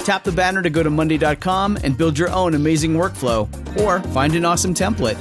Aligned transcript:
Tap 0.00 0.24
the 0.24 0.32
banner 0.32 0.62
to 0.62 0.70
go 0.70 0.82
to 0.82 0.88
Monday.com 0.88 1.78
and 1.84 1.96
build 1.96 2.18
your 2.18 2.30
own 2.30 2.54
amazing 2.54 2.94
workflow 2.94 3.46
or 3.80 4.00
find 4.10 4.34
an 4.34 4.46
awesome 4.46 4.72
template. 4.72 5.18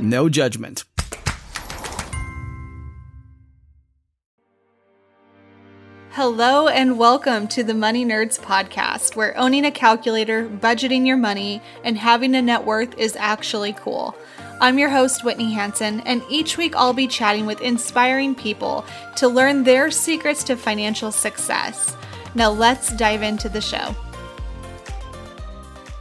No 0.00 0.28
judgment. 0.28 0.84
Hello 6.10 6.68
and 6.68 6.98
welcome 6.98 7.48
to 7.48 7.64
the 7.64 7.74
Money 7.74 8.04
Nerds 8.04 8.38
podcast, 8.38 9.16
where 9.16 9.36
owning 9.36 9.64
a 9.64 9.70
calculator, 9.70 10.46
budgeting 10.46 11.06
your 11.06 11.16
money, 11.16 11.60
and 11.82 11.98
having 11.98 12.34
a 12.34 12.42
net 12.42 12.64
worth 12.64 12.96
is 12.98 13.16
actually 13.16 13.72
cool. 13.72 14.14
I'm 14.60 14.78
your 14.78 14.90
host, 14.90 15.24
Whitney 15.24 15.52
Hansen, 15.52 16.00
and 16.00 16.22
each 16.30 16.56
week 16.58 16.76
I'll 16.76 16.92
be 16.92 17.08
chatting 17.08 17.46
with 17.46 17.60
inspiring 17.60 18.34
people 18.34 18.84
to 19.16 19.26
learn 19.26 19.64
their 19.64 19.90
secrets 19.90 20.44
to 20.44 20.56
financial 20.56 21.10
success. 21.10 21.96
Now 22.34 22.50
let's 22.50 22.94
dive 22.96 23.22
into 23.22 23.48
the 23.48 23.60
show. 23.60 23.96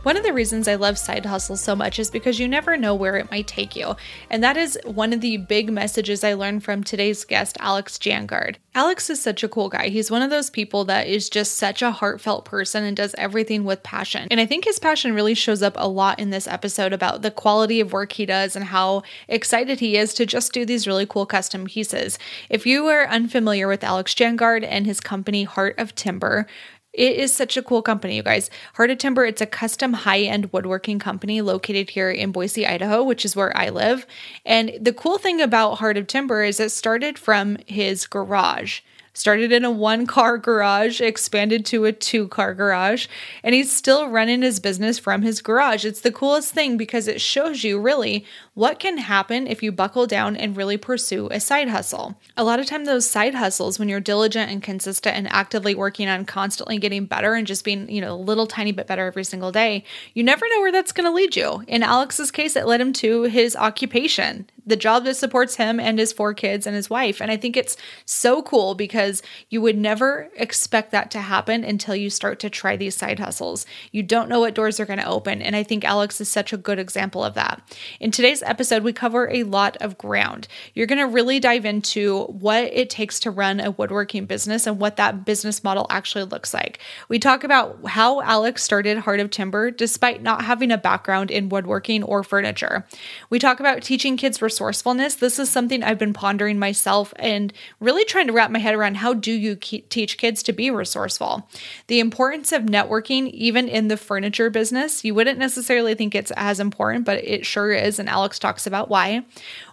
One 0.03 0.17
of 0.17 0.23
the 0.23 0.33
reasons 0.33 0.67
I 0.67 0.75
love 0.75 0.97
side 0.97 1.27
hustles 1.27 1.61
so 1.61 1.75
much 1.75 1.99
is 1.99 2.09
because 2.09 2.39
you 2.39 2.47
never 2.47 2.75
know 2.75 2.95
where 2.95 3.17
it 3.17 3.29
might 3.29 3.45
take 3.45 3.75
you. 3.75 3.95
And 4.31 4.43
that 4.43 4.57
is 4.57 4.79
one 4.83 5.13
of 5.13 5.21
the 5.21 5.37
big 5.37 5.71
messages 5.71 6.23
I 6.23 6.33
learned 6.33 6.63
from 6.63 6.83
today's 6.83 7.23
guest, 7.23 7.55
Alex 7.59 7.99
Jangard. 7.99 8.55
Alex 8.73 9.11
is 9.11 9.21
such 9.21 9.43
a 9.43 9.47
cool 9.47 9.69
guy. 9.69 9.89
He's 9.89 10.09
one 10.09 10.23
of 10.23 10.31
those 10.31 10.49
people 10.49 10.85
that 10.85 11.05
is 11.05 11.29
just 11.29 11.53
such 11.53 11.83
a 11.83 11.91
heartfelt 11.91 12.45
person 12.45 12.83
and 12.83 12.97
does 12.97 13.13
everything 13.15 13.63
with 13.63 13.83
passion. 13.83 14.27
And 14.31 14.39
I 14.39 14.47
think 14.47 14.65
his 14.65 14.79
passion 14.79 15.13
really 15.13 15.35
shows 15.35 15.61
up 15.61 15.73
a 15.75 15.87
lot 15.87 16.19
in 16.19 16.31
this 16.31 16.47
episode 16.47 16.93
about 16.93 17.21
the 17.21 17.29
quality 17.29 17.79
of 17.79 17.93
work 17.93 18.13
he 18.13 18.25
does 18.25 18.55
and 18.55 18.65
how 18.65 19.03
excited 19.27 19.81
he 19.81 19.97
is 19.97 20.15
to 20.15 20.25
just 20.25 20.51
do 20.51 20.65
these 20.65 20.87
really 20.87 21.05
cool 21.05 21.27
custom 21.27 21.65
pieces. 21.65 22.17
If 22.49 22.65
you 22.65 22.87
are 22.87 23.07
unfamiliar 23.07 23.67
with 23.67 23.83
Alex 23.83 24.15
Jangard 24.15 24.65
and 24.67 24.87
his 24.87 24.99
company 24.99 25.43
Heart 25.43 25.75
of 25.77 25.93
Timber, 25.93 26.47
it 26.93 27.15
is 27.15 27.33
such 27.33 27.55
a 27.55 27.63
cool 27.63 27.81
company, 27.81 28.17
you 28.17 28.23
guys. 28.23 28.49
Heart 28.73 28.91
of 28.91 28.97
Timber, 28.97 29.25
it's 29.25 29.41
a 29.41 29.45
custom 29.45 29.93
high 29.93 30.21
end 30.21 30.51
woodworking 30.51 30.99
company 30.99 31.41
located 31.41 31.91
here 31.91 32.11
in 32.11 32.31
Boise, 32.31 32.67
Idaho, 32.67 33.03
which 33.03 33.23
is 33.23 33.35
where 33.35 33.55
I 33.57 33.69
live. 33.69 34.05
And 34.45 34.77
the 34.79 34.93
cool 34.93 35.17
thing 35.17 35.41
about 35.41 35.75
Heart 35.75 35.97
of 35.97 36.07
Timber 36.07 36.43
is 36.43 36.59
it 36.59 36.71
started 36.71 37.17
from 37.17 37.57
his 37.65 38.07
garage 38.07 38.81
started 39.13 39.51
in 39.51 39.65
a 39.65 39.71
one 39.71 40.07
car 40.07 40.37
garage, 40.37 41.01
expanded 41.01 41.65
to 41.65 41.85
a 41.85 41.91
two 41.91 42.27
car 42.29 42.53
garage, 42.53 43.07
and 43.43 43.53
he's 43.53 43.71
still 43.71 44.07
running 44.07 44.41
his 44.41 44.59
business 44.59 44.99
from 44.99 45.21
his 45.21 45.41
garage. 45.41 45.85
It's 45.85 46.01
the 46.01 46.11
coolest 46.11 46.53
thing 46.53 46.77
because 46.77 47.07
it 47.07 47.21
shows 47.21 47.63
you 47.63 47.79
really 47.79 48.25
what 48.53 48.79
can 48.79 48.97
happen 48.97 49.47
if 49.47 49.63
you 49.63 49.71
buckle 49.71 50.05
down 50.05 50.35
and 50.35 50.57
really 50.57 50.75
pursue 50.75 51.29
a 51.31 51.39
side 51.39 51.69
hustle. 51.69 52.19
A 52.35 52.43
lot 52.43 52.59
of 52.59 52.65
time 52.65 52.83
those 52.83 53.09
side 53.09 53.33
hustles 53.33 53.79
when 53.79 53.87
you're 53.87 54.01
diligent 54.01 54.51
and 54.51 54.61
consistent 54.61 55.15
and 55.15 55.31
actively 55.31 55.73
working 55.73 56.09
on 56.09 56.25
constantly 56.25 56.77
getting 56.77 57.05
better 57.05 57.33
and 57.33 57.47
just 57.47 57.63
being, 57.63 57.89
you 57.89 58.01
know, 58.01 58.13
a 58.13 58.15
little 58.15 58.47
tiny 58.47 58.73
bit 58.73 58.87
better 58.87 59.05
every 59.05 59.23
single 59.23 59.53
day, 59.53 59.85
you 60.13 60.23
never 60.23 60.45
know 60.49 60.59
where 60.59 60.71
that's 60.71 60.91
going 60.91 61.07
to 61.07 61.13
lead 61.13 61.35
you. 61.35 61.63
In 61.67 61.81
Alex's 61.81 62.29
case, 62.29 62.57
it 62.57 62.67
led 62.67 62.81
him 62.81 62.91
to 62.93 63.23
his 63.23 63.55
occupation 63.55 64.47
the 64.65 64.75
job 64.75 65.05
that 65.05 65.15
supports 65.15 65.55
him 65.55 65.79
and 65.79 65.97
his 65.97 66.13
four 66.13 66.33
kids 66.33 66.67
and 66.67 66.75
his 66.75 66.89
wife. 66.89 67.21
And 67.21 67.31
I 67.31 67.37
think 67.37 67.57
it's 67.57 67.77
so 68.05 68.41
cool 68.41 68.75
because 68.75 69.23
you 69.49 69.61
would 69.61 69.77
never 69.77 70.29
expect 70.35 70.91
that 70.91 71.11
to 71.11 71.19
happen 71.19 71.63
until 71.63 71.95
you 71.95 72.09
start 72.09 72.39
to 72.39 72.49
try 72.49 72.75
these 72.77 72.95
side 72.95 73.19
hustles. 73.19 73.65
You 73.91 74.03
don't 74.03 74.29
know 74.29 74.39
what 74.39 74.53
doors 74.53 74.79
are 74.79 74.85
going 74.85 74.99
to 74.99 75.07
open. 75.07 75.41
And 75.41 75.55
I 75.55 75.63
think 75.63 75.83
Alex 75.83 76.21
is 76.21 76.29
such 76.29 76.53
a 76.53 76.57
good 76.57 76.79
example 76.79 77.23
of 77.23 77.33
that. 77.33 77.61
In 77.99 78.11
today's 78.11 78.40
episode, 78.43 78.83
we 78.83 78.93
cover 78.93 79.29
a 79.29 79.43
lot 79.43 79.77
of 79.77 79.97
ground. 79.97 80.47
You're 80.73 80.87
going 80.87 80.99
to 80.99 81.07
really 81.07 81.39
dive 81.39 81.65
into 81.65 82.23
what 82.25 82.63
it 82.65 82.89
takes 82.89 83.19
to 83.21 83.31
run 83.31 83.59
a 83.59 83.71
woodworking 83.71 84.25
business 84.25 84.67
and 84.67 84.79
what 84.79 84.97
that 84.97 85.25
business 85.25 85.63
model 85.63 85.87
actually 85.89 86.25
looks 86.25 86.53
like. 86.53 86.79
We 87.09 87.19
talk 87.19 87.43
about 87.43 87.85
how 87.87 88.21
Alex 88.21 88.63
started 88.63 88.99
Heart 88.99 89.19
of 89.19 89.29
Timber 89.29 89.71
despite 89.71 90.21
not 90.21 90.43
having 90.43 90.71
a 90.71 90.77
background 90.77 91.31
in 91.31 91.49
woodworking 91.49 92.03
or 92.03 92.23
furniture. 92.23 92.85
We 93.29 93.39
talk 93.39 93.59
about 93.59 93.81
teaching 93.81 94.17
kids 94.17 94.41
resourcefulness. 94.41 95.15
This 95.15 95.39
is 95.39 95.49
something 95.49 95.83
I've 95.83 95.99
been 95.99 96.13
pondering 96.13 96.59
myself 96.59 97.13
and 97.17 97.53
really 97.79 98.05
trying 98.05 98.27
to 98.27 98.33
wrap 98.33 98.51
my 98.51 98.59
head 98.59 98.75
around 98.75 98.95
how 98.95 99.13
do 99.13 99.31
you 99.31 99.55
teach 99.55 100.17
kids 100.17 100.43
to 100.43 100.53
be 100.53 100.71
resourceful? 100.71 101.49
The 101.87 101.99
importance 101.99 102.51
of 102.51 102.63
networking, 102.63 103.29
even 103.31 103.67
in 103.67 103.87
the 103.87 103.97
furniture 103.97 104.49
business, 104.49 105.03
you 105.03 105.13
wouldn't 105.15 105.39
necessarily 105.39 105.95
think 105.95 106.15
it's 106.15 106.31
as 106.35 106.59
important, 106.59 107.05
but 107.05 107.23
it 107.23 107.45
sure 107.45 107.71
is. 107.71 107.99
And 107.99 108.09
Alex 108.09 108.30
talks 108.39 108.67
about 108.67 108.89
why. 108.89 109.25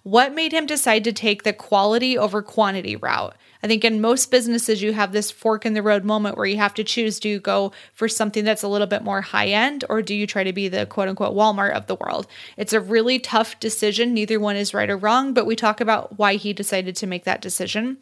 What 0.03 0.35
made 0.35 0.53
him 0.53 0.67
decide 0.67 1.05
to 1.05 1.13
take 1.13 1.43
the 1.43 1.53
quality 1.53 2.17
over 2.17 2.43
quantity 2.43 2.97
route? 2.97 3.37
I 3.63 3.67
think 3.67 3.85
in 3.85 4.01
most 4.01 4.31
businesses, 4.31 4.83
you 4.83 4.93
have 4.93 5.13
this 5.13 5.31
fork 5.31 5.67
in 5.67 5.75
the 5.75 5.83
road 5.83 6.05
moment 6.05 6.37
where 6.37 6.47
you 6.47 6.59
have 6.59 6.75
to 6.75 6.85
choose 6.85 7.19
do 7.19 7.29
you 7.29 7.41
go 7.41 7.73
for 7.93 8.09
something 8.09 8.45
that's 8.45 8.63
a 8.63 8.69
little 8.69 8.87
bit 8.87 9.03
more 9.03 9.21
high 9.21 9.49
end 9.49 9.85
or 9.89 10.01
do 10.01 10.15
you 10.15 10.27
try 10.27 10.45
to 10.45 10.53
be 10.53 10.69
the 10.69 10.87
quote 10.87 11.09
unquote 11.09 11.35
Walmart 11.35 11.73
of 11.73 11.87
the 11.87 11.97
world? 11.97 12.27
It's 12.57 12.73
a 12.73 12.81
really 12.81 13.19
tough 13.19 13.59
decision. 13.59 14.15
Neither 14.15 14.39
one 14.39 14.57
is 14.57 14.75
right 14.75 14.89
or 14.89 14.97
wrong, 14.97 15.35
but 15.35 15.47
we 15.47 15.57
talk 15.57 15.81
about 15.81 16.19
why 16.19 16.35
he 16.35 16.53
decided 16.53 16.95
to 16.97 17.07
make 17.07 17.25
that 17.25 17.43
decision. 17.43 17.99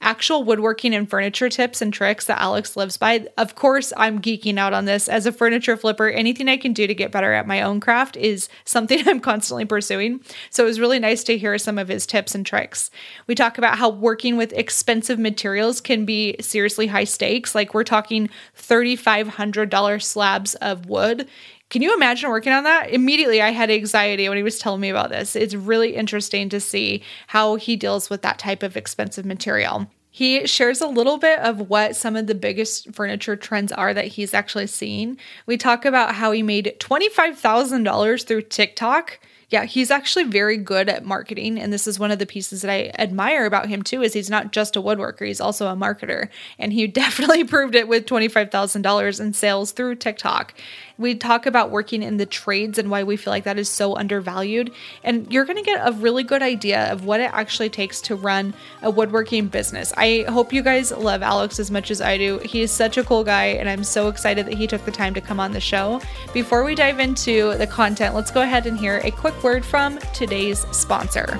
Actual 0.00 0.44
woodworking 0.44 0.94
and 0.94 1.08
furniture 1.08 1.48
tips 1.48 1.80
and 1.80 1.92
tricks 1.92 2.26
that 2.26 2.40
Alex 2.40 2.76
lives 2.76 2.96
by. 2.96 3.26
Of 3.36 3.54
course, 3.54 3.92
I'm 3.96 4.20
geeking 4.20 4.58
out 4.58 4.74
on 4.74 4.84
this. 4.84 5.08
As 5.08 5.26
a 5.26 5.32
furniture 5.32 5.76
flipper, 5.76 6.08
anything 6.08 6.48
I 6.48 6.56
can 6.56 6.72
do 6.72 6.86
to 6.86 6.94
get 6.94 7.12
better 7.12 7.32
at 7.32 7.46
my 7.46 7.62
own 7.62 7.80
craft 7.80 8.16
is 8.16 8.48
something 8.64 9.02
I'm 9.08 9.20
constantly 9.20 9.64
pursuing. 9.64 10.20
So 10.50 10.64
it 10.64 10.66
was 10.66 10.80
really 10.80 10.98
nice 10.98 11.24
to 11.24 11.38
hear 11.38 11.56
some 11.58 11.78
of 11.78 11.88
his 11.88 12.06
tips 12.06 12.34
and 12.34 12.44
tricks. 12.44 12.90
We 13.26 13.34
talk 13.34 13.56
about 13.56 13.78
how 13.78 13.88
working 13.88 14.36
with 14.36 14.52
expensive 14.52 14.97
expensive 14.98 15.20
materials 15.20 15.80
can 15.80 16.04
be 16.04 16.34
seriously 16.40 16.88
high 16.88 17.04
stakes. 17.04 17.54
Like 17.54 17.72
we're 17.72 17.84
talking 17.84 18.28
$3,500 18.58 20.02
slabs 20.02 20.56
of 20.56 20.86
wood. 20.86 21.28
Can 21.70 21.82
you 21.82 21.94
imagine 21.94 22.30
working 22.30 22.52
on 22.52 22.64
that? 22.64 22.90
Immediately, 22.90 23.40
I 23.40 23.50
had 23.50 23.70
anxiety 23.70 24.28
when 24.28 24.36
he 24.36 24.42
was 24.42 24.58
telling 24.58 24.80
me 24.80 24.88
about 24.88 25.10
this. 25.10 25.36
It's 25.36 25.54
really 25.54 25.94
interesting 25.94 26.48
to 26.48 26.58
see 26.58 27.04
how 27.28 27.54
he 27.54 27.76
deals 27.76 28.10
with 28.10 28.22
that 28.22 28.40
type 28.40 28.64
of 28.64 28.76
expensive 28.76 29.24
material. 29.24 29.86
He 30.10 30.44
shares 30.48 30.80
a 30.80 30.88
little 30.88 31.18
bit 31.18 31.38
of 31.38 31.70
what 31.70 31.94
some 31.94 32.16
of 32.16 32.26
the 32.26 32.34
biggest 32.34 32.92
furniture 32.92 33.36
trends 33.36 33.70
are 33.70 33.94
that 33.94 34.06
he's 34.08 34.34
actually 34.34 34.66
seen. 34.66 35.16
We 35.46 35.56
talk 35.56 35.84
about 35.84 36.16
how 36.16 36.32
he 36.32 36.42
made 36.42 36.74
$25,000 36.80 38.26
through 38.26 38.42
TikTok 38.42 39.20
Yeah, 39.50 39.64
he's 39.64 39.90
actually 39.90 40.24
very 40.24 40.58
good 40.58 40.90
at 40.90 41.06
marketing. 41.06 41.58
And 41.58 41.72
this 41.72 41.86
is 41.86 41.98
one 41.98 42.10
of 42.10 42.18
the 42.18 42.26
pieces 42.26 42.60
that 42.62 42.70
I 42.70 42.92
admire 42.98 43.46
about 43.46 43.68
him 43.68 43.82
too, 43.82 44.02
is 44.02 44.12
he's 44.12 44.28
not 44.28 44.52
just 44.52 44.76
a 44.76 44.82
woodworker, 44.82 45.26
he's 45.26 45.40
also 45.40 45.68
a 45.68 45.76
marketer. 45.76 46.28
And 46.58 46.72
he 46.72 46.86
definitely 46.98 47.44
proved 47.44 47.74
it 47.74 47.88
with 47.88 48.06
$25,000 48.06 49.20
in 49.20 49.32
sales 49.32 49.72
through 49.72 49.96
TikTok. 49.96 50.54
We 50.98 51.14
talk 51.14 51.46
about 51.46 51.70
working 51.70 52.02
in 52.02 52.16
the 52.16 52.26
trades 52.26 52.76
and 52.76 52.90
why 52.90 53.04
we 53.04 53.16
feel 53.16 53.30
like 53.30 53.44
that 53.44 53.56
is 53.56 53.68
so 53.68 53.96
undervalued. 53.96 54.72
And 55.04 55.32
you're 55.32 55.44
going 55.44 55.56
to 55.56 55.62
get 55.62 55.80
a 55.86 55.92
really 55.92 56.24
good 56.24 56.42
idea 56.42 56.92
of 56.92 57.04
what 57.04 57.20
it 57.20 57.30
actually 57.32 57.70
takes 57.70 58.00
to 58.02 58.16
run 58.16 58.52
a 58.82 58.90
woodworking 58.90 59.46
business. 59.46 59.92
I 59.96 60.24
hope 60.28 60.52
you 60.52 60.60
guys 60.60 60.90
love 60.90 61.22
Alex 61.22 61.60
as 61.60 61.70
much 61.70 61.92
as 61.92 62.00
I 62.00 62.18
do. 62.18 62.38
He 62.38 62.62
is 62.62 62.72
such 62.72 62.98
a 62.98 63.04
cool 63.04 63.22
guy, 63.22 63.44
and 63.44 63.68
I'm 63.68 63.84
so 63.84 64.08
excited 64.08 64.46
that 64.46 64.54
he 64.54 64.66
took 64.66 64.84
the 64.84 64.90
time 64.90 65.14
to 65.14 65.20
come 65.20 65.38
on 65.38 65.52
the 65.52 65.60
show. 65.60 66.00
Before 66.32 66.64
we 66.64 66.74
dive 66.74 66.98
into 66.98 67.56
the 67.58 67.66
content, 67.68 68.16
let's 68.16 68.32
go 68.32 68.42
ahead 68.42 68.66
and 68.66 68.76
hear 68.76 69.00
a 69.04 69.12
quick 69.12 69.40
word 69.44 69.64
from 69.64 70.00
today's 70.12 70.66
sponsor. 70.76 71.38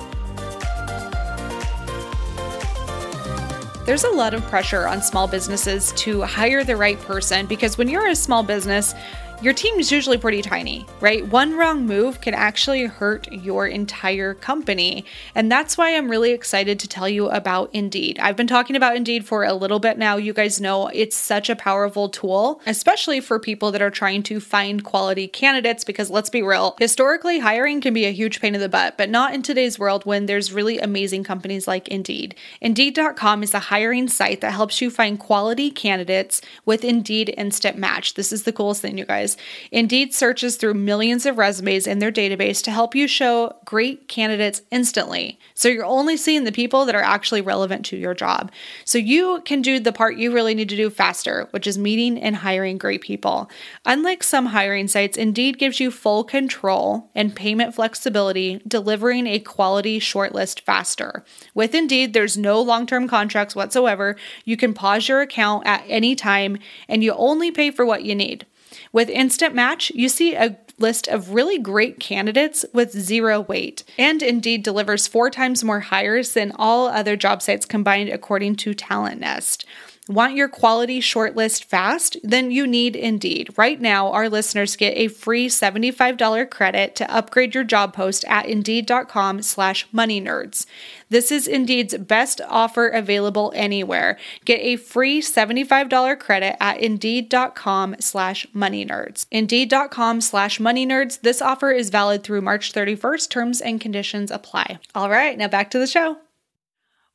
There's 3.87 4.05
a 4.05 4.11
lot 4.11 4.35
of 4.35 4.43
pressure 4.49 4.87
on 4.87 5.03
small 5.03 5.27
businesses 5.27 5.93
to 5.93 6.23
hire 6.23 6.63
the 6.63 6.77
right 6.77 7.01
person 7.01 7.47
because 7.47 7.77
when 7.77 7.89
you're 7.89 8.07
a 8.07 8.15
small 8.15 8.43
business, 8.43 8.95
your 9.41 9.53
team 9.53 9.79
is 9.79 9.93
usually 9.93 10.19
pretty 10.19 10.43
tiny, 10.43 10.85
right? 11.01 11.25
One 11.29 11.57
wrong 11.57 11.87
move 11.87 12.21
can 12.21 12.35
actually 12.35 12.87
hurt 12.87 13.31
your 13.33 13.69
entire 13.69 14.35
company. 14.35 15.05
And 15.37 15.51
that's 15.51 15.79
why 15.79 15.95
I'm 15.95 16.11
really 16.11 16.33
excited 16.33 16.81
to 16.81 16.89
tell 16.89 17.09
you 17.09 17.29
about 17.29 17.71
Indeed. 17.73 18.19
I've 18.19 18.37
been 18.37 18.49
talking 18.49 18.75
about 18.75 18.97
Indeed 18.97 19.27
for 19.27 19.45
a 19.45 19.55
little 19.55 19.79
bit 19.79 19.97
now. 19.97 20.17
You 20.17 20.33
guys 20.33 20.61
know 20.61 20.89
it's 20.89 21.17
such 21.17 21.49
a 21.49 21.55
powerful 21.55 22.09
tool, 22.09 22.61
especially 22.67 23.21
for 23.21 23.39
people 23.39 23.71
that 23.71 23.83
are 23.83 23.91
trying 23.91 24.25
to 24.25 24.41
find 24.41 24.83
quality 24.83 25.29
candidates, 25.29 25.85
because 25.85 26.11
let's 26.11 26.31
be 26.31 26.43
real, 26.43 26.75
historically, 26.81 27.39
hiring 27.39 27.81
can 27.81 27.95
be 27.95 28.07
a 28.07 28.13
huge 28.13 28.41
pain 28.41 28.57
in 28.57 28.61
the 28.61 28.69
butt, 28.69 28.99
but 28.99 29.09
not 29.09 29.35
in 29.35 29.43
today's 29.43 29.79
world 29.79 30.05
when 30.05 30.27
there's 30.27 30.53
really 30.53 30.81
amazing 30.81 31.23
companies 31.23 31.69
like 31.69 31.87
Indeed. 31.87 32.35
Indeed.com 32.61 33.45
is 33.45 33.55
a 33.55 33.61
hiring 33.61 34.09
site 34.09 34.41
that 34.41 34.53
helps 34.53 34.81
you 34.81 34.91
find 34.91 35.17
quality 35.17 35.71
candidates 35.71 36.43
with 36.65 36.85
Indeed 36.85 37.33
Instant 37.37 37.79
Match. 37.79 38.15
This 38.15 38.33
is 38.33 38.43
the 38.43 38.53
coolest 38.53 38.83
thing, 38.83 38.99
you 38.99 39.05
guys. 39.05 39.28
Indeed 39.71 40.15
searches 40.15 40.57
through 40.57 40.75
millions 40.75 41.27
of 41.27 41.39
resumes 41.39 41.87
in 41.87 41.99
their 41.99 42.13
database 42.13 42.63
to 42.65 42.71
help 42.71 42.95
you 42.95 43.07
show 43.07 43.57
great 43.65 44.09
candidates 44.09 44.63
instantly. 44.71 45.39
So 45.55 45.69
you're 45.69 45.85
only 45.85 46.17
seeing 46.17 46.45
the 46.45 46.53
people 46.53 46.85
that 46.85 46.95
are 46.95 47.03
actually 47.03 47.41
relevant 47.41 47.85
to 47.87 47.97
your 47.97 48.15
job. 48.15 48.51
So 48.85 48.99
you 48.99 49.43
can 49.45 49.63
do 49.63 49.81
the 49.81 49.93
part 49.93 50.17
you 50.17 50.33
really 50.33 50.55
need 50.55 50.69
to 50.69 50.77
do 50.77 50.91
faster, 50.91 51.49
which 51.51 51.67
is 51.67 51.77
meeting 51.79 52.19
and 52.19 52.37
hiring 52.37 52.79
great 52.79 53.03
people. 53.03 53.51
Unlike 53.85 54.23
some 54.23 54.47
hiring 54.47 54.89
sites, 54.89 55.19
Indeed 55.19 55.59
gives 55.59 55.81
you 55.81 55.91
full 55.91 56.25
control 56.25 57.11
and 57.15 57.35
payment 57.35 57.75
flexibility, 57.75 58.61
delivering 58.67 59.27
a 59.27 59.39
quality 59.39 60.01
shortlist 60.01 60.61
faster. 60.61 61.25
With 61.55 61.75
Indeed, 61.75 62.13
there's 62.13 62.39
no 62.39 62.61
long 62.61 62.87
term 62.87 63.09
contracts 63.09 63.57
whatsoever. 63.57 64.17
You 64.45 64.57
can 64.57 64.75
pause 64.75 65.09
your 65.09 65.21
account 65.21 65.67
at 65.67 65.85
any 65.89 66.15
time 66.15 66.59
and 66.89 67.03
you 67.03 67.13
only 67.13 67.51
pay 67.51 67.71
for 67.71 67.85
what 67.85 68.05
you 68.05 68.15
need. 68.15 68.47
With 68.93 69.09
Instant 69.09 69.55
Match, 69.55 69.91
you 69.95 70.09
see 70.09 70.35
a 70.35 70.59
list 70.79 71.09
of 71.09 71.35
really 71.35 71.59
great 71.59 71.99
candidates 71.99 72.65
with 72.73 72.93
zero 72.93 73.41
wait, 73.41 73.85
and 73.99 74.23
Indeed 74.23 74.63
delivers 74.63 75.07
four 75.07 75.31
times 75.31 75.65
more 75.65 75.81
hires 75.81 76.33
than 76.33 76.53
all 76.57 76.87
other 76.87 77.17
job 77.17 77.43
sites 77.43 77.67
combined, 77.67 78.09
according 78.09 78.57
to 78.57 78.75
Talent 78.75 79.21
Nest. 79.21 79.67
Want 80.09 80.37
your 80.37 80.49
quality 80.49 81.01
shortlist 81.01 81.65
fast? 81.65 82.17
Then 82.25 82.51
you 82.51 82.67
need 82.67 82.97
Indeed. 82.97 83.51
Right 83.59 83.79
now, 83.79 84.11
our 84.11 84.31
listeners 84.31 84.75
get 84.75 84.97
a 84.97 85.09
free 85.09 85.49
$75 85.49 86.51
credit 86.51 86.97
to 86.97 87.15
upgrade 87.15 87.55
your 87.55 87.65
job 87.65 87.93
post 87.93 88.25
at 88.27 88.47
Indeed.com 88.47 89.43
slash 89.43 89.87
moneynerds. 89.91 90.65
This 91.11 91.33
is 91.33 91.47
Indeed's 91.49 91.97
best 91.97 92.41
offer 92.49 92.89
available 92.89 93.53
anywhere. 93.55 94.19
Get 94.45 94.61
a 94.61 94.77
free 94.77 95.23
$75 95.23 96.19
credit 96.19 96.63
at 96.63 96.81
Indeed.com 96.81 97.97
slash 98.01 98.47
moneynerds. 98.55 99.27
Indeed.com 99.31 100.21
slash 100.21 100.61
Money 100.61 100.87
Nerds. 100.87 101.21
This 101.21 101.41
offer 101.41 101.71
is 101.71 101.91
valid 101.91 102.23
through 102.25 102.43
March 102.43 102.73
31st. 102.73 103.31
Terms 103.31 103.61
and 103.61 103.81
conditions 103.81 104.31
apply. 104.31 104.79
All 104.95 105.09
right, 105.09 105.37
now 105.39 105.49
back 105.49 105.71
to 105.71 105.79
the 105.79 105.87
show. 105.87 106.19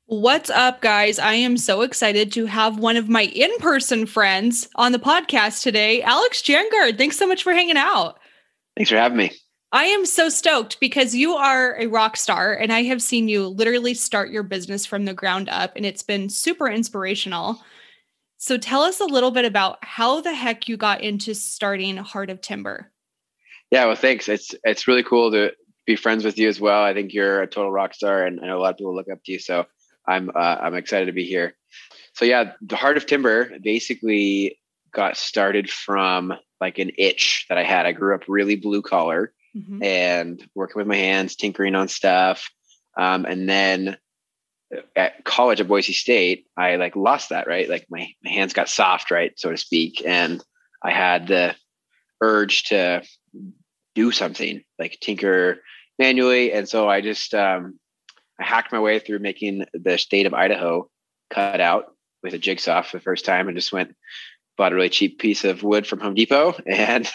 What's 0.06 0.50
up, 0.50 0.82
guys? 0.82 1.18
I 1.18 1.36
am 1.36 1.56
so 1.58 1.82
excited 1.82 2.32
to 2.34 2.46
have 2.46 2.78
one 2.78 2.98
of 2.98 3.08
my 3.08 3.24
in 3.24 3.56
person 3.60 4.06
friends 4.06 4.68
on 4.76 4.92
the 4.92 5.00
podcast 5.00 5.64
today, 5.64 6.02
Alex 6.02 6.42
Jangard. 6.42 6.98
Thanks 6.98 7.18
so 7.18 7.26
much 7.26 7.42
for 7.42 7.54
hanging 7.54 7.78
out. 7.78 8.20
Thanks 8.76 8.90
for 8.90 8.98
having 8.98 9.18
me. 9.18 9.32
I 9.74 9.86
am 9.86 10.06
so 10.06 10.30
stoked 10.30 10.80
because 10.80 11.16
you 11.16 11.34
are 11.34 11.76
a 11.80 11.88
rock 11.88 12.16
star, 12.16 12.54
and 12.54 12.72
I 12.72 12.84
have 12.84 13.02
seen 13.02 13.28
you 13.28 13.48
literally 13.48 13.96
start 13.96 14.30
your 14.30 14.44
business 14.44 14.86
from 14.86 15.06
the 15.06 15.16
ground 15.16 15.50
up, 15.50 15.76
and 15.76 15.84
it's 15.84 16.04
been 16.04 16.30
super 16.30 16.68
inspirational. 16.70 17.60
So, 18.38 18.60
tell 18.60 18.84
us 18.84 19.00
a 19.00 19.06
little 19.06 19.32
bit 19.32 19.46
about 19.46 19.84
how 19.84 20.22
the 20.22 20.36
heck 20.36 20.70
you 20.70 20.78
got 20.78 21.02
into 21.02 21.34
starting 21.34 21.98
Heart 21.98 22.30
of 22.30 22.40
Timber. 22.40 22.92
Yeah, 23.72 23.88
well, 23.88 23.96
thanks. 23.96 24.30
It's 24.30 24.54
it's 24.64 24.88
really 24.88 25.02
cool 25.02 25.32
to 25.32 25.54
be 25.88 25.96
friends 25.96 26.24
with 26.24 26.38
you 26.38 26.48
as 26.48 26.62
well. 26.62 26.84
I 26.84 26.94
think 26.94 27.12
you're 27.12 27.42
a 27.42 27.48
total 27.48 27.72
rock 27.72 27.96
star, 27.96 28.28
and 28.28 28.40
I 28.42 28.46
know 28.46 28.60
a 28.60 28.62
lot 28.62 28.72
of 28.74 28.78
people 28.78 28.96
look 28.96 29.10
up 29.10 29.24
to 29.24 29.32
you. 29.32 29.40
So 29.40 29.66
I'm 30.08 30.30
uh, 30.30 30.58
I'm 30.62 30.76
excited 30.76 31.08
to 31.08 31.14
be 31.14 31.26
here. 31.26 31.56
So 32.14 32.26
yeah, 32.26 32.52
the 32.62 32.76
Heart 32.76 32.98
of 32.98 33.08
Timber 33.08 33.50
basically 33.64 34.60
got 34.94 35.18
started 35.18 35.68
from 35.68 36.32
like 36.62 36.78
an 36.78 36.92
itch 37.00 37.48
that 37.50 37.58
I 37.58 37.64
had. 37.64 37.88
I 37.88 37.92
grew 37.92 38.14
up 38.14 38.26
really 38.28 38.56
blue 38.56 38.84
collar 38.84 39.34
mm-hmm. 39.56 39.84
and 39.84 40.44
working 40.56 40.80
with 40.80 40.88
my 40.88 40.96
hands, 40.96 41.36
tinkering 41.36 41.76
on 41.76 41.88
stuff, 41.88 42.50
um, 42.98 43.26
and 43.26 43.50
then 43.50 43.98
at 44.96 45.24
college 45.24 45.62
at 45.62 45.68
Boise 45.68 45.94
State, 45.94 46.46
I 46.58 46.76
like 46.78 46.96
lost 46.96 47.30
that 47.30 47.48
right. 47.48 47.70
Like 47.70 47.86
my 47.90 48.10
my 48.24 48.32
hands 48.32 48.54
got 48.54 48.70
soft, 48.70 49.12
right, 49.12 49.34
so 49.38 49.52
to 49.52 49.58
speak, 49.58 50.04
and 50.06 50.44
I 50.82 50.92
had 50.92 51.28
the 51.28 51.56
urge 52.22 52.64
to 52.66 53.04
do 53.96 54.12
something 54.12 54.64
like 54.80 55.00
tinker 55.02 55.60
manually, 56.00 56.52
and 56.52 56.68
so 56.68 56.90
I 56.90 57.02
just 57.02 57.34
um, 57.34 57.80
I 58.40 58.46
hacked 58.46 58.72
my 58.72 58.80
way 58.80 59.00
through 59.00 59.20
making 59.20 59.66
the 59.74 59.98
state 59.98 60.26
of 60.26 60.34
Idaho 60.34 60.90
cut 61.30 61.62
out 61.62 61.96
with 62.22 62.34
a 62.34 62.40
jigsaw 62.40 62.82
for 62.82 62.98
the 62.98 63.04
first 63.04 63.26
time 63.26 63.48
and 63.48 63.58
just 63.58 63.74
went 63.74 63.96
bought 64.58 64.72
a 64.72 64.76
really 64.76 64.90
cheap 64.90 65.20
piece 65.20 65.44
of 65.44 65.64
wood 65.64 65.88
from 65.88 66.00
Home 66.00 66.14
Depot 66.14 66.56
and 66.66 67.10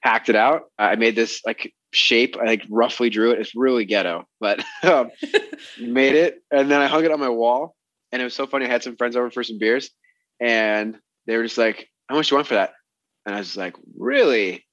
hacked 0.00 0.28
it 0.28 0.36
out. 0.36 0.64
I 0.78 0.96
made 0.96 1.16
this 1.16 1.42
like 1.46 1.72
shape. 1.92 2.36
I 2.40 2.44
like 2.44 2.64
roughly 2.70 3.10
drew 3.10 3.32
it. 3.32 3.40
It's 3.40 3.54
really 3.54 3.84
ghetto, 3.84 4.26
but 4.40 4.64
um, 4.82 5.10
made 5.80 6.14
it. 6.14 6.42
And 6.50 6.70
then 6.70 6.80
I 6.80 6.86
hung 6.86 7.04
it 7.04 7.12
on 7.12 7.20
my 7.20 7.28
wall. 7.28 7.74
And 8.12 8.22
it 8.22 8.24
was 8.24 8.34
so 8.34 8.46
funny. 8.46 8.66
I 8.66 8.68
had 8.68 8.82
some 8.82 8.96
friends 8.96 9.16
over 9.16 9.30
for 9.30 9.42
some 9.42 9.58
beers 9.58 9.90
and 10.40 10.96
they 11.26 11.36
were 11.36 11.42
just 11.42 11.58
like, 11.58 11.88
how 12.08 12.16
much 12.16 12.28
do 12.28 12.34
you 12.34 12.36
want 12.36 12.46
for 12.46 12.54
that? 12.54 12.72
And 13.24 13.34
I 13.34 13.38
was 13.38 13.56
like, 13.56 13.74
really? 13.98 14.64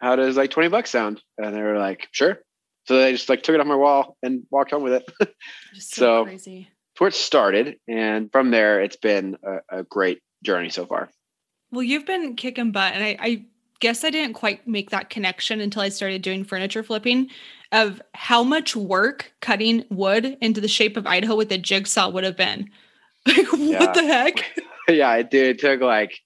How 0.00 0.14
does 0.16 0.36
like 0.36 0.50
20 0.50 0.68
bucks 0.68 0.90
sound? 0.90 1.20
And 1.36 1.54
they 1.54 1.60
were 1.60 1.78
like, 1.78 2.08
sure. 2.12 2.38
So 2.86 3.04
I 3.04 3.12
just 3.12 3.28
like 3.28 3.42
took 3.42 3.54
it 3.54 3.60
off 3.60 3.66
my 3.66 3.74
wall 3.74 4.16
and 4.22 4.44
walked 4.50 4.70
home 4.70 4.82
with 4.82 4.94
it. 4.94 5.12
Just 5.74 5.94
so, 5.94 6.22
so 6.22 6.24
crazy. 6.24 6.68
Where 6.96 7.08
it 7.08 7.14
started. 7.14 7.76
And 7.86 8.32
from 8.32 8.50
there, 8.50 8.80
it's 8.80 8.96
been 8.96 9.36
a, 9.44 9.80
a, 9.80 9.82
great 9.82 10.20
journey 10.42 10.70
so 10.70 10.86
far. 10.86 11.10
Well, 11.70 11.82
you've 11.82 12.06
been 12.06 12.34
kicking 12.34 12.72
butt. 12.72 12.94
And 12.94 13.04
I, 13.04 13.16
I 13.20 13.44
guess 13.80 14.04
I 14.04 14.10
didn't 14.10 14.34
quite 14.34 14.66
make 14.66 14.90
that 14.90 15.10
connection 15.10 15.60
until 15.60 15.82
I 15.82 15.88
started 15.88 16.22
doing 16.22 16.44
furniture 16.44 16.82
flipping 16.82 17.28
of 17.72 18.00
how 18.14 18.42
much 18.42 18.74
work 18.74 19.32
cutting 19.40 19.84
wood 19.90 20.36
into 20.40 20.60
the 20.60 20.68
shape 20.68 20.96
of 20.96 21.06
Idaho 21.06 21.36
with 21.36 21.52
a 21.52 21.58
jigsaw 21.58 22.08
would 22.10 22.24
have 22.24 22.36
been. 22.36 22.70
Like, 23.26 23.52
what 23.52 23.60
yeah. 23.60 23.92
the 23.92 24.04
heck? 24.04 24.58
yeah, 24.88 25.14
it 25.16 25.30
did. 25.30 25.48
It 25.48 25.58
took 25.58 25.82
like 25.82 26.18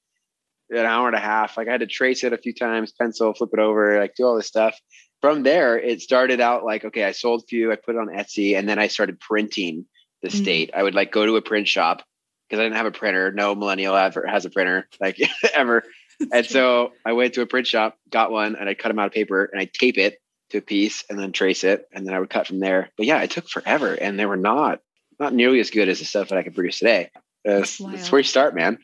an 0.71 0.87
hour 0.87 1.09
and 1.09 1.16
a 1.16 1.21
half. 1.21 1.56
Like 1.56 1.66
I 1.66 1.73
had 1.73 1.80
to 1.80 1.87
trace 1.87 2.23
it 2.23 2.32
a 2.32 2.38
few 2.38 2.54
times, 2.54 2.92
pencil, 2.92 3.35
flip 3.35 3.50
it 3.52 3.59
over, 3.59 3.99
like 3.99 4.14
do 4.14 4.25
all 4.25 4.37
this 4.37 4.47
stuff 4.47 4.78
from 5.23 5.44
there, 5.44 5.78
it 5.78 6.02
started 6.02 6.40
out 6.40 6.64
like, 6.64 6.85
okay, 6.85 7.04
I 7.04 7.12
sold 7.12 7.44
a 7.44 7.47
few, 7.47 7.73
I 7.73 7.76
put 7.76 7.94
it 7.94 7.99
on 7.99 8.09
Etsy, 8.09 8.59
and 8.59 8.68
then 8.68 8.78
I 8.78 8.88
started 8.88 9.21
printing 9.21 9.87
the 10.21 10.28
mm-hmm. 10.28 10.42
state. 10.42 10.71
I 10.75 10.82
would 10.82 10.97
like 10.97 11.12
go 11.12 11.25
to 11.25 11.37
a 11.37 11.42
print 11.42 11.68
shop 11.68 12.02
because 12.49 12.61
I 12.61 12.64
didn't 12.64 12.76
have 12.76 12.87
a 12.87 12.90
printer. 12.90 13.30
No 13.30 13.54
millennial 13.54 13.97
ever 13.97 14.26
has 14.26 14.44
a 14.44 14.50
printer, 14.50 14.88
like 15.00 15.18
ever. 15.54 15.85
and 16.33 16.47
so 16.47 16.92
I 17.04 17.12
went 17.12 17.35
to 17.35 17.42
a 17.42 17.47
print 17.47 17.66
shop, 17.66 17.97
got 18.11 18.31
one, 18.31 18.57
and 18.57 18.69
I 18.69 18.75
cut 18.75 18.88
them 18.88 18.99
out 18.99 19.07
of 19.07 19.12
paper 19.12 19.45
and 19.45 19.61
I 19.61 19.64
tape 19.73 19.99
it 19.99 20.21
to 20.50 20.59
a 20.59 20.62
piece 20.62 21.04
and 21.09 21.19
then 21.19 21.33
trace 21.33 21.64
it, 21.64 21.88
and 21.92 22.07
then 22.07 22.14
I 22.14 22.21
would 22.21 22.31
cut 22.31 22.47
from 22.47 22.61
there. 22.61 22.90
But 22.97 23.07
yeah, 23.07 23.23
it 23.23 23.31
took 23.31 23.49
forever, 23.49 23.95
and 23.95 24.19
they 24.19 24.26
were 24.26 24.37
not 24.37 24.81
not 25.19 25.35
nearly 25.35 25.61
as 25.61 25.71
good 25.71 25.88
as 25.88 25.99
the 25.99 26.04
stuff 26.04 26.28
that 26.28 26.38
I 26.38 26.42
could 26.42 26.54
produce 26.54 26.78
today. 26.78 27.11
Uh, 27.47 27.59
that's, 27.59 27.78
that's, 27.78 28.12
where 28.12 28.21
you 28.21 28.25
start, 28.25 28.54
man. 28.54 28.78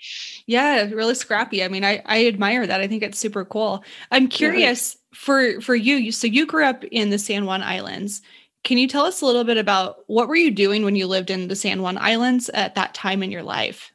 Yeah, 0.47 0.83
really 0.91 1.15
scrappy. 1.15 1.63
I 1.63 1.69
mean, 1.69 1.85
I 1.85 2.03
I 2.07 2.27
admire 2.27 2.67
that. 2.67 2.81
I 2.81 2.89
think 2.89 3.03
it's 3.03 3.19
super 3.19 3.45
cool. 3.45 3.85
I'm 4.11 4.29
curious 4.29 4.97
for 5.15 5.61
for 5.61 5.77
you, 5.77 5.97
you 5.97 6.13
so 6.13 6.27
you 6.27 6.47
grew 6.47 6.65
up 6.65 6.85
in 6.85 7.11
the 7.11 7.19
San 7.19 7.47
Juan 7.47 7.63
Islands. 7.63 8.21
Can 8.65 8.79
you 8.79 8.89
tell 8.89 9.05
us 9.05 9.21
a 9.21 9.27
little 9.27 9.45
bit 9.45 9.57
about 9.57 10.01
what 10.09 10.29
were 10.29 10.37
you 10.37 10.51
doing 10.51 10.85
when 10.85 10.97
you 10.97 11.07
lived 11.07 11.31
in 11.31 11.47
the 11.47 11.57
San 11.57 11.81
Juan 11.81 11.97
Islands 11.97 12.49
at 12.51 12.75
that 12.75 12.95
time 12.95 13.23
in 13.23 13.31
your 13.31 13.45
life? 13.45 13.93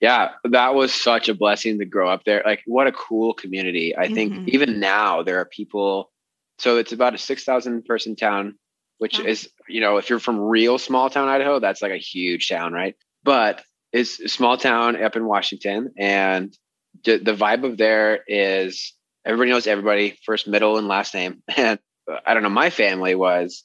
Yeah, 0.00 0.32
that 0.44 0.74
was 0.74 0.92
such 0.92 1.28
a 1.28 1.34
blessing 1.34 1.78
to 1.78 1.86
grow 1.86 2.10
up 2.10 2.24
there. 2.24 2.42
Like 2.44 2.62
what 2.66 2.86
a 2.86 2.92
cool 2.92 3.32
community. 3.32 3.96
I 3.96 4.12
think 4.12 4.32
mm-hmm. 4.32 4.48
even 4.48 4.78
now 4.78 5.22
there 5.22 5.40
are 5.40 5.46
people 5.46 6.10
so 6.58 6.78
it's 6.78 6.92
about 6.92 7.14
a 7.14 7.18
6,000 7.18 7.84
person 7.84 8.16
town, 8.16 8.58
which 8.98 9.18
wow. 9.18 9.26
is, 9.26 9.50
you 9.68 9.80
know, 9.80 9.98
if 9.98 10.08
you're 10.08 10.18
from 10.18 10.40
real 10.40 10.78
small 10.78 11.10
town 11.10 11.28
Idaho, 11.28 11.58
that's 11.58 11.82
like 11.82 11.92
a 11.92 11.98
huge 11.98 12.48
town, 12.48 12.72
right? 12.72 12.94
But 13.24 13.62
it's 13.92 14.20
a 14.20 14.28
small 14.28 14.56
town 14.56 15.02
up 15.02 15.16
in 15.16 15.26
Washington. 15.26 15.92
And 15.98 16.56
the, 17.04 17.18
the 17.18 17.34
vibe 17.34 17.64
of 17.64 17.76
there 17.76 18.20
is 18.26 18.94
everybody 19.24 19.50
knows 19.50 19.66
everybody, 19.66 20.18
first, 20.24 20.48
middle, 20.48 20.78
and 20.78 20.88
last 20.88 21.14
name. 21.14 21.42
And 21.56 21.78
I 22.24 22.34
don't 22.34 22.44
know, 22.44 22.48
my 22.48 22.70
family 22.70 23.16
was 23.16 23.64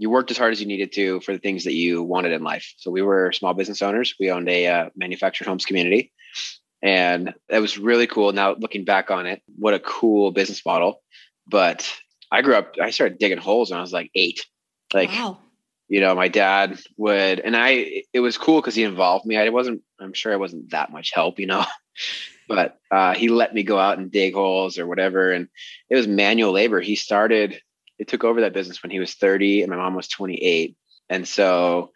you 0.00 0.08
worked 0.08 0.30
as 0.30 0.38
hard 0.38 0.52
as 0.52 0.60
you 0.62 0.66
needed 0.66 0.92
to 0.94 1.20
for 1.20 1.34
the 1.34 1.38
things 1.38 1.64
that 1.64 1.74
you 1.74 2.02
wanted 2.02 2.32
in 2.32 2.42
life. 2.42 2.72
So 2.78 2.90
we 2.90 3.02
were 3.02 3.32
small 3.32 3.52
business 3.52 3.82
owners. 3.82 4.14
We 4.18 4.30
owned 4.30 4.48
a 4.48 4.66
uh, 4.66 4.90
manufactured 4.96 5.46
homes 5.46 5.66
community. 5.66 6.10
And 6.80 7.34
that 7.50 7.60
was 7.60 7.76
really 7.76 8.06
cool. 8.06 8.32
Now 8.32 8.54
looking 8.54 8.86
back 8.86 9.10
on 9.10 9.26
it, 9.26 9.42
what 9.58 9.74
a 9.74 9.78
cool 9.78 10.30
business 10.30 10.64
model. 10.64 11.02
But 11.46 11.86
I 12.32 12.40
grew 12.40 12.54
up, 12.54 12.76
I 12.80 12.90
started 12.90 13.18
digging 13.18 13.36
holes 13.36 13.70
when 13.70 13.78
I 13.78 13.82
was 13.82 13.92
like 13.92 14.10
eight. 14.14 14.46
Like, 14.94 15.10
wow. 15.10 15.38
you 15.88 16.00
know, 16.00 16.14
my 16.14 16.28
dad 16.28 16.80
would, 16.96 17.40
and 17.40 17.54
I, 17.54 18.04
it 18.14 18.20
was 18.20 18.38
cool 18.38 18.62
because 18.62 18.74
he 18.74 18.84
involved 18.84 19.26
me. 19.26 19.36
I 19.36 19.50
wasn't, 19.50 19.82
I'm 20.00 20.14
sure 20.14 20.32
I 20.32 20.36
wasn't 20.36 20.70
that 20.70 20.90
much 20.90 21.12
help, 21.12 21.38
you 21.38 21.46
know, 21.46 21.66
but 22.48 22.78
uh, 22.90 23.12
he 23.12 23.28
let 23.28 23.52
me 23.52 23.64
go 23.64 23.78
out 23.78 23.98
and 23.98 24.10
dig 24.10 24.32
holes 24.32 24.78
or 24.78 24.86
whatever. 24.86 25.30
And 25.30 25.48
it 25.90 25.96
was 25.96 26.08
manual 26.08 26.52
labor. 26.52 26.80
He 26.80 26.96
started, 26.96 27.60
it 28.00 28.08
took 28.08 28.24
over 28.24 28.40
that 28.40 28.52
business 28.52 28.82
when 28.82 28.90
he 28.90 28.98
was 28.98 29.14
30 29.14 29.62
and 29.62 29.70
my 29.70 29.76
mom 29.76 29.94
was 29.94 30.08
28. 30.08 30.76
And 31.08 31.26
so 31.28 31.92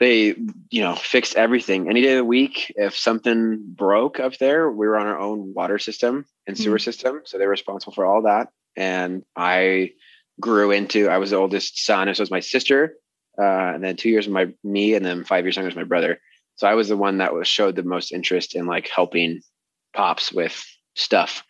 they, 0.00 0.34
you 0.70 0.82
know, 0.82 0.96
fixed 0.96 1.36
everything 1.36 1.88
any 1.88 2.02
day 2.02 2.12
of 2.12 2.18
the 2.18 2.24
week. 2.24 2.72
If 2.76 2.96
something 2.96 3.62
broke 3.64 4.18
up 4.18 4.38
there, 4.38 4.70
we 4.70 4.86
were 4.86 4.98
on 4.98 5.06
our 5.06 5.18
own 5.18 5.54
water 5.54 5.78
system 5.78 6.24
and 6.46 6.58
sewer 6.58 6.78
mm-hmm. 6.78 6.82
system. 6.82 7.20
So 7.24 7.38
they 7.38 7.44
were 7.44 7.52
responsible 7.52 7.92
for 7.92 8.04
all 8.04 8.22
that 8.22 8.48
and 8.76 9.24
I 9.36 9.92
grew 10.40 10.70
into. 10.70 11.08
I 11.08 11.18
was 11.18 11.30
the 11.30 11.36
oldest 11.36 11.84
son, 11.84 12.08
and 12.08 12.16
so 12.16 12.22
was 12.22 12.30
my 12.30 12.40
sister, 12.40 12.96
uh, 13.38 13.44
and 13.44 13.84
then 13.84 13.96
two 13.96 14.08
years 14.08 14.26
of 14.26 14.32
my 14.32 14.48
me, 14.64 14.94
and 14.94 15.04
then 15.04 15.24
five 15.24 15.44
years 15.44 15.56
younger 15.56 15.68
was 15.68 15.76
my 15.76 15.84
brother. 15.84 16.20
So 16.56 16.66
I 16.66 16.74
was 16.74 16.88
the 16.88 16.96
one 16.96 17.18
that 17.18 17.34
was 17.34 17.48
showed 17.48 17.76
the 17.76 17.82
most 17.82 18.12
interest 18.12 18.54
in 18.54 18.66
like 18.66 18.88
helping 18.88 19.40
pops 19.94 20.32
with 20.32 20.62
stuff 20.94 21.42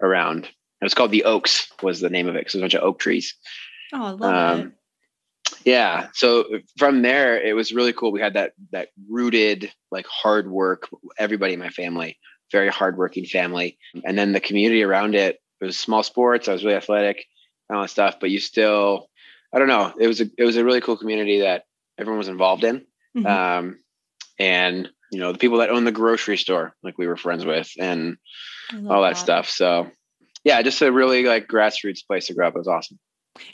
around. 0.00 0.48
It 0.80 0.84
was 0.84 0.94
called 0.94 1.10
the 1.10 1.24
Oaks 1.24 1.70
was 1.82 2.00
the 2.00 2.10
name 2.10 2.28
of 2.28 2.36
it 2.36 2.40
because 2.40 2.54
it 2.54 2.58
was 2.58 2.62
a 2.62 2.64
bunch 2.64 2.74
of 2.74 2.82
oak 2.82 2.98
trees. 2.98 3.34
Oh, 3.92 4.04
I 4.04 4.10
love 4.10 4.34
um, 4.34 4.60
it. 4.60 4.72
Yeah. 5.64 6.08
So 6.14 6.60
from 6.78 7.02
there, 7.02 7.40
it 7.40 7.54
was 7.54 7.72
really 7.72 7.92
cool. 7.92 8.12
We 8.12 8.20
had 8.20 8.34
that 8.34 8.52
that 8.72 8.88
rooted 9.08 9.70
like 9.90 10.06
hard 10.06 10.50
work. 10.50 10.88
Everybody 11.18 11.54
in 11.54 11.58
my 11.58 11.68
family, 11.68 12.18
very 12.50 12.68
hardworking 12.68 13.26
family, 13.26 13.78
and 14.04 14.16
then 14.16 14.32
the 14.32 14.40
community 14.40 14.82
around 14.82 15.14
it 15.14 15.40
it 15.60 15.64
was 15.64 15.78
small 15.78 16.02
sports. 16.02 16.48
I 16.48 16.52
was 16.52 16.64
really 16.64 16.76
athletic 16.76 17.26
and 17.68 17.76
all 17.76 17.82
that 17.82 17.88
stuff, 17.88 18.16
but 18.20 18.30
you 18.30 18.40
still, 18.40 19.08
I 19.52 19.58
don't 19.58 19.68
know. 19.68 19.92
It 19.98 20.06
was 20.06 20.20
a, 20.20 20.26
it 20.38 20.44
was 20.44 20.56
a 20.56 20.64
really 20.64 20.80
cool 20.80 20.96
community 20.96 21.40
that 21.40 21.64
everyone 21.98 22.18
was 22.18 22.28
involved 22.28 22.64
in. 22.64 22.86
Mm-hmm. 23.16 23.26
Um, 23.26 23.78
and 24.38 24.88
you 25.12 25.18
know, 25.18 25.32
the 25.32 25.38
people 25.38 25.58
that 25.58 25.70
own 25.70 25.84
the 25.84 25.92
grocery 25.92 26.36
store, 26.36 26.74
like 26.82 26.96
we 26.96 27.06
were 27.06 27.16
friends 27.16 27.44
with 27.44 27.70
and 27.78 28.16
all 28.88 29.02
that, 29.02 29.14
that 29.14 29.16
stuff. 29.18 29.48
So 29.48 29.90
yeah, 30.44 30.60
just 30.62 30.80
a 30.82 30.90
really 30.90 31.24
like 31.24 31.48
grassroots 31.48 32.06
place 32.06 32.26
to 32.26 32.34
grow 32.34 32.48
up. 32.48 32.54
It 32.54 32.58
was 32.58 32.68
awesome. 32.68 32.98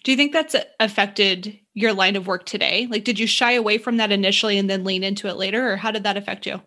Do 0.04 0.10
you 0.10 0.16
think 0.16 0.32
that's 0.32 0.56
affected 0.80 1.58
your 1.74 1.92
line 1.92 2.16
of 2.16 2.26
work 2.26 2.46
today? 2.46 2.88
Like, 2.90 3.04
did 3.04 3.18
you 3.18 3.26
shy 3.26 3.52
away 3.52 3.78
from 3.78 3.98
that 3.98 4.10
initially 4.10 4.58
and 4.58 4.70
then 4.70 4.84
lean 4.84 5.04
into 5.04 5.28
it 5.28 5.36
later, 5.36 5.72
or 5.72 5.76
how 5.76 5.90
did 5.90 6.04
that 6.04 6.16
affect 6.16 6.46
you? 6.46 6.60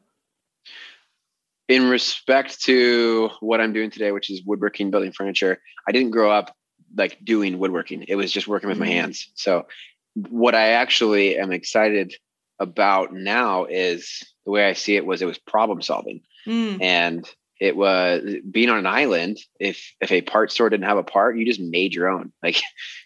in 1.70 1.88
respect 1.88 2.62
to 2.64 3.30
what 3.40 3.62
I'm 3.62 3.72
doing 3.72 3.92
today, 3.92 4.12
which 4.12 4.30
is 4.32 4.42
woodworking, 4.44 4.90
building 4.90 5.12
furniture, 5.12 5.62
I 5.88 5.92
didn't 5.92 6.10
grow 6.10 6.32
up 6.32 6.56
like 6.98 7.24
doing 7.24 7.60
woodworking. 7.60 8.06
It 8.08 8.16
was 8.16 8.32
just 8.32 8.48
working 8.48 8.70
with 8.70 8.80
my 8.80 8.88
mm-hmm. 8.88 8.94
hands. 8.94 9.32
So 9.36 9.68
what 10.16 10.56
I 10.56 10.70
actually 10.70 11.38
am 11.38 11.52
excited 11.52 12.16
about 12.58 13.14
now 13.14 13.66
is 13.66 14.24
the 14.46 14.52
way 14.52 14.68
I 14.68 14.74
see 14.74 14.96
it 14.96 15.06
was 15.06 15.22
it 15.22 15.28
was 15.28 15.38
problem 15.38 15.84
solving. 15.84 16.22
Mm. 16.48 16.82
And 16.82 17.30
it 17.60 17.75
was 17.75 18.22
being 18.50 18.70
on 18.70 18.78
an 18.78 18.86
island. 18.86 19.38
If 19.60 19.94
if 20.00 20.12
a 20.12 20.22
part 20.22 20.51
store 20.51 20.70
didn't 20.70 20.88
have 20.88 20.98
a 20.98 21.04
part, 21.04 21.38
you 21.38 21.46
just 21.46 21.60
made 21.60 21.94
your 21.94 22.08
own. 22.08 22.32
Like 22.44 22.62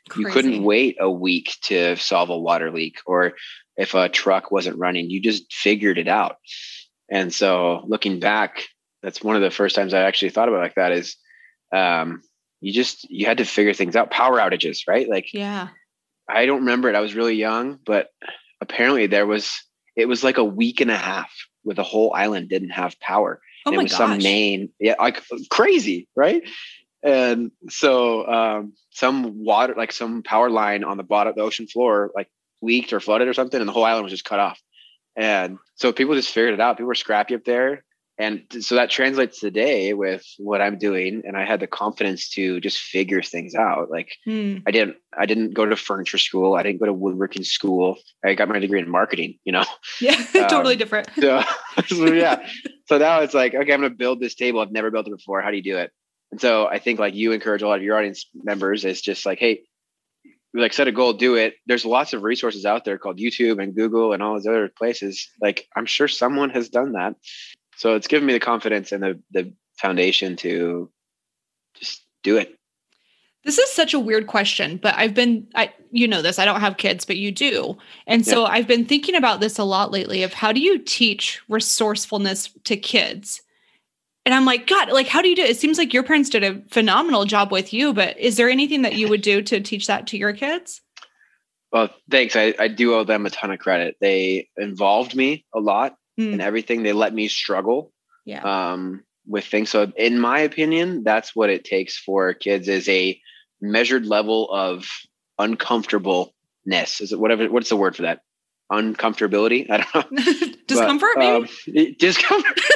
Crazy. 0.10 0.28
you 0.28 0.34
couldn't 0.34 0.64
wait 0.64 0.98
a 1.00 1.10
week 1.10 1.56
to 1.64 1.96
solve 1.96 2.30
a 2.30 2.38
water 2.38 2.72
leak, 2.72 2.98
or 3.06 3.34
if 3.78 3.94
a 3.94 4.10
truck 4.10 4.52
wasn't 4.52 4.78
running, 4.78 5.10
you 5.10 5.22
just 5.22 5.52
figured 5.52 5.98
it 5.98 6.08
out. 6.08 6.38
And 7.10 7.34
so 7.34 7.84
looking 7.88 8.20
back, 8.20 8.66
that's 9.02 9.24
one 9.24 9.36
of 9.36 9.42
the 9.42 9.52
first 9.52 9.76
times 9.76 9.94
I 9.94 10.02
actually 10.02 10.30
thought 10.30 10.50
about 10.50 10.62
like 10.62 10.76
that 10.76 10.92
is 10.92 11.16
um, 11.74 12.22
you 12.62 12.72
just 12.72 13.10
you 13.10 13.26
had 13.26 13.40
to 13.40 13.46
figure 13.46 13.74
things 13.74 13.96
out. 13.96 14.12
Power 14.12 14.38
outages, 14.38 14.82
right? 14.88 15.10
Like 15.10 15.34
yeah. 15.34 15.70
I 16.30 16.46
don't 16.46 16.62
remember 16.62 16.90
it. 16.90 16.96
I 16.96 17.02
was 17.02 17.16
really 17.16 17.36
young, 17.36 17.80
but 17.86 18.10
apparently 18.62 19.08
there 19.08 19.28
was 19.28 19.52
it 19.96 20.08
was 20.08 20.24
like 20.24 20.38
a 20.38 20.44
week 20.44 20.82
and 20.82 20.92
a 20.92 20.98
half 20.98 21.32
where 21.64 21.76
the 21.76 21.84
whole 21.84 22.14
island 22.14 22.50
didn't 22.50 22.70
have 22.70 23.00
power. 23.00 23.42
Oh 23.66 23.72
my 23.72 23.80
it 23.80 23.84
was 23.84 23.92
gosh. 23.92 23.98
some 23.98 24.18
main, 24.18 24.70
yeah, 24.80 24.96
like 25.00 25.22
crazy, 25.50 26.08
right? 26.16 26.44
And 27.04 27.52
so 27.70 28.26
um, 28.28 28.74
some 28.92 29.44
water, 29.44 29.76
like 29.78 29.92
some 29.92 30.24
power 30.24 30.50
line 30.50 30.84
on 30.84 30.98
the 30.98 31.04
bottom 31.04 31.32
of 31.32 31.36
the 31.36 31.42
ocean 31.42 31.68
floor, 31.68 32.12
like 32.16 32.30
leaked 32.62 32.94
or 32.94 33.00
flooded 33.00 33.28
or 33.28 33.34
something, 33.34 33.60
and 33.60 33.68
the 33.68 33.74
whole 33.74 33.84
island 33.84 34.04
was 34.04 34.14
just 34.14 34.26
cut 34.26 34.40
off. 34.40 34.60
And 35.16 35.58
so 35.76 35.92
people 35.92 36.16
just 36.16 36.34
figured 36.34 36.54
it 36.54 36.60
out. 36.60 36.78
People 36.78 36.88
were 36.88 36.96
scrappy 36.96 37.36
up 37.36 37.44
there. 37.44 37.84
And 38.20 38.44
so 38.60 38.76
that 38.76 38.92
translates 38.92 39.40
today 39.40 39.94
with 39.94 40.24
what 40.38 40.62
I'm 40.62 40.78
doing. 40.78 41.24
And 41.26 41.36
I 41.36 41.46
had 41.46 41.60
the 41.60 41.68
confidence 41.68 42.30
to 42.32 42.60
just 42.60 42.78
figure 42.78 43.24
things 43.24 43.56
out. 43.56 43.90
Like 43.90 44.12
hmm. 44.24 44.58
I 44.68 44.72
didn't, 44.72 44.98
I 45.18 45.26
didn't 45.26 45.54
go 45.54 45.66
to 45.66 45.76
furniture 45.76 46.20
school. 46.20 46.54
I 46.54 46.62
didn't 46.62 46.80
go 46.80 46.86
to 46.86 46.94
woodworking 46.94 47.44
school. 47.44 47.98
I 48.24 48.36
got 48.36 48.50
my 48.50 48.60
degree 48.60 48.80
in 48.80 48.90
marketing, 48.90 49.40
you 49.44 49.52
know? 49.52 49.66
Yeah. 50.00 50.16
Um, 50.44 50.50
totally 50.50 50.76
different. 50.76 51.10
So, 51.16 51.42
so 51.88 52.12
yeah. 52.12 52.48
so 52.86 52.98
now 52.98 53.22
it's 53.22 53.34
like, 53.34 53.54
okay, 53.54 53.74
I'm 53.74 53.80
going 53.80 53.92
to 53.92 53.98
build 53.98 54.20
this 54.20 54.36
table. 54.36 54.60
I've 54.60 54.72
never 54.72 54.92
built 54.92 55.08
it 55.08 55.16
before. 55.16 55.42
How 55.42 55.52
do 55.52 55.58
you 55.58 55.64
do 55.64 55.78
it? 55.78 55.92
And 56.32 56.42
so 56.42 56.68
I 56.68 56.80
think 56.80 57.00
like 57.00 57.14
you 57.14 57.32
encourage 57.32 57.62
a 57.62 57.68
lot 57.68 57.78
of 57.78 57.84
your 57.84 57.98
audience 57.98 58.30
members 58.34 58.86
is 58.86 59.02
just 59.02 59.26
like, 59.26 59.40
Hey, 59.40 59.64
like 60.54 60.74
set 60.74 60.88
a 60.88 60.92
goal, 60.92 61.14
do 61.14 61.36
it. 61.36 61.56
There's 61.66 61.86
lots 61.86 62.14
of 62.14 62.24
resources 62.24 62.66
out 62.66 62.86
there 62.86 62.98
called 62.98 63.18
YouTube 63.18 63.62
and 63.62 63.76
Google 63.76 64.14
and 64.14 64.22
all 64.22 64.34
those 64.34 64.48
other 64.48 64.68
places. 64.68 65.30
Like 65.42 65.68
I'm 65.76 65.86
sure 65.86 66.08
someone 66.08 66.52
has 66.52 66.70
done 66.70 66.94
that. 66.94 67.16
So 67.78 67.96
it's 67.96 68.08
given 68.08 68.26
me 68.26 68.34
the 68.34 68.40
confidence 68.40 68.92
and 68.92 69.02
the 69.02 69.20
the 69.32 69.54
foundation 69.78 70.36
to 70.38 70.92
just 71.76 72.06
do 72.24 72.38
it. 72.38 72.56
This 73.44 73.58
is 73.58 73.72
such 73.72 73.94
a 73.94 74.00
weird 74.00 74.28
question, 74.28 74.78
but 74.78 74.96
I've 74.96 75.14
been 75.14 75.48
I 75.56 75.74
you 75.92 76.08
know 76.08 76.22
this, 76.22 76.40
I 76.40 76.46
don't 76.46 76.62
have 76.62 76.78
kids, 76.78 77.06
but 77.06 77.18
you 77.18 77.32
do. 77.32 77.78
And 78.08 78.26
so 78.26 78.42
yeah. 78.42 78.50
I've 78.52 78.68
been 78.68 78.86
thinking 78.86 79.16
about 79.16 79.40
this 79.40 79.60
a 79.60 79.64
lot 79.64 79.92
lately 79.92 80.24
of 80.24 80.34
how 80.34 80.52
do 80.52 80.62
you 80.62 80.80
teach 80.80 81.42
resourcefulness 81.50 82.50
to 82.64 82.78
kids? 82.78 83.42
And 84.26 84.34
I'm 84.34 84.46
like, 84.46 84.68
God, 84.68 84.90
like, 84.92 85.08
how 85.08 85.22
do 85.22 85.28
you 85.28 85.36
do 85.36 85.42
it? 85.42 85.50
It 85.50 85.58
seems 85.58 85.78
like 85.78 85.94
your 85.94 86.04
parents 86.04 86.30
did 86.30 86.44
a 86.44 86.62
phenomenal 86.70 87.26
job 87.26 87.52
with 87.52 87.74
you, 87.74 87.94
but 87.94 88.18
is 88.18 88.38
there 88.38 88.50
anything 88.50 88.84
that 88.84 88.96
you 88.96 89.10
would 89.10 89.22
do 89.22 89.42
to 89.42 89.60
teach 89.60 89.88
that 89.88 90.08
to 90.08 90.18
your 90.18 90.32
kids? 90.32 90.82
Well, 91.74 91.90
thanks. 92.10 92.36
I, 92.36 92.54
I 92.58 92.70
do 92.70 92.94
owe 92.94 93.04
them 93.04 93.26
a 93.26 93.30
ton 93.30 93.52
of 93.52 93.60
credit. 93.60 93.98
They 94.00 94.48
involved 94.58 95.16
me 95.16 95.46
a 95.54 95.60
lot 95.60 95.98
mm. 96.18 96.32
in 96.32 96.40
everything. 96.40 96.84
They 96.84 96.94
let 96.94 97.14
me 97.14 97.28
struggle 97.28 97.92
yeah. 98.26 98.44
um, 98.44 99.04
with 99.28 99.46
things. 99.46 99.70
So 99.70 99.92
in 99.98 100.20
my 100.20 100.40
opinion, 100.40 101.04
that's 101.04 101.36
what 101.36 101.50
it 101.50 101.66
takes 101.66 101.98
for 101.98 102.34
kids 102.34 102.70
is 102.70 102.88
a 102.88 103.20
measured 103.64 104.06
level 104.06 104.52
of 104.52 104.88
uncomfortableness. 105.40 107.02
Is 107.02 107.12
it 107.12 107.20
whatever, 107.20 107.50
what's 107.50 107.70
the 107.70 107.78
word 107.78 107.96
for 107.96 108.04
that? 108.04 108.20
Uncomfortability? 108.72 109.70
I 109.70 109.86
don't 109.94 110.12
know. 110.12 110.54
discomfort, 110.68 111.10
but, 111.16 111.26
um, 111.26 111.48
discomfort. 112.00 112.60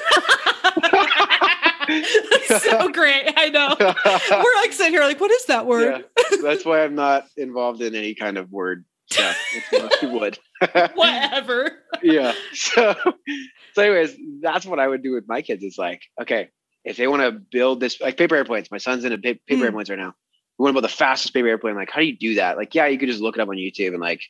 so 2.47 2.89
great. 2.89 3.33
I 3.35 3.49
know. 3.49 3.75
We're 3.79 4.61
like 4.61 4.73
sitting 4.73 4.93
here 4.93 5.03
like, 5.03 5.19
what 5.19 5.31
is 5.31 5.45
that 5.45 5.65
word? 5.65 6.05
Yeah, 6.31 6.37
that's 6.41 6.65
why 6.65 6.83
I'm 6.83 6.95
not 6.95 7.25
involved 7.37 7.81
in 7.81 7.95
any 7.95 8.15
kind 8.15 8.37
of 8.37 8.51
word 8.51 8.85
stuff. 9.11 9.37
You 10.01 10.09
would. 10.11 10.39
Whatever. 10.93 11.71
yeah. 12.03 12.33
So, 12.53 12.95
so 13.73 13.81
anyways, 13.81 14.15
that's 14.41 14.65
what 14.65 14.79
I 14.79 14.87
would 14.87 15.03
do 15.03 15.13
with 15.13 15.25
my 15.27 15.41
kids. 15.41 15.63
Is 15.63 15.77
like, 15.77 16.01
okay, 16.21 16.49
if 16.83 16.97
they 16.97 17.07
want 17.07 17.21
to 17.21 17.31
build 17.31 17.79
this, 17.79 17.99
like 17.99 18.17
paper 18.17 18.35
airplanes. 18.35 18.71
My 18.71 18.77
son's 18.77 19.05
in 19.05 19.13
a 19.13 19.17
paper 19.17 19.39
mm. 19.49 19.61
airplanes 19.61 19.89
right 19.89 19.99
now. 19.99 20.13
We 20.57 20.63
want 20.63 20.71
to 20.71 20.81
build 20.81 20.91
the 20.91 20.95
fastest 20.95 21.33
paper 21.33 21.47
airplane. 21.47 21.75
Like, 21.75 21.91
how 21.91 21.99
do 21.99 22.07
you 22.07 22.17
do 22.17 22.35
that? 22.35 22.57
Like, 22.57 22.73
yeah, 22.73 22.87
you 22.87 22.97
could 22.97 23.09
just 23.09 23.21
look 23.21 23.37
it 23.37 23.41
up 23.41 23.49
on 23.49 23.55
YouTube 23.55 23.89
and 23.89 23.99
like 23.99 24.21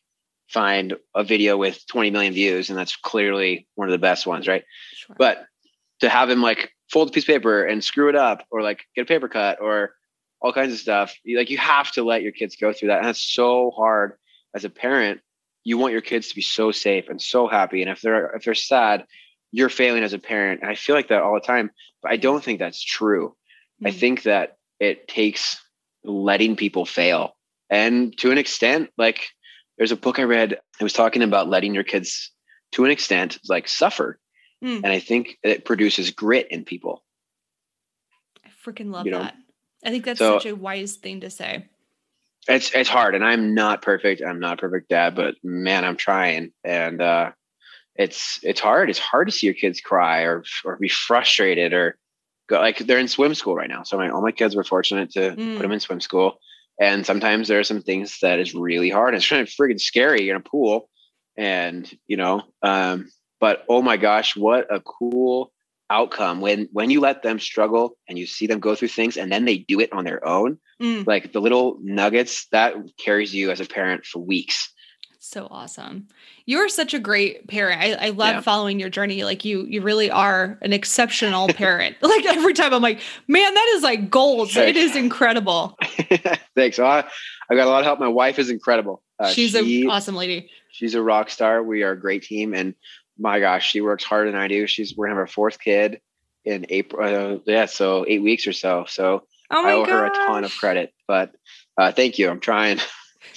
find 0.50 0.96
a 1.16 1.24
video 1.24 1.58
with 1.58 1.86
20 1.88 2.12
million 2.12 2.34
views, 2.34 2.70
and 2.70 2.78
that's 2.78 2.96
clearly 2.96 3.68
one 3.76 3.88
of 3.88 3.92
the 3.92 3.98
best 3.98 4.28
ones, 4.28 4.48
right? 4.48 4.64
Sure. 4.94 5.16
But 5.18 5.46
to 6.02 6.10
have 6.10 6.30
him 6.30 6.42
like 6.42 6.72
fold 6.92 7.10
a 7.10 7.12
piece 7.12 7.24
of 7.24 7.28
paper 7.28 7.64
and 7.64 7.84
screw 7.84 8.10
it 8.10 8.16
up 8.16 8.46
or 8.52 8.62
like 8.62 8.86
get 8.96 9.04
a 9.04 9.06
paper 9.06 9.28
cut 9.28 9.60
or 9.62 9.94
all 10.42 10.54
kinds 10.54 10.74
of 10.74 10.80
stuff. 10.80 11.16
Like 11.26 11.50
you 11.50 11.58
have 11.58 11.92
to 11.94 12.04
let 12.04 12.22
your 12.22 12.32
kids 12.32 12.56
go 12.56 12.74
through 12.74 12.90
that. 12.90 13.00
And 13.00 13.10
it's 13.10 13.24
so 13.24 13.72
hard 13.72 14.14
as 14.56 14.66
a 14.66 14.70
parent. 14.70 15.22
You 15.64 15.78
want 15.78 15.94
your 15.94 16.02
kids 16.02 16.30
to 16.30 16.36
be 16.36 16.42
so 16.42 16.72
safe 16.72 17.10
and 17.10 17.22
so 17.22 17.48
happy. 17.48 17.82
And 17.82 17.92
if 17.92 18.02
they're 18.02 18.36
if 18.36 18.44
they're 18.44 18.54
sad, 18.54 19.06
you're 19.52 19.70
failing 19.70 20.04
as 20.04 20.14
a 20.14 20.20
parent. 20.20 20.62
And 20.62 20.70
I 20.70 20.76
feel 20.76 20.96
like 20.96 21.10
that 21.10 21.22
all 21.22 21.34
the 21.34 21.40
time. 21.40 21.72
But 22.02 22.12
I 22.12 22.18
don't 22.18 22.44
think 22.44 22.60
that's 22.60 22.82
true. 22.82 23.30
Mm-hmm. 23.30 23.88
I 23.88 23.92
think 23.92 24.24
that 24.24 24.58
it 24.80 25.08
takes 25.08 25.62
letting 26.08 26.56
people 26.56 26.86
fail. 26.86 27.36
And 27.70 28.18
to 28.20 28.32
an 28.32 28.38
extent, 28.38 28.90
like 28.98 29.28
there's 29.78 29.92
a 29.92 29.98
book 29.98 30.20
I 30.20 30.24
read, 30.24 30.54
it 30.54 30.84
was 30.84 30.94
talking 30.94 31.22
about 31.22 31.50
letting 31.50 31.76
your 31.76 31.84
kids 31.84 32.32
to 32.72 32.86
an 32.86 32.92
extent 32.92 33.38
like 33.48 33.68
suffer. 33.68 34.20
Mm. 34.64 34.78
And 34.78 34.88
I 34.88 35.00
think 35.00 35.38
it 35.44 35.66
produces 35.66 36.12
grit 36.12 36.48
in 36.50 36.66
people. 36.66 37.04
I 38.44 38.50
freaking 38.50 38.92
love 38.92 39.06
you 39.06 39.12
know? 39.12 39.20
that. 39.20 39.36
I 39.86 39.90
think 39.90 40.06
that's 40.06 40.20
so, 40.20 40.40
such 40.40 40.48
a 40.48 40.56
wise 40.56 40.96
thing 40.96 41.22
to 41.22 41.30
say. 41.30 41.66
It's 42.48 42.74
it's 42.74 42.90
hard 42.90 43.14
and 43.14 43.26
I'm 43.26 43.54
not 43.54 43.82
perfect. 43.82 44.22
I'm 44.26 44.40
not 44.40 44.54
a 44.54 44.62
perfect 44.62 44.90
dad, 44.90 45.16
but 45.16 45.36
man, 45.44 45.84
I'm 45.84 45.98
trying. 45.98 46.54
And 46.64 47.02
uh 47.02 47.32
it's 47.96 48.40
it's 48.42 48.60
hard. 48.60 48.90
It's 48.90 49.00
hard 49.00 49.28
to 49.28 49.34
see 49.34 49.48
your 49.48 49.54
kids 49.54 49.82
cry 49.82 50.22
or 50.22 50.44
or 50.64 50.78
be 50.78 50.88
frustrated 50.88 51.74
or 51.74 51.98
go 52.48 52.60
like 52.60 52.80
they're 52.80 53.00
in 53.00 53.08
swim 53.08 53.36
school 53.36 53.56
right 53.56 53.70
now. 53.70 53.84
So 53.84 53.98
my 53.98 54.10
all 54.10 54.22
my 54.22 54.32
kids 54.32 54.56
were 54.56 54.64
fortunate 54.64 55.12
to 55.12 55.32
mm. 55.32 55.56
put 55.56 55.62
them 55.62 55.72
in 55.72 55.80
swim 55.80 56.02
school. 56.02 56.40
And 56.80 57.06
sometimes 57.06 57.48
there 57.48 57.60
are 57.60 57.64
some 57.64 57.82
things 57.82 58.20
that 58.22 58.40
is 58.40 58.54
really 58.54 58.90
hard. 58.90 59.16
It's 59.16 59.28
kind 59.28 59.42
of 59.42 59.50
friggin' 59.50 59.80
scary. 59.80 60.24
You're 60.24 60.36
in 60.36 60.42
a 60.42 60.50
pool, 60.50 60.90
and 61.36 61.92
you 62.08 62.18
know, 62.18 62.44
um, 62.62 63.10
but 63.40 63.66
oh 63.68 63.82
my 63.82 63.98
gosh, 63.98 64.36
what 64.36 64.74
a 64.74 64.80
cool 64.80 65.52
outcome 65.90 66.42
when 66.42 66.68
when 66.72 66.90
you 66.90 67.00
let 67.00 67.24
them 67.24 67.40
struggle 67.40 67.98
and 68.10 68.18
you 68.18 68.26
see 68.26 68.46
them 68.46 68.60
go 68.60 68.76
through 68.76 68.90
things 68.90 69.16
and 69.16 69.32
then 69.32 69.46
they 69.46 69.58
do 69.58 69.80
it 69.80 69.94
on 69.94 70.06
their 70.06 70.26
own. 70.28 70.60
Mm. 70.82 71.08
Like 71.08 71.34
the 71.34 71.42
little 71.42 71.78
nuggets 71.82 72.48
that 72.52 72.76
carries 72.98 73.34
you 73.34 73.52
as 73.52 73.60
a 73.60 73.66
parent 73.66 74.06
for 74.06 74.20
weeks 74.20 74.72
so 75.28 75.48
awesome. 75.52 76.08
You're 76.46 76.70
such 76.70 76.94
a 76.94 77.00
great 77.00 77.48
parent. 77.48 77.82
I, 77.82 78.08
I 78.08 78.10
love 78.10 78.36
yeah. 78.36 78.42
following 78.42 78.80
your 78.80 78.90
journey. 78.90 79.24
Like 79.24 79.44
you, 79.46 79.66
you 79.66 79.82
really 79.82 80.10
are 80.10 80.58
an 80.62 80.74
exceptional 80.74 81.48
parent. 81.50 81.98
like 82.02 82.26
every 82.26 82.54
time 82.54 82.74
I'm 82.74 82.82
like, 82.82 83.02
man, 83.28 83.54
that 83.54 83.74
is 83.76 83.84
like 83.84 84.10
gold. 84.10 84.56
It 84.56 84.78
is 84.78 84.96
incredible. 84.96 85.78
Thanks. 86.56 86.80
I, 86.80 87.04
I 87.50 87.56
got 87.56 87.68
a 87.68 87.70
lot 87.70 87.80
of 87.80 87.86
help. 87.86 88.00
My 88.00 88.08
wife 88.08 88.40
is 88.40 88.50
incredible. 88.50 89.04
Uh, 89.20 89.30
she's 89.30 89.52
she, 89.52 89.84
an 89.84 89.90
awesome 89.90 90.16
lady. 90.16 90.50
She's 90.72 90.96
a 90.96 91.02
rock 91.02 91.30
star. 91.30 91.62
We 91.64 91.84
are 91.84 91.92
a 91.92 92.00
great 92.00 92.24
team. 92.24 92.54
And 92.54 92.74
my 93.20 93.40
gosh, 93.40 93.70
she 93.70 93.82
works 93.82 94.04
harder 94.04 94.32
than 94.32 94.40
I 94.40 94.48
do. 94.48 94.68
She's, 94.68 94.96
we're 94.96 95.08
gonna 95.08 95.16
have 95.16 95.22
our 95.22 95.28
fourth 95.28 95.60
kid 95.60 96.02
in 96.46 96.66
April. 96.70 97.36
Uh, 97.36 97.40
yeah. 97.46 97.66
So 97.66 98.06
eight 98.08 98.22
weeks 98.22 98.48
or 98.48 98.54
so. 98.54 98.86
So 98.88 99.24
oh 99.52 99.68
I 99.68 99.74
owe 99.74 99.86
gosh. 99.86 99.92
her 99.92 100.06
a 100.06 100.10
ton 100.10 100.44
of 100.44 100.56
credit, 100.56 100.94
but 101.08 101.36
uh, 101.78 101.92
thank 101.92 102.18
you. 102.18 102.30
I'm 102.30 102.40
trying. 102.40 102.80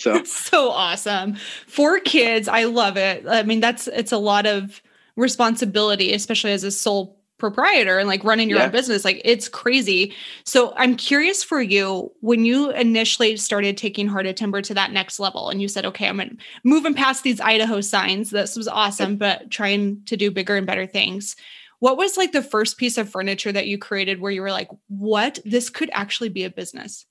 So 0.01 0.25
so 0.25 0.71
awesome. 0.71 1.37
Four 1.67 2.01
kids, 2.01 2.49
I 2.49 2.65
love 2.65 2.97
it. 2.97 3.25
I 3.29 3.43
mean, 3.43 3.61
that's 3.61 3.87
it's 3.89 4.13
a 4.13 4.19
lot 4.19 4.47
of 4.47 4.83
responsibility, 5.17 6.13
especially 6.15 6.53
as 6.53 6.65
a 6.65 6.71
sole 6.71 7.21
proprietor 7.41 7.99
and 7.99 8.07
like 8.07 8.23
running 8.23 8.49
your 8.49 8.59
yeah. 8.59 8.67
own 8.67 8.71
business 8.71 9.03
like 9.03 9.21
it's 9.25 9.49
crazy 9.49 10.15
so 10.45 10.75
i'm 10.77 10.95
curious 10.95 11.43
for 11.43 11.61
you 11.61 12.13
when 12.21 12.45
you 12.45 12.71
initially 12.73 13.35
started 13.35 13.79
taking 13.79 14.07
heart 14.07 14.27
of 14.27 14.35
timber 14.35 14.61
to 14.61 14.75
that 14.75 14.93
next 14.93 15.19
level 15.19 15.49
and 15.49 15.63
you 15.63 15.67
said 15.67 15.87
okay 15.87 16.07
i'm 16.07 16.37
moving 16.65 16.93
past 16.93 17.23
these 17.23 17.41
idaho 17.41 17.81
signs 17.81 18.29
this 18.29 18.57
was 18.57 18.69
awesome 18.69 19.17
but 19.17 19.51
trying 19.51 20.03
to 20.05 20.19
do 20.19 20.31
bigger 20.31 20.55
and 20.55 20.67
better 20.67 20.87
things 20.87 21.35
what 21.79 21.97
was 21.97 22.19
like 22.19 22.33
the 22.33 22.43
first 22.43 22.77
piece 22.77 22.99
of 22.99 23.09
furniture 23.09 23.51
that 23.51 23.67
you 23.67 23.79
created 23.79 24.21
where 24.21 24.31
you 24.31 24.43
were 24.43 24.53
like 24.53 24.69
what 24.89 25.39
this 25.47 25.71
could 25.71 25.89
actually 25.95 26.29
be 26.29 26.45
a 26.45 26.51
business 26.51 27.07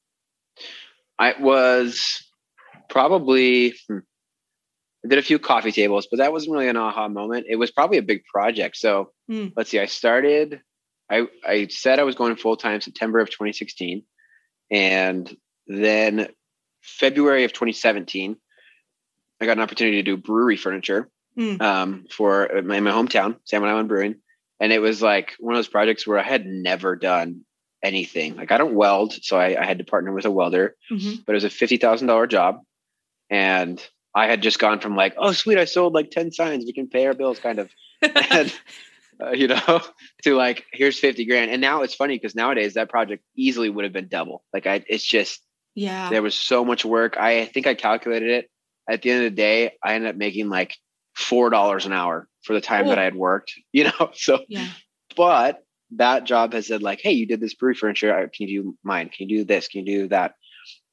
i 1.18 1.34
was 1.40 2.29
probably 2.90 3.76
hmm, 3.88 4.00
I 5.04 5.08
did 5.08 5.18
a 5.18 5.24
few 5.24 5.40
coffee 5.40 5.72
tables, 5.72 6.08
but 6.10 6.18
that 6.18 6.32
wasn't 6.32 6.54
really 6.54 6.68
an 6.68 6.78
aha 6.78 7.08
moment. 7.08 7.46
It 7.50 7.56
was 7.56 7.72
probably 7.72 7.98
a 7.98 8.04
big 8.04 8.26
project. 8.26 8.76
So 8.78 9.12
mm. 9.32 9.54
let's 9.56 9.70
see, 9.70 9.80
I 9.80 9.86
started, 9.86 10.62
I, 11.10 11.28
I 11.46 11.68
said 11.68 12.00
I 12.00 12.04
was 12.04 12.16
going 12.16 12.36
full 12.36 12.58
time 12.58 12.82
September 12.82 13.20
of 13.20 13.30
2016. 13.30 14.04
And 14.72 15.38
then 15.68 16.28
February 16.82 17.46
of 17.46 17.54
2017, 17.54 18.36
I 19.42 19.46
got 19.46 19.58
an 19.58 19.64
opportunity 19.64 19.98
to 19.98 20.04
do 20.04 20.18
brewery 20.18 20.58
furniture 20.58 21.10
mm. 21.38 21.62
um, 21.62 22.06
for 22.12 22.58
uh, 22.58 22.62
my, 22.62 22.82
my 22.82 22.92
hometown, 22.92 23.38
San 23.46 23.62
Juan 23.62 23.72
Island 23.72 23.88
Brewing. 23.88 24.16
And 24.60 24.74
it 24.74 24.80
was 24.80 25.02
like 25.02 25.36
one 25.40 25.54
of 25.56 25.58
those 25.58 25.70
projects 25.70 26.06
where 26.06 26.20
I 26.20 26.24
had 26.24 26.46
never 26.46 26.98
done 26.98 27.46
anything. 27.82 28.36
Like 28.36 28.52
I 28.52 28.58
don't 28.58 28.76
weld, 28.76 29.14
so 29.22 29.38
I, 29.38 29.60
I 29.60 29.66
had 29.66 29.78
to 29.78 29.86
partner 29.86 30.12
with 30.12 30.26
a 30.26 30.32
welder, 30.32 30.76
mm-hmm. 30.92 31.22
but 31.26 31.32
it 31.32 31.38
was 31.38 31.46
a 31.46 31.50
fifty 31.50 31.78
thousand 31.78 32.08
dollar 32.08 32.28
job 32.28 32.60
and 33.30 33.82
I 34.16 34.28
had 34.28 34.42
just 34.42 34.60
gone 34.60 34.80
from 34.80 34.96
like, 34.96 35.16
oh 35.18 35.32
sweet, 35.32 35.58
I 35.58 35.66
sold 35.66 35.94
like 35.94 36.12
ten 36.12 36.32
signs, 36.32 36.66
we 36.66 36.74
can 36.74 36.88
pay 36.88 37.06
our 37.06 37.14
bills, 37.14 37.40
kind 37.40 37.60
of, 37.60 37.70
and, 38.02 38.54
uh, 39.22 39.32
you 39.32 39.48
know, 39.48 39.82
to 40.24 40.36
like 40.36 40.66
here's 40.72 41.00
fifty 41.00 41.26
grand. 41.26 41.52
And 41.52 41.62
now 41.62 41.84
it's 41.84 41.96
funny 41.96 42.16
because 42.16 42.36
nowadays 42.36 42.74
that 42.74 42.90
project 42.90 43.24
easily 43.36 43.70
would 43.70 43.84
have 43.84 43.94
been 43.94 44.08
double. 44.08 44.44
Like 44.54 44.68
I, 44.68 44.84
it's 44.88 45.04
just 45.04 45.42
yeah, 45.76 46.10
there 46.10 46.22
was 46.22 46.36
so 46.36 46.66
much 46.66 46.84
work. 46.84 47.18
I 47.18 47.46
think 47.46 47.68
I 47.68 47.76
calculated 47.76 48.30
it. 48.30 48.50
At 48.90 49.04
the 49.04 49.12
end 49.12 49.26
of 49.26 49.32
the 49.32 49.36
day, 49.36 49.74
I 49.84 49.94
ended 49.94 50.10
up 50.10 50.16
making 50.16 50.50
like 50.50 50.76
four 51.16 51.50
dollars 51.50 51.86
an 51.86 51.94
hour 51.94 52.28
for 52.44 52.54
the 52.54 52.62
time 52.62 52.88
that 52.88 52.98
I 52.98 53.04
had 53.04 53.16
worked. 53.16 53.54
You 53.72 53.86
know, 53.86 54.10
so 54.14 54.40
yeah. 54.48 54.68
But 55.16 55.64
that 55.92 56.24
job 56.24 56.54
has 56.54 56.68
said 56.68 56.82
like, 56.82 57.00
hey, 57.02 57.12
you 57.12 57.26
did 57.26 57.40
this 57.40 57.54
brewery 57.54 57.76
furniture. 57.76 58.30
Can 58.36 58.48
you 58.48 58.64
do 58.64 58.78
mine? 58.84 59.10
Can 59.10 59.30
you 59.30 59.40
do 59.40 59.44
this? 59.44 59.68
Can 59.68 59.86
you 59.86 60.02
do 60.02 60.08
that? 60.10 60.34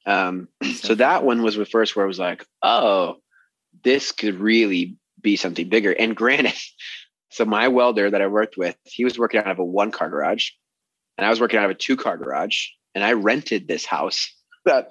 Um, 0.07 0.47
so 0.75 0.95
that 0.95 1.23
one 1.23 1.43
was 1.43 1.55
the 1.55 1.65
first 1.65 1.95
where 1.95 2.05
I 2.05 2.07
was 2.07 2.17
like, 2.17 2.45
oh, 2.63 3.17
this 3.83 4.11
could 4.11 4.39
really 4.39 4.97
be 5.21 5.35
something 5.35 5.69
bigger. 5.69 5.91
And 5.91 6.15
granted, 6.15 6.53
so 7.29 7.45
my 7.45 7.67
welder 7.67 8.09
that 8.09 8.21
I 8.21 8.27
worked 8.27 8.57
with, 8.57 8.75
he 8.85 9.03
was 9.03 9.19
working 9.19 9.41
out 9.41 9.51
of 9.51 9.59
a 9.59 9.65
one 9.65 9.91
car 9.91 10.09
garage 10.09 10.49
and 11.17 11.25
I 11.25 11.29
was 11.29 11.41
working 11.41 11.59
out 11.59 11.65
of 11.65 11.71
a 11.71 11.75
two 11.75 11.97
car 11.97 12.17
garage. 12.17 12.67
And 12.95 13.03
I 13.03 13.13
rented 13.13 13.67
this 13.67 13.85
house 13.85 14.33
that 14.65 14.89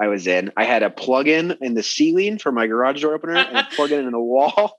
I 0.00 0.08
was 0.08 0.26
in. 0.26 0.50
I 0.56 0.64
had 0.64 0.82
a 0.82 0.90
plug 0.90 1.28
in 1.28 1.56
in 1.60 1.74
the 1.74 1.82
ceiling 1.82 2.38
for 2.38 2.50
my 2.50 2.66
garage 2.66 3.02
door 3.02 3.14
opener 3.14 3.36
and 3.36 3.58
a 3.58 3.68
plug 3.76 3.92
in 3.92 4.04
in 4.04 4.10
the 4.10 4.18
wall. 4.18 4.76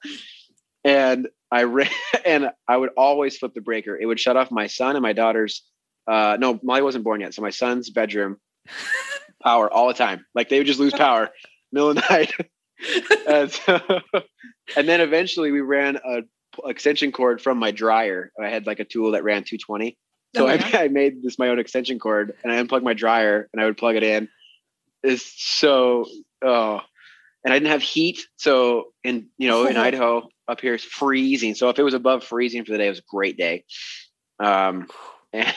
And 0.83 1.29
I 1.51 1.63
ran 1.63 1.89
and 2.25 2.49
I 2.67 2.75
would 2.75 2.89
always 2.97 3.37
flip 3.37 3.53
the 3.53 3.61
breaker. 3.61 3.97
It 3.97 4.05
would 4.05 4.19
shut 4.19 4.35
off 4.35 4.51
my 4.51 4.67
son 4.67 4.95
and 4.95 5.03
my 5.03 5.13
daughter's 5.13 5.63
uh 6.07 6.37
no, 6.39 6.59
Molly 6.63 6.81
wasn't 6.81 7.05
born 7.05 7.21
yet. 7.21 7.33
So 7.33 7.41
my 7.41 7.49
son's 7.51 7.89
bedroom 7.89 8.37
power 9.41 9.71
all 9.71 9.87
the 9.87 9.93
time. 9.93 10.25
Like 10.33 10.49
they 10.49 10.57
would 10.57 10.67
just 10.67 10.79
lose 10.79 10.93
power 10.93 11.29
middle 11.71 11.89
of 11.89 11.95
the 11.95 12.03
night. 12.09 12.33
and, 13.27 13.51
so, 13.51 13.79
and, 14.75 14.87
then 14.87 15.01
eventually 15.01 15.51
we 15.51 15.61
ran 15.61 15.97
a 15.97 16.23
extension 16.65 17.11
cord 17.11 17.41
from 17.41 17.57
my 17.57 17.71
dryer. 17.71 18.31
I 18.41 18.49
had 18.49 18.67
like 18.67 18.79
a 18.79 18.85
tool 18.85 19.11
that 19.11 19.23
ran 19.23 19.43
220. 19.43 19.97
So 20.35 20.47
oh, 20.47 20.53
yeah. 20.53 20.69
I, 20.73 20.83
I, 20.83 20.87
made 20.89 21.23
this 21.23 21.39
my 21.39 21.49
own 21.49 21.59
extension 21.59 21.99
cord 21.99 22.33
and 22.43 22.51
I 22.51 22.57
unplugged 22.57 22.83
my 22.83 22.93
dryer 22.93 23.49
and 23.53 23.61
I 23.61 23.65
would 23.65 23.77
plug 23.77 23.95
it 23.95 24.03
in. 24.03 24.27
It's 25.03 25.33
so 25.37 26.05
oh 26.43 26.81
and 27.43 27.53
I 27.53 27.59
didn't 27.59 27.71
have 27.71 27.81
heat. 27.81 28.27
So 28.37 28.87
in 29.03 29.27
you 29.37 29.47
know, 29.47 29.65
in 29.65 29.77
Idaho 29.77 30.27
up 30.47 30.61
here 30.61 30.73
it's 30.73 30.83
freezing. 30.83 31.55
So 31.55 31.69
if 31.69 31.79
it 31.79 31.83
was 31.83 31.93
above 31.93 32.23
freezing 32.23 32.65
for 32.65 32.71
the 32.71 32.77
day, 32.77 32.87
it 32.87 32.91
was 32.91 32.99
a 32.99 33.09
great 33.09 33.37
day. 33.37 33.63
Um 34.39 34.87
and, 35.33 35.53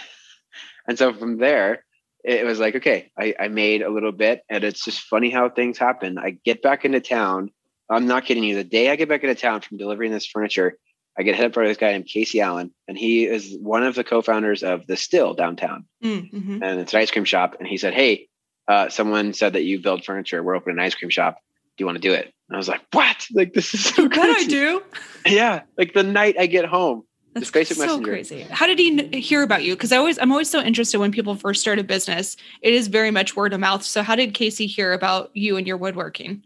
and 0.87 0.99
so 0.99 1.13
from 1.13 1.39
there, 1.39 1.85
it 2.25 2.45
was 2.45 2.59
like, 2.59 2.77
okay, 2.77 3.11
I, 3.19 3.35
I 3.39 3.49
made 3.49 3.83
a 3.83 3.91
little 3.91 4.13
bit 4.13 4.43
and 4.49 4.65
it's 4.65 4.85
just 4.85 5.01
funny 5.03 5.31
how 5.31 5.49
things 5.49 5.79
happen. 5.79 6.19
I 6.19 6.39
get 6.45 6.63
back 6.63 6.85
into 6.85 7.01
town. 7.01 7.51
I'm 7.89 8.07
not 8.07 8.25
kidding 8.25 8.45
you. 8.45 8.55
The 8.55 8.65
day 8.65 8.91
I 8.91 8.97
get 8.97 9.09
back 9.09 9.23
into 9.23 9.35
town 9.35 9.61
from 9.61 9.79
delivering 9.79 10.13
this 10.13 10.27
furniture, 10.27 10.77
I 11.19 11.23
get 11.23 11.35
hit 11.35 11.47
up 11.47 11.53
by 11.53 11.67
this 11.67 11.77
guy 11.77 11.91
named 11.93 12.07
Casey 12.07 12.41
Allen, 12.41 12.73
and 12.87 12.97
he 12.97 13.27
is 13.27 13.57
one 13.61 13.83
of 13.83 13.97
the 13.97 14.05
co-founders 14.05 14.63
of 14.63 14.87
the 14.87 14.97
STIL 14.97 15.35
downtown, 15.35 15.85
mm, 16.03 16.33
mm-hmm. 16.33 16.63
and 16.63 16.81
it's 16.81 16.95
an 16.95 17.01
ice 17.01 17.11
cream 17.11 17.25
shop. 17.25 17.57
And 17.59 17.67
he 17.67 17.77
said, 17.77 17.93
"Hey, 17.93 18.29
uh, 18.69 18.89
someone 18.89 19.33
said 19.33 19.55
that 19.55 19.65
you 19.65 19.81
build 19.81 20.05
furniture. 20.05 20.43
We're 20.45 20.55
opening 20.55 20.79
an 20.79 20.85
ice 20.85 20.95
cream 20.95 21.11
shop. 21.11 21.39
Do 21.77 21.83
you 21.83 21.87
want 21.87 21.97
to 21.97 22.09
do 22.09 22.15
it?" 22.15 22.33
And 22.49 22.55
I 22.55 22.57
was 22.57 22.69
like, 22.69 22.83
"What? 22.93 23.27
Like 23.33 23.53
this 23.53 23.75
is 23.75 23.85
so 23.85 24.07
good. 24.07 24.37
I 24.37 24.45
do." 24.45 24.83
Yeah, 25.27 25.63
like 25.77 25.93
the 25.93 26.05
night 26.05 26.37
I 26.39 26.47
get 26.47 26.67
home, 26.67 27.03
that's 27.41 27.51
Facebook 27.51 27.77
so 27.77 27.87
Messenger. 27.87 28.11
crazy. 28.11 28.41
How 28.51 28.67
did 28.67 28.79
he 28.79 29.21
hear 29.21 29.43
about 29.43 29.65
you? 29.65 29.75
Because 29.75 29.93
I 29.93 29.97
always, 29.97 30.19
I'm 30.19 30.31
always 30.31 30.51
so 30.51 30.61
interested 30.61 30.99
when 30.99 31.13
people 31.13 31.35
first 31.35 31.61
start 31.61 31.79
a 31.79 31.85
business. 31.85 32.37
It 32.63 32.75
is 32.75 32.89
very 32.89 33.11
much 33.11 33.37
word 33.37 33.53
of 33.53 33.61
mouth. 33.61 33.85
So 33.85 34.03
how 34.03 34.17
did 34.17 34.35
Casey 34.35 34.67
hear 34.67 34.93
about 34.93 35.31
you 35.35 35.57
and 35.57 35.67
your 35.67 35.77
woodworking? 35.77 36.43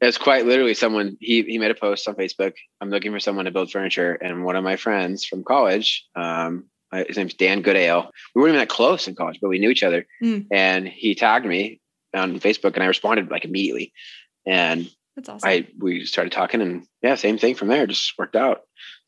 It's 0.00 0.18
quite 0.18 0.46
literally 0.46 0.74
someone. 0.74 1.16
He 1.20 1.42
he 1.42 1.58
made 1.58 1.70
a 1.70 1.76
post 1.76 2.08
on 2.08 2.16
Facebook. 2.16 2.54
I'm 2.80 2.90
looking 2.90 3.12
for 3.12 3.20
someone 3.20 3.44
to 3.44 3.52
build 3.52 3.70
furniture, 3.70 4.14
and 4.14 4.44
one 4.44 4.56
of 4.56 4.64
my 4.64 4.74
friends 4.74 5.24
from 5.24 5.44
college, 5.44 6.04
um, 6.16 6.64
his 6.92 7.16
name's 7.16 7.34
Dan 7.34 7.62
Goodale. 7.62 8.10
We 8.34 8.42
weren't 8.42 8.54
even 8.54 8.60
that 8.60 8.68
close 8.68 9.06
in 9.06 9.14
college, 9.14 9.38
but 9.40 9.48
we 9.48 9.60
knew 9.60 9.70
each 9.70 9.84
other. 9.84 10.04
Mm. 10.22 10.48
And 10.50 10.88
he 10.88 11.14
tagged 11.14 11.46
me 11.46 11.80
on 12.14 12.40
Facebook, 12.40 12.74
and 12.74 12.82
I 12.82 12.86
responded 12.86 13.30
like 13.30 13.44
immediately. 13.44 13.92
And 14.44 14.90
that's 15.14 15.28
awesome. 15.28 15.48
I 15.48 15.68
we 15.78 16.04
started 16.04 16.32
talking, 16.32 16.60
and 16.60 16.84
yeah, 17.00 17.14
same 17.14 17.38
thing 17.38 17.54
from 17.54 17.68
there. 17.68 17.86
Just 17.86 18.18
worked 18.18 18.34
out. 18.34 18.62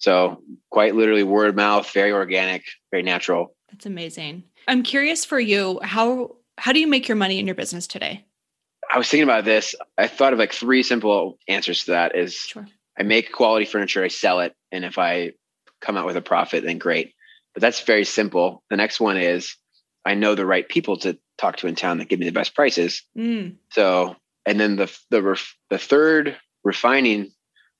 So 0.04 0.42
quite 0.70 0.94
literally 0.94 1.22
word 1.22 1.48
of 1.48 1.54
mouth, 1.54 1.90
very 1.90 2.12
organic, 2.12 2.62
very 2.90 3.02
natural. 3.02 3.56
That's 3.72 3.86
amazing. 3.86 4.44
I'm 4.68 4.82
curious 4.82 5.24
for 5.24 5.40
you, 5.40 5.80
how 5.82 6.36
how 6.58 6.74
do 6.74 6.78
you 6.78 6.86
make 6.86 7.08
your 7.08 7.16
money 7.16 7.38
in 7.38 7.46
your 7.46 7.54
business 7.54 7.86
today? 7.86 8.26
I 8.92 8.98
was 8.98 9.08
thinking 9.08 9.24
about 9.24 9.46
this. 9.46 9.74
I 9.96 10.06
thought 10.08 10.34
of 10.34 10.38
like 10.38 10.52
three 10.52 10.82
simple 10.82 11.38
answers 11.48 11.84
to 11.84 11.92
that 11.92 12.14
is 12.14 12.34
sure. 12.34 12.66
I 12.98 13.02
make 13.02 13.32
quality 13.32 13.64
furniture, 13.64 14.04
I 14.04 14.08
sell 14.08 14.40
it, 14.40 14.54
and 14.70 14.84
if 14.84 14.98
I 14.98 15.32
come 15.80 15.96
out 15.96 16.04
with 16.04 16.18
a 16.18 16.22
profit, 16.22 16.64
then 16.64 16.76
great. 16.76 17.14
But 17.54 17.62
that's 17.62 17.80
very 17.80 18.04
simple. 18.04 18.62
The 18.68 18.76
next 18.76 19.00
one 19.00 19.16
is 19.16 19.56
I 20.04 20.16
know 20.16 20.34
the 20.34 20.44
right 20.44 20.68
people 20.68 20.98
to 20.98 21.18
talk 21.38 21.56
to 21.56 21.66
in 21.66 21.76
town 21.76 21.96
that 21.96 22.10
give 22.10 22.18
me 22.18 22.26
the 22.26 22.32
best 22.32 22.54
prices. 22.54 23.02
Mm. 23.16 23.56
So, 23.72 24.16
and 24.44 24.60
then 24.60 24.76
the 24.76 24.94
the 25.08 25.22
ref, 25.22 25.56
the 25.70 25.78
third 25.78 26.36
refining 26.62 27.30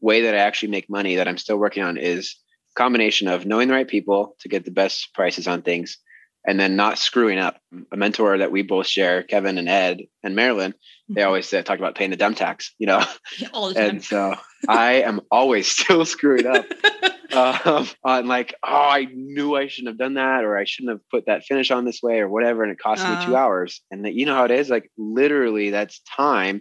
way 0.04 0.22
that 0.22 0.34
I 0.34 0.38
actually 0.38 0.68
make 0.70 0.88
money 0.90 1.16
that 1.16 1.26
I'm 1.28 1.38
still 1.38 1.56
working 1.56 1.82
on 1.82 1.96
is 1.96 2.36
combination 2.76 3.28
of 3.28 3.46
knowing 3.46 3.68
the 3.68 3.74
right 3.74 3.88
people 3.88 4.36
to 4.40 4.48
get 4.48 4.64
the 4.64 4.70
best 4.70 5.14
prices 5.14 5.46
on 5.48 5.62
things 5.62 5.98
and 6.46 6.60
then 6.60 6.76
not 6.76 6.98
screwing 6.98 7.38
up. 7.38 7.58
A 7.92 7.96
mentor 7.96 8.36
that 8.38 8.52
we 8.52 8.62
both 8.62 8.86
share, 8.86 9.22
Kevin 9.22 9.56
and 9.58 9.68
Ed 9.68 10.00
and 10.22 10.34
Marilyn, 10.36 10.74
they 11.08 11.22
Mhm. 11.22 11.26
always 11.26 11.52
uh, 11.54 11.62
talk 11.62 11.78
about 11.78 11.94
paying 11.94 12.10
the 12.10 12.16
dumb 12.16 12.34
tax, 12.34 12.74
you 12.78 12.86
know. 12.86 13.02
All 13.54 13.68
the 13.68 13.74
time. 13.74 13.84
And 13.90 14.04
so 14.04 14.34
I 14.68 15.02
am 15.02 15.20
always 15.30 15.68
still 15.76 16.04
screwing 16.04 16.46
up 16.46 16.66
um, 17.32 17.88
on 18.04 18.26
like, 18.26 18.54
oh, 18.62 18.88
I 18.98 19.06
knew 19.10 19.56
I 19.56 19.68
shouldn't 19.68 19.88
have 19.94 19.98
done 19.98 20.14
that, 20.14 20.44
or 20.44 20.58
I 20.58 20.64
shouldn't 20.64 20.92
have 20.92 21.08
put 21.10 21.26
that 21.26 21.44
finish 21.44 21.70
on 21.70 21.84
this 21.86 22.00
way, 22.02 22.20
or 22.20 22.28
whatever, 22.28 22.62
and 22.62 22.72
it 22.72 22.78
cost 22.78 23.06
me 23.08 23.16
two 23.24 23.34
Uh. 23.36 23.38
hours. 23.40 23.80
And 23.90 24.04
that 24.04 24.14
you 24.14 24.26
know 24.26 24.34
how 24.34 24.44
it 24.44 24.50
is, 24.50 24.68
like 24.68 24.90
literally, 24.98 25.70
that's 25.70 26.00
time. 26.00 26.60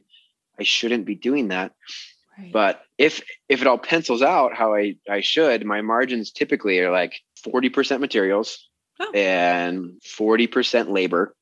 I 0.60 0.64
shouldn't 0.64 1.06
be 1.06 1.16
doing 1.16 1.50
that. 1.50 1.74
Right. 2.38 2.52
But 2.52 2.82
if 2.98 3.22
if 3.50 3.62
it 3.62 3.68
all 3.68 3.78
pencils 3.78 4.22
out 4.22 4.56
how 4.56 4.74
I 4.76 4.96
I 5.10 5.22
should, 5.22 5.66
my 5.66 5.82
margins 5.82 6.32
typically 6.32 6.80
are 6.80 6.92
like 6.92 7.14
forty 7.44 7.70
percent 7.70 8.02
materials 8.02 8.70
Oh. 9.00 9.12
and 9.14 10.00
forty 10.04 10.46
percent 10.48 10.92
labor, 10.92 11.36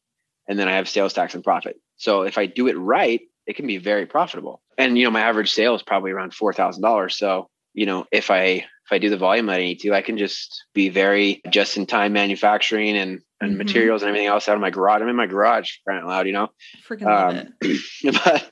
and 0.47 0.57
then 0.57 0.67
I 0.69 0.75
have 0.75 0.87
sales 0.87 1.13
tax 1.13 1.35
and 1.35 1.43
profit. 1.43 1.75
So 1.97 2.21
if 2.23 2.37
I 2.37 2.45
do 2.45 2.67
it 2.67 2.77
right, 2.77 3.21
it 3.45 3.55
can 3.57 3.67
be 3.67 3.77
very 3.77 4.05
profitable. 4.05 4.61
And 4.77 4.97
you 4.97 5.03
know, 5.03 5.11
my 5.11 5.21
average 5.21 5.51
sale 5.51 5.75
is 5.75 5.83
probably 5.83 6.11
around 6.11 6.33
four 6.33 6.53
thousand 6.53 6.81
dollars. 6.81 7.17
So 7.17 7.49
you 7.73 7.85
know, 7.85 8.05
if 8.11 8.31
I 8.31 8.43
if 8.43 8.91
I 8.91 8.97
do 8.97 9.09
the 9.09 9.17
volume 9.17 9.45
that 9.47 9.59
I 9.59 9.63
need 9.63 9.79
to, 9.81 9.93
I 9.93 10.01
can 10.01 10.17
just 10.17 10.63
be 10.73 10.89
very 10.89 11.41
just 11.49 11.77
in 11.77 11.85
time 11.85 12.13
manufacturing 12.13 12.97
and 12.97 13.21
and 13.41 13.53
Mhm. 13.55 13.57
materials 13.57 14.01
and 14.01 14.09
everything 14.09 14.27
else 14.27 14.47
out 14.47 14.55
of 14.55 14.61
my 14.61 14.69
garage. 14.71 15.01
I'm 15.01 15.09
in 15.09 15.15
my 15.15 15.27
garage, 15.27 15.71
crying 15.85 16.01
out 16.03 16.07
loud, 16.07 16.27
you 16.27 16.33
know. 16.33 16.49
Freaking 16.87 17.05
love 17.05 17.35
um, 17.35 17.53
it. 17.61 17.81
but 18.23 18.51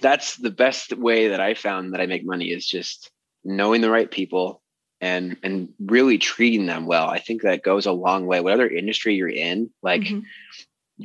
that's 0.00 0.36
the 0.36 0.50
best 0.50 0.92
way 0.96 1.28
that 1.28 1.40
I 1.40 1.54
found 1.54 1.92
that 1.92 2.00
I 2.00 2.06
make 2.06 2.24
money 2.24 2.46
is 2.46 2.66
just 2.66 3.10
knowing 3.44 3.80
the 3.80 3.90
right 3.90 4.10
people 4.10 4.62
and 5.00 5.36
and 5.42 5.68
really 5.78 6.18
treating 6.18 6.66
them 6.66 6.86
well. 6.86 7.08
I 7.08 7.18
think 7.18 7.42
that 7.42 7.62
goes 7.62 7.86
a 7.86 7.92
long 7.92 8.26
way. 8.26 8.40
Whatever 8.40 8.66
industry 8.66 9.14
you're 9.14 9.28
in, 9.28 9.70
like 9.82 10.02
Mhm. 10.02 10.22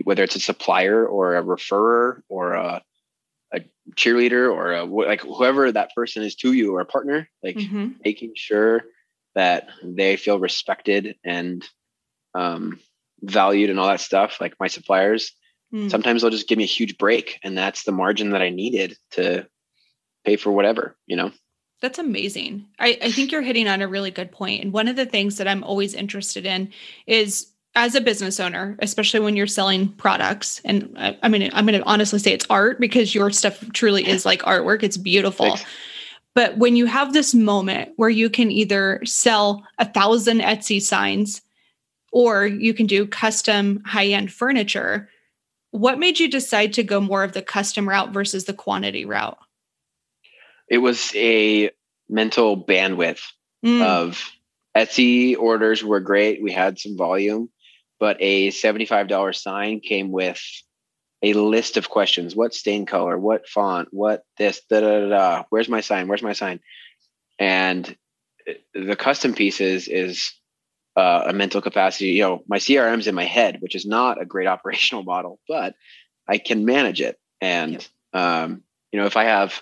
whether 0.03 0.23
it's 0.23 0.35
a 0.35 0.39
supplier 0.39 1.05
or 1.05 1.35
a 1.35 1.43
referrer 1.43 2.21
or 2.29 2.53
a 2.53 2.81
a 3.53 3.61
cheerleader 3.95 4.51
or 4.51 4.73
a, 4.73 4.83
like 4.83 5.21
whoever 5.21 5.71
that 5.71 5.93
person 5.93 6.23
is 6.23 6.35
to 6.35 6.53
you 6.53 6.73
or 6.75 6.79
a 6.81 6.85
partner, 6.85 7.29
like 7.43 7.57
Mhm. 7.57 7.95
making 8.03 8.33
sure 8.35 8.83
that 9.35 9.69
they 9.83 10.15
feel 10.17 10.39
respected 10.39 11.15
and 11.23 11.63
um, 12.33 12.79
valued 13.21 13.69
and 13.69 13.79
all 13.79 13.87
that 13.87 14.01
stuff. 14.01 14.41
Like 14.41 14.55
my 14.59 14.67
suppliers, 14.67 15.33
Mm. 15.73 15.89
sometimes 15.89 16.21
they'll 16.21 16.31
just 16.31 16.47
give 16.47 16.57
me 16.57 16.65
a 16.65 16.67
huge 16.67 16.97
break 16.97 17.39
and 17.43 17.57
that's 17.57 17.83
the 17.83 17.91
margin 17.91 18.29
that 18.31 18.41
i 18.41 18.49
needed 18.49 18.95
to 19.11 19.47
pay 20.23 20.35
for 20.35 20.51
whatever 20.51 20.95
you 21.07 21.15
know 21.15 21.31
That's 21.81 21.99
amazing. 21.99 22.67
I, 22.79 22.97
I 23.01 23.11
think 23.11 23.31
you're 23.33 23.41
hitting 23.41 23.67
on 23.67 23.81
a 23.81 23.89
really 23.89 24.09
good 24.11 24.31
point. 24.31 24.63
And 24.63 24.71
one 24.71 24.87
of 24.87 24.95
the 24.95 25.05
things 25.05 25.35
that 25.37 25.49
I'm 25.49 25.65
always 25.65 25.93
interested 25.93 26.45
in 26.45 26.71
is 27.07 27.51
as 27.75 27.93
a 27.93 27.99
business 27.99 28.39
owner, 28.39 28.77
especially 28.79 29.19
when 29.19 29.35
you're 29.35 29.47
selling 29.47 29.89
products, 29.89 30.61
and 30.63 30.95
I, 30.97 31.17
I 31.21 31.27
mean, 31.27 31.49
I'm 31.51 31.65
going 31.65 31.77
to 31.77 31.85
honestly 31.85 32.19
say 32.19 32.31
it's 32.31 32.45
art 32.49 32.79
because 32.79 33.13
your 33.13 33.31
stuff 33.31 33.59
truly 33.73 34.07
is 34.07 34.25
like 34.25 34.43
artwork. 34.43 34.81
It's 34.83 34.95
beautiful. 34.95 35.57
Thanks. 35.57 35.65
But 36.35 36.57
when 36.57 36.75
you 36.75 36.85
have 36.85 37.11
this 37.11 37.33
moment 37.33 37.91
where 37.97 38.09
you 38.09 38.29
can 38.29 38.49
either 38.49 39.01
sell 39.03 39.63
a 39.77 39.85
thousand 39.85 40.39
Etsy 40.39 40.81
signs 40.81 41.41
or 42.11 42.45
you 42.45 42.73
can 42.73 42.87
do 42.87 43.05
custom 43.05 43.81
high 43.85 44.07
end 44.07 44.31
furniture, 44.31 45.09
what 45.73 45.99
made 45.99 46.19
you 46.19 46.29
decide 46.29 46.73
to 46.73 46.83
go 46.83 47.01
more 47.01 47.23
of 47.23 47.33
the 47.33 47.41
custom 47.41 47.89
route 47.89 48.13
versus 48.13 48.45
the 48.45 48.53
quantity 48.53 49.05
route? 49.05 49.37
it 50.69 50.77
was 50.77 51.13
a 51.15 51.69
mental 52.09 52.55
bandwidth 52.63 53.21
Mm, 53.65 53.81
of 53.81 54.29
etsy 54.75 55.37
orders 55.37 55.83
were 55.83 56.01
great. 56.01 56.43
We 56.43 56.51
had 56.51 56.77
some 56.79 56.97
volume 56.97 57.49
but 58.03 58.17
a 58.19 58.49
$75 58.49 59.33
sign 59.41 59.79
came 59.79 60.11
with 60.11 60.41
a 61.21 61.31
list 61.31 61.77
of 61.77 61.89
questions. 61.89 62.35
What 62.35 62.53
stain 62.53 62.85
color? 62.85 63.17
What 63.17 63.47
font? 63.47 63.87
What 63.91 64.23
this? 64.37 64.61
Da 64.69 64.81
da 64.81 64.99
da, 64.99 65.07
da. 65.07 65.43
where's 65.49 65.69
my 65.69 65.79
sign? 65.79 66.09
Where's 66.09 66.21
my 66.21 66.33
sign? 66.33 66.59
And 67.39 67.95
the 68.73 68.97
custom 68.97 69.33
pieces 69.33 69.87
is 69.87 70.33
uh, 70.95 71.23
a 71.27 71.33
mental 71.33 71.61
capacity 71.61 72.09
you 72.09 72.21
know 72.21 72.43
my 72.47 72.59
crm's 72.59 73.07
in 73.07 73.15
my 73.15 73.23
head 73.23 73.57
which 73.59 73.75
is 73.75 73.85
not 73.85 74.21
a 74.21 74.25
great 74.25 74.47
operational 74.55 75.03
model 75.03 75.39
but 75.47 75.75
i 76.27 76.37
can 76.37 76.65
manage 76.65 77.01
it. 77.01 77.17
And 77.41 77.85
um, 78.13 78.63
you 78.91 78.99
know 78.99 79.05
if 79.05 79.17
i 79.17 79.25
have 79.25 79.61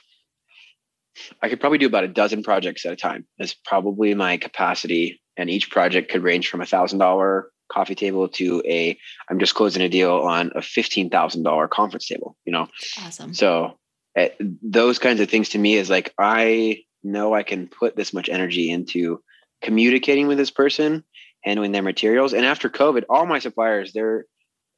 i 1.41 1.49
could 1.49 1.59
probably 1.59 1.79
do 1.79 1.87
about 1.87 2.03
a 2.03 2.09
dozen 2.09 2.43
projects 2.43 2.85
at 2.85 2.93
a 2.93 2.97
time. 2.97 3.25
That's 3.37 3.53
probably 3.53 4.13
my 4.13 4.37
capacity. 4.37 5.21
And 5.37 5.49
each 5.49 5.71
project 5.71 6.11
could 6.11 6.23
range 6.23 6.49
from 6.49 6.61
a 6.61 6.65
thousand 6.65 6.99
dollar 6.99 7.49
coffee 7.71 7.95
table 7.95 8.27
to 8.27 8.61
a 8.67 8.97
i'm 9.29 9.39
just 9.39 9.55
closing 9.55 9.81
a 9.81 9.87
deal 9.87 10.13
on 10.13 10.51
a 10.55 10.59
$15000 10.59 11.69
conference 11.69 12.05
table 12.05 12.35
you 12.43 12.51
know? 12.51 12.67
Awesome. 12.99 13.33
so 13.33 13.77
uh, 14.17 14.27
those 14.61 14.99
kinds 14.99 15.21
of 15.21 15.29
things 15.29 15.49
to 15.49 15.57
me 15.57 15.75
is 15.75 15.89
like 15.89 16.13
I 16.17 16.83
know 17.03 17.33
I 17.33 17.43
can 17.43 17.67
put 17.67 17.95
this 17.95 18.13
much 18.13 18.29
energy 18.29 18.69
into 18.69 19.21
communicating 19.61 20.27
with 20.27 20.37
this 20.37 20.51
person, 20.51 21.03
handling 21.43 21.71
their 21.71 21.81
materials. 21.81 22.33
And 22.33 22.45
after 22.45 22.69
COVID, 22.69 23.03
all 23.09 23.25
my 23.25 23.39
suppliers, 23.39 23.93
their 23.93 24.25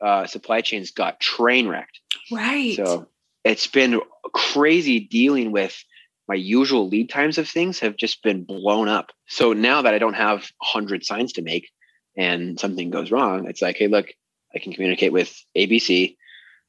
uh, 0.02 0.28
supply 0.28 0.62
chains 0.62 0.91
got 0.91 1.19
train 1.19 1.67
wrecked. 1.67 1.99
Right. 2.32 2.76
So 2.76 3.08
it's 3.43 3.67
been 3.67 4.02
crazy 4.34 4.99
dealing 4.99 5.52
with 5.52 5.82
my 6.28 6.36
usual 6.36 6.88
lead 6.88 7.10
times 7.10 7.38
of 7.38 7.49
things 7.49 7.80
have 7.80 7.97
just 7.97 8.23
been 8.23 8.43
blown 8.43 8.88
up. 8.88 9.12
So 9.28 9.54
now 9.54 9.82
that 9.82 9.93
I 9.93 9.99
don't 9.99 10.13
have 10.13 10.39
100 10.60 11.04
signs 11.06 11.34
to 11.34 11.41
make 11.41 11.69
and 12.17 12.60
something 12.60 12.89
goes 12.89 13.12
wrong, 13.12 13.47
it's 13.47 13.62
like, 13.62 13.78
hey, 13.78 13.88
look, 13.88 14.08
I 14.56 14.60
can 14.60 14.73
communicate 14.73 15.12
with 15.12 15.36
ABC, 15.58 16.15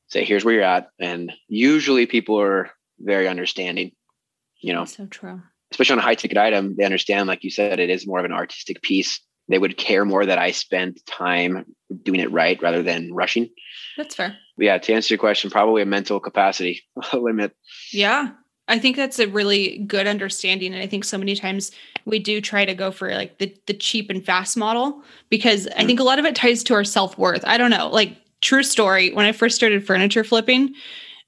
say, 0.09 0.24
here's 0.24 0.44
where 0.44 0.54
you're 0.54 0.64
at. 0.64 0.88
And 0.98 1.33
usually 1.48 2.07
people 2.07 2.40
are 2.40 2.70
very 2.98 3.28
understanding, 3.28 3.92
you 4.61 4.72
know, 4.72 4.87
so 4.87 5.07
true. 5.07 5.42
especially 5.70 5.94
on 5.94 5.98
a 6.00 6.02
high 6.02 6.14
ticket 6.14 6.38
item, 6.38 6.74
they 6.76 6.85
understand, 6.85 7.28
like 7.28 7.44
you 7.44 7.50
said, 7.50 7.78
it 7.78 7.90
is 7.90 8.07
more 8.07 8.18
of 8.18 8.24
an 8.24 8.33
artistic 8.33 8.83
piece. 8.83 9.20
They 9.48 9.59
would 9.59 9.76
care 9.76 10.04
more 10.04 10.24
that 10.24 10.38
I 10.38 10.52
spend 10.52 11.04
time 11.07 11.66
doing 12.02 12.20
it 12.20 12.33
right 12.33 12.61
rather 12.62 12.83
than 12.83 13.12
rushing. 13.12 13.50
That's 13.96 14.14
fair. 14.14 14.37
Yeah, 14.57 14.78
to 14.78 14.92
answer 14.94 15.12
your 15.14 15.18
question, 15.18 15.50
probably 15.50 15.83
a 15.83 15.87
mental 15.87 16.20
capacity 16.20 16.83
limit. 17.12 17.54
Yeah. 17.92 18.30
I 18.66 18.78
think 18.78 18.96
that's 18.96 19.18
a 19.18 19.28
really 19.28 19.78
good 19.87 20.07
understanding. 20.07 20.72
And 20.72 20.83
I 20.83 20.87
think 20.87 21.04
so 21.04 21.18
many 21.18 21.35
times 21.37 21.70
we 22.07 22.18
do 22.18 22.40
try 22.40 22.64
to 22.64 22.74
go 22.74 22.90
for 22.90 23.12
like 23.14 23.37
the, 23.38 23.54
the 23.66 23.74
cheap 23.74 24.09
and 24.09 24.24
fast 24.24 24.57
model 24.57 25.02
because 25.28 25.66
I 25.76 25.83
Mm. 25.83 25.87
think 25.87 26.00
a 26.00 26.04
lot 26.04 26.18
of 26.18 26.24
it 26.24 26.35
ties 26.35 26.62
to 26.64 26.74
our 26.74 26.85
self 26.85 27.18
worth. 27.18 27.44
I 27.44 27.59
don't 27.59 27.70
know. 27.70 27.88
Like, 27.88 28.16
true 28.40 28.62
story, 28.62 29.12
when 29.12 29.26
I 29.26 29.33
first 29.33 29.57
started 29.57 29.87
furniture 29.87 30.24
flipping, 30.24 30.74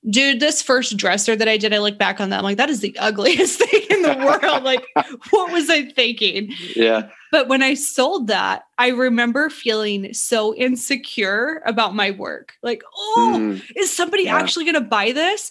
dude, 0.08 0.40
this 0.40 0.62
first 0.62 0.96
dresser 0.96 1.34
that 1.36 1.48
I 1.48 1.56
did, 1.56 1.72
I 1.74 1.78
look 1.78 1.98
back 1.98 2.20
on 2.20 2.30
that. 2.30 2.38
I'm 2.38 2.44
like, 2.44 2.56
that 2.58 2.70
is 2.70 2.80
the 2.80 2.96
ugliest 2.98 3.58
thing 3.62 3.82
in 3.90 4.02
the 4.02 4.14
world. 4.16 4.62
like, 4.64 4.84
what 5.30 5.52
was 5.52 5.68
I 5.70 5.86
thinking? 5.90 6.52
Yeah. 6.74 7.08
But 7.32 7.48
when 7.48 7.62
I 7.62 7.74
sold 7.74 8.28
that, 8.28 8.62
I 8.78 8.88
remember 8.88 9.50
feeling 9.50 10.14
so 10.14 10.54
insecure 10.54 11.60
about 11.66 11.94
my 11.94 12.12
work. 12.12 12.54
Like, 12.62 12.82
oh, 12.96 13.34
Mm. 13.36 13.62
is 13.76 13.94
somebody 13.94 14.24
Yeah. 14.24 14.36
actually 14.36 14.64
going 14.64 14.74
to 14.74 14.80
buy 14.80 15.12
this? 15.12 15.50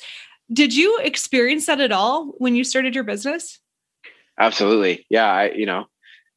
Did 0.53 0.75
you 0.75 0.99
experience 1.01 1.65
that 1.65 1.81
at 1.81 1.91
all 1.91 2.33
when 2.37 2.55
you 2.55 2.63
started 2.63 2.95
your 2.95 3.03
business? 3.03 3.59
Absolutely. 4.39 5.05
Yeah. 5.09 5.25
I, 5.31 5.51
you 5.51 5.65
know, 5.65 5.85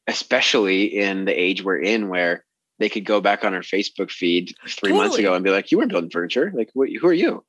especially 0.07 0.85
in 0.85 1.25
the 1.25 1.31
age 1.39 1.63
we're 1.63 1.79
in 1.79 2.09
where 2.09 2.43
they 2.79 2.89
could 2.89 3.05
go 3.05 3.21
back 3.21 3.43
on 3.43 3.53
our 3.53 3.61
Facebook 3.61 4.09
feed 4.09 4.53
three 4.67 4.93
months 4.93 5.17
ago 5.17 5.33
and 5.33 5.43
be 5.43 5.51
like, 5.51 5.71
you 5.71 5.77
weren't 5.77 5.91
building 5.91 6.09
furniture. 6.09 6.51
Like, 6.55 6.69
what, 6.73 6.89
who 6.89 7.07
are 7.07 7.13
you? 7.13 7.43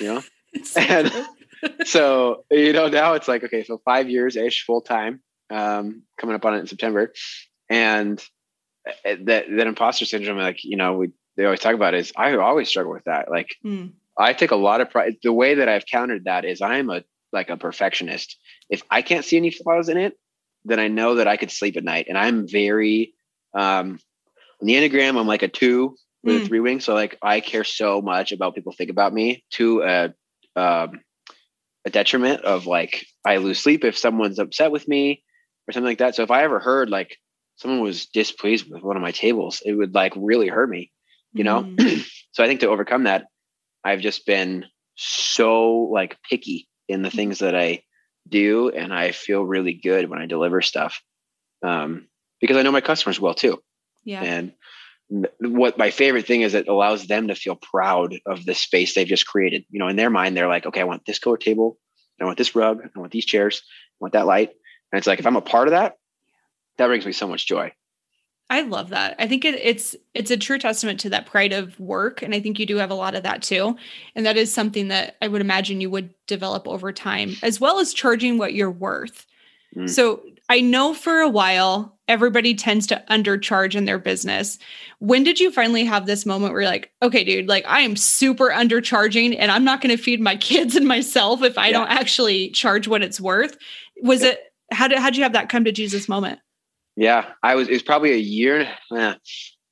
You 0.00 0.06
know? 0.14 0.22
And- 0.76 1.12
so, 1.84 2.44
you 2.50 2.72
know, 2.72 2.88
now 2.88 3.14
it's 3.14 3.28
like, 3.28 3.44
okay, 3.44 3.62
so 3.64 3.80
five 3.84 4.10
years 4.10 4.36
ish 4.36 4.64
full 4.64 4.80
time, 4.80 5.22
um, 5.48 6.02
coming 6.20 6.34
up 6.34 6.44
on 6.44 6.54
it 6.54 6.58
in 6.58 6.66
September. 6.66 7.12
And 7.70 8.22
uh, 8.86 9.14
that, 9.24 9.44
that 9.48 9.66
imposter 9.66 10.04
syndrome, 10.04 10.38
like, 10.38 10.64
you 10.64 10.76
know, 10.76 10.94
we, 10.94 11.12
they 11.36 11.44
always 11.44 11.60
talk 11.60 11.74
about 11.74 11.94
is 11.94 12.12
I 12.16 12.34
always 12.36 12.68
struggle 12.68 12.92
with 12.92 13.04
that. 13.04 13.30
Like, 13.30 13.54
Hmm. 13.62 13.86
I 14.18 14.34
take 14.34 14.50
a 14.50 14.56
lot 14.56 14.82
of 14.82 14.90
pride. 14.90 15.16
The 15.22 15.32
way 15.32 15.54
that 15.54 15.68
I've 15.70 15.86
countered 15.86 16.24
that 16.24 16.44
is 16.44 16.60
I'm 16.60 16.90
a 16.90 17.02
like 17.32 17.48
a 17.48 17.56
perfectionist. 17.56 18.36
If 18.68 18.82
I 18.90 19.00
can't 19.00 19.24
see 19.24 19.38
any 19.38 19.50
flaws 19.50 19.88
in 19.88 19.96
it, 19.96 20.18
then 20.66 20.78
I 20.78 20.88
know 20.88 21.14
that 21.14 21.26
I 21.26 21.38
could 21.38 21.50
sleep 21.50 21.78
at 21.78 21.84
night. 21.84 22.06
And 22.08 22.18
I'm 22.18 22.46
very 22.46 23.14
um 23.54 23.98
on 24.60 24.66
the 24.66 24.74
Enneagram, 24.74 25.18
I'm 25.18 25.26
like 25.26 25.42
a 25.42 25.48
two 25.48 25.96
with 26.24 26.36
a 26.36 26.40
Mm. 26.40 26.46
three 26.46 26.60
wing. 26.60 26.80
So 26.80 26.94
like 26.94 27.18
I 27.22 27.40
care 27.40 27.64
so 27.64 28.00
much 28.02 28.32
about 28.32 28.54
people 28.54 28.72
think 28.72 28.90
about 28.90 29.12
me 29.12 29.44
to 29.52 29.82
a 29.82 30.14
um 30.56 31.00
a 31.84 31.90
detriment 31.90 32.42
of 32.42 32.66
like 32.66 33.04
I 33.24 33.38
lose 33.38 33.58
sleep 33.58 33.84
if 33.84 33.98
someone's 33.98 34.38
upset 34.38 34.70
with 34.70 34.86
me 34.86 35.22
or 35.68 35.72
something 35.72 35.88
like 35.90 35.98
that. 35.98 36.14
So 36.14 36.22
if 36.22 36.30
I 36.30 36.44
ever 36.44 36.60
heard 36.60 36.90
like 36.90 37.16
someone 37.56 37.80
was 37.80 38.06
displeased 38.06 38.70
with 38.70 38.82
one 38.82 38.96
of 38.96 39.02
my 39.02 39.10
tables, 39.12 39.62
it 39.64 39.72
would 39.72 39.94
like 39.94 40.12
really 40.16 40.48
hurt 40.48 40.68
me. 40.70 40.90
you 41.32 41.44
know? 41.44 41.62
Mm. 41.64 42.04
so 42.32 42.44
I 42.44 42.46
think 42.46 42.60
to 42.60 42.68
overcome 42.68 43.04
that, 43.04 43.24
I've 43.84 44.00
just 44.00 44.26
been 44.26 44.66
so 44.96 45.88
like 45.92 46.18
picky 46.28 46.68
in 46.88 47.02
the 47.02 47.10
things 47.10 47.38
that 47.40 47.56
I 47.56 47.82
do. 48.28 48.68
And 48.68 48.92
I 48.92 49.12
feel 49.12 49.42
really 49.42 49.72
good 49.74 50.08
when 50.10 50.20
I 50.20 50.26
deliver 50.26 50.60
stuff. 50.60 51.00
Um, 51.64 52.06
because 52.40 52.56
I 52.56 52.62
know 52.62 52.72
my 52.72 52.80
customers 52.80 53.18
well 53.20 53.34
too. 53.34 53.60
Yeah. 54.04 54.22
And 54.22 54.52
what 55.40 55.78
my 55.78 55.90
favorite 55.90 56.26
thing 56.26 56.42
is 56.42 56.54
it 56.54 56.68
allows 56.68 57.06
them 57.06 57.28
to 57.28 57.34
feel 57.34 57.56
proud 57.56 58.14
of 58.26 58.44
the 58.44 58.54
space 58.54 58.94
they've 58.94 59.06
just 59.06 59.26
created. 59.26 59.64
You 59.70 59.78
know, 59.78 59.88
in 59.88 59.96
their 59.96 60.10
mind, 60.10 60.36
they're 60.36 60.48
like, 60.48 60.66
okay, 60.66 60.80
I 60.80 60.84
want 60.84 61.04
this 61.06 61.18
color 61.18 61.36
table, 61.36 61.78
I 62.20 62.24
want 62.24 62.38
this 62.38 62.54
rug, 62.54 62.80
I 62.84 62.98
want 62.98 63.12
these 63.12 63.26
chairs, 63.26 63.62
I 63.66 63.96
want 64.00 64.12
that 64.14 64.26
light. 64.26 64.50
And 64.90 64.98
it's 64.98 65.06
like 65.06 65.18
if 65.18 65.26
I'm 65.26 65.36
a 65.36 65.42
part 65.42 65.68
of 65.68 65.72
that, 65.72 65.96
that 66.78 66.86
brings 66.86 67.06
me 67.06 67.12
so 67.12 67.28
much 67.28 67.46
joy. 67.46 67.72
I 68.50 68.60
love 68.62 68.90
that. 68.90 69.16
I 69.18 69.26
think 69.26 69.46
it, 69.46 69.54
it's 69.54 69.96
it's 70.12 70.30
a 70.30 70.36
true 70.36 70.58
testament 70.58 71.00
to 71.00 71.10
that 71.10 71.24
pride 71.24 71.54
of 71.54 71.80
work, 71.80 72.20
and 72.20 72.34
I 72.34 72.40
think 72.40 72.58
you 72.58 72.66
do 72.66 72.76
have 72.76 72.90
a 72.90 72.94
lot 72.94 73.14
of 73.14 73.22
that 73.22 73.42
too. 73.42 73.76
And 74.14 74.26
that 74.26 74.36
is 74.36 74.52
something 74.52 74.88
that 74.88 75.16
I 75.22 75.28
would 75.28 75.40
imagine 75.40 75.80
you 75.80 75.88
would 75.88 76.12
develop 76.26 76.68
over 76.68 76.92
time, 76.92 77.36
as 77.42 77.60
well 77.60 77.78
as 77.78 77.94
charging 77.94 78.36
what 78.36 78.52
you're 78.52 78.70
worth. 78.70 79.26
Mm. 79.76 79.88
So 79.88 80.22
I 80.48 80.60
know 80.60 80.94
for 80.94 81.20
a 81.20 81.28
while 81.28 81.98
everybody 82.08 82.54
tends 82.54 82.86
to 82.88 83.02
undercharge 83.08 83.74
in 83.74 83.86
their 83.86 83.98
business. 83.98 84.58
When 84.98 85.22
did 85.22 85.40
you 85.40 85.50
finally 85.50 85.84
have 85.84 86.06
this 86.06 86.26
moment 86.26 86.52
where 86.52 86.62
you're 86.62 86.70
like, 86.70 86.90
okay, 87.02 87.24
dude, 87.24 87.48
like 87.48 87.64
I 87.66 87.80
am 87.80 87.96
super 87.96 88.50
undercharging 88.50 89.36
and 89.38 89.50
I'm 89.50 89.64
not 89.64 89.80
going 89.80 89.96
to 89.96 90.02
feed 90.02 90.20
my 90.20 90.36
kids 90.50 90.76
and 90.76 90.86
myself 90.86 91.42
if 91.42 91.56
I 91.56 91.68
yeah. 91.68 91.72
don't 91.72 91.90
actually 91.90 92.50
charge 92.50 92.88
what 92.88 93.02
it's 93.02 93.20
worth? 93.20 93.56
Was 94.02 94.22
yeah. 94.22 94.30
it 94.30 94.52
how 94.72 94.88
did 94.88 94.98
how'd 94.98 95.16
you 95.16 95.22
have 95.22 95.34
that 95.34 95.48
come 95.48 95.64
to 95.64 95.72
Jesus 95.72 96.08
moment? 96.08 96.40
Yeah, 96.96 97.26
I 97.42 97.54
was. 97.54 97.68
It 97.68 97.72
was 97.72 97.82
probably 97.82 98.12
a 98.12 98.18
year, 98.18 98.60
eh, 98.60 98.66
year 98.92 99.14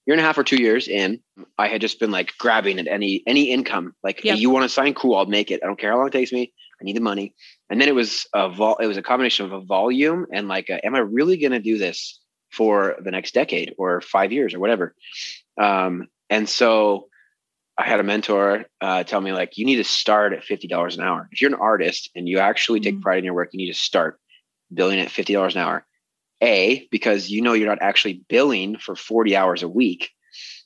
and 0.06 0.20
a 0.20 0.22
half 0.22 0.38
or 0.38 0.44
two 0.44 0.62
years 0.62 0.88
in. 0.88 1.20
I 1.58 1.68
had 1.68 1.80
just 1.80 2.00
been 2.00 2.10
like 2.10 2.32
grabbing 2.38 2.78
at 2.78 2.86
any 2.86 3.22
any 3.26 3.50
income. 3.50 3.94
Like, 4.02 4.24
yep. 4.24 4.36
hey, 4.36 4.40
you 4.40 4.50
want 4.50 4.64
to 4.64 4.68
sign? 4.68 4.94
Cool, 4.94 5.16
I'll 5.16 5.26
make 5.26 5.50
it. 5.50 5.60
I 5.62 5.66
don't 5.66 5.78
care 5.78 5.90
how 5.90 5.98
long 5.98 6.08
it 6.08 6.12
takes 6.12 6.32
me. 6.32 6.52
I 6.80 6.84
need 6.84 6.96
the 6.96 7.02
money. 7.02 7.34
And 7.70 7.80
then 7.80 7.88
it 7.88 7.94
was 7.94 8.26
a 8.34 8.50
vol. 8.50 8.76
It 8.76 8.86
was 8.86 8.96
a 8.96 9.02
combination 9.02 9.46
of 9.46 9.52
a 9.52 9.60
volume 9.60 10.26
and 10.32 10.48
like, 10.48 10.68
a, 10.68 10.84
am 10.84 10.96
I 10.96 10.98
really 10.98 11.36
going 11.36 11.52
to 11.52 11.60
do 11.60 11.78
this 11.78 12.20
for 12.50 12.96
the 13.02 13.12
next 13.12 13.32
decade 13.32 13.74
or 13.78 14.00
five 14.00 14.32
years 14.32 14.54
or 14.54 14.58
whatever? 14.58 14.94
Um, 15.60 16.08
and 16.28 16.48
so 16.48 17.08
I 17.78 17.86
had 17.86 18.00
a 18.00 18.04
mentor 18.04 18.66
uh, 18.80 19.04
tell 19.04 19.20
me 19.20 19.32
like, 19.32 19.56
you 19.56 19.64
need 19.64 19.76
to 19.76 19.84
start 19.84 20.32
at 20.32 20.44
fifty 20.44 20.66
dollars 20.66 20.96
an 20.96 21.04
hour. 21.04 21.28
If 21.30 21.40
you're 21.40 21.52
an 21.52 21.60
artist 21.60 22.10
and 22.14 22.28
you 22.28 22.40
actually 22.40 22.80
take 22.80 22.94
mm-hmm. 22.94 23.02
pride 23.02 23.18
in 23.18 23.24
your 23.24 23.34
work, 23.34 23.50
you 23.52 23.58
need 23.58 23.72
to 23.72 23.78
start 23.78 24.18
billing 24.74 25.00
at 25.00 25.10
fifty 25.10 25.32
dollars 25.32 25.54
an 25.54 25.62
hour. 25.62 25.86
A, 26.42 26.88
because 26.90 27.30
you 27.30 27.42
know 27.42 27.52
you're 27.52 27.68
not 27.68 27.82
actually 27.82 28.24
billing 28.28 28.78
for 28.78 28.96
40 28.96 29.36
hours 29.36 29.62
a 29.62 29.68
week. 29.68 30.10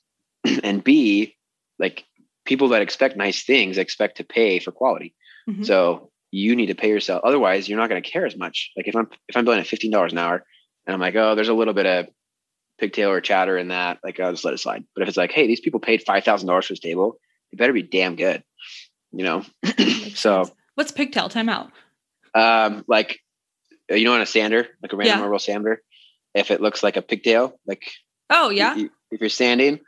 and 0.62 0.84
B, 0.84 1.34
like 1.80 2.04
people 2.44 2.68
that 2.68 2.82
expect 2.82 3.16
nice 3.16 3.42
things 3.42 3.76
expect 3.76 4.18
to 4.18 4.24
pay 4.24 4.60
for 4.60 4.70
quality. 4.70 5.14
Mm-hmm. 5.48 5.64
So 5.64 6.10
you 6.34 6.56
need 6.56 6.66
to 6.66 6.74
pay 6.74 6.88
yourself. 6.88 7.22
Otherwise, 7.22 7.68
you're 7.68 7.78
not 7.78 7.88
going 7.88 8.02
to 8.02 8.10
care 8.10 8.26
as 8.26 8.36
much. 8.36 8.72
Like 8.76 8.88
if 8.88 8.96
I'm 8.96 9.08
if 9.28 9.36
I'm 9.36 9.44
billing 9.44 9.60
at 9.60 9.68
fifteen 9.68 9.92
dollars 9.92 10.10
an 10.10 10.18
hour, 10.18 10.44
and 10.84 10.92
I'm 10.92 11.00
like, 11.00 11.14
oh, 11.14 11.36
there's 11.36 11.48
a 11.48 11.54
little 11.54 11.74
bit 11.74 11.86
of 11.86 12.08
pigtail 12.78 13.10
or 13.10 13.20
chatter 13.20 13.56
in 13.56 13.68
that, 13.68 14.00
like 14.02 14.18
I'll 14.18 14.32
just 14.32 14.44
let 14.44 14.52
it 14.52 14.58
slide. 14.58 14.84
But 14.94 15.02
if 15.02 15.08
it's 15.08 15.16
like, 15.16 15.30
hey, 15.30 15.46
these 15.46 15.60
people 15.60 15.78
paid 15.78 16.02
five 16.02 16.24
thousand 16.24 16.48
dollars 16.48 16.66
for 16.66 16.72
this 16.72 16.80
table, 16.80 17.20
it 17.52 17.58
better 17.58 17.72
be 17.72 17.82
damn 17.82 18.16
good, 18.16 18.42
you 19.12 19.22
know. 19.22 19.44
so 20.14 20.50
what's 20.74 20.90
pigtail? 20.90 21.28
timeout? 21.28 21.70
Um, 22.34 22.84
like 22.88 23.20
uh, 23.90 23.94
you 23.94 24.04
know, 24.04 24.14
on 24.14 24.20
a 24.20 24.26
sander, 24.26 24.66
like 24.82 24.92
a 24.92 24.96
random 24.96 25.18
yeah. 25.18 25.22
orbital 25.22 25.38
sander, 25.38 25.82
if 26.34 26.50
it 26.50 26.60
looks 26.60 26.82
like 26.82 26.96
a 26.96 27.02
pigtail, 27.02 27.60
like 27.64 27.84
oh 28.28 28.50
yeah, 28.50 28.74
you, 28.74 28.90
if 29.12 29.20
you're 29.20 29.30
sanding 29.30 29.78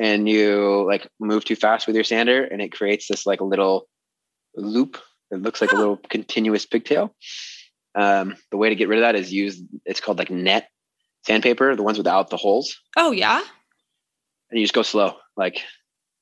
and 0.00 0.28
you 0.28 0.84
like 0.88 1.06
move 1.20 1.44
too 1.44 1.54
fast 1.54 1.86
with 1.86 1.94
your 1.94 2.04
sander, 2.04 2.42
and 2.42 2.60
it 2.60 2.72
creates 2.72 3.06
this 3.06 3.26
like 3.26 3.40
little 3.40 3.86
loop 4.56 4.98
it 5.30 5.42
looks 5.42 5.60
like 5.60 5.72
a 5.72 5.76
little 5.76 5.96
continuous 5.96 6.66
pigtail. 6.66 7.14
Um, 7.94 8.36
the 8.50 8.56
way 8.56 8.68
to 8.68 8.74
get 8.74 8.88
rid 8.88 8.98
of 8.98 9.02
that 9.02 9.14
is 9.14 9.32
use 9.32 9.62
it's 9.84 10.00
called 10.00 10.18
like 10.18 10.30
net 10.30 10.68
sandpaper, 11.26 11.74
the 11.76 11.82
ones 11.82 11.98
without 11.98 12.30
the 12.30 12.36
holes. 12.36 12.76
Oh 12.96 13.12
yeah. 13.12 13.40
And 14.50 14.60
you 14.60 14.64
just 14.64 14.74
go 14.74 14.82
slow, 14.82 15.16
like 15.36 15.62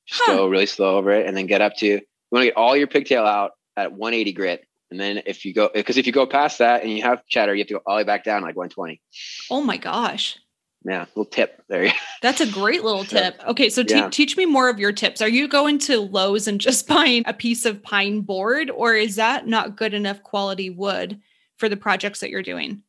just 0.07 0.21
huh. 0.25 0.37
go 0.37 0.47
really 0.47 0.65
slow 0.65 0.97
over 0.97 1.11
it, 1.11 1.27
and 1.27 1.35
then 1.35 1.47
get 1.47 1.61
up 1.61 1.75
to 1.77 1.85
you 1.85 2.01
want 2.31 2.43
to 2.43 2.47
get 2.47 2.57
all 2.57 2.75
your 2.75 2.87
pigtail 2.87 3.25
out 3.25 3.51
at 3.77 3.91
180 3.91 4.33
grit. 4.33 4.65
And 4.91 4.99
then 4.99 5.23
if 5.25 5.43
you 5.43 5.53
go, 5.53 5.69
because 5.73 5.97
if 5.97 6.05
you 6.05 6.13
go 6.13 6.27
past 6.27 6.59
that 6.59 6.83
and 6.83 6.91
you 6.91 7.01
have 7.01 7.25
chatter, 7.27 7.53
you 7.55 7.61
have 7.61 7.67
to 7.67 7.73
go 7.75 7.81
all 7.85 7.95
the 7.95 8.01
way 8.01 8.03
back 8.03 8.23
down 8.23 8.43
like 8.43 8.55
120. 8.55 9.01
Oh 9.49 9.61
my 9.61 9.77
gosh 9.77 10.37
yeah, 10.85 11.05
little 11.15 11.25
tip 11.25 11.63
there. 11.69 11.93
That's 12.21 12.41
a 12.41 12.51
great 12.51 12.83
little 12.83 13.05
tip. 13.05 13.41
Okay, 13.47 13.69
so 13.69 13.83
te- 13.83 13.95
yeah. 13.95 14.09
teach 14.09 14.35
me 14.35 14.45
more 14.45 14.69
of 14.69 14.79
your 14.79 14.91
tips. 14.91 15.21
Are 15.21 15.29
you 15.29 15.47
going 15.47 15.79
to 15.79 16.01
Lowe's 16.01 16.47
and 16.47 16.59
just 16.59 16.87
buying 16.87 17.23
a 17.25 17.33
piece 17.33 17.65
of 17.65 17.81
pine 17.81 18.21
board, 18.21 18.69
or 18.69 18.93
is 18.93 19.15
that 19.15 19.47
not 19.47 19.75
good 19.75 19.93
enough 19.93 20.21
quality 20.23 20.69
wood 20.69 21.19
for 21.57 21.69
the 21.69 21.77
projects 21.77 22.19
that 22.19 22.29
you're 22.29 22.41
doing? 22.41 22.83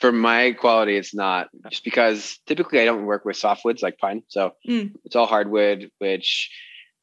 For 0.00 0.10
my 0.10 0.52
quality, 0.52 0.96
it's 0.96 1.14
not 1.14 1.48
just 1.70 1.84
because 1.84 2.38
typically 2.46 2.80
I 2.80 2.86
don't 2.86 3.04
work 3.04 3.24
with 3.24 3.36
softwoods 3.36 3.82
like 3.82 3.98
pine, 3.98 4.22
so 4.28 4.54
mm. 4.66 4.92
it's 5.04 5.14
all 5.14 5.26
hardwood, 5.26 5.90
which 5.98 6.50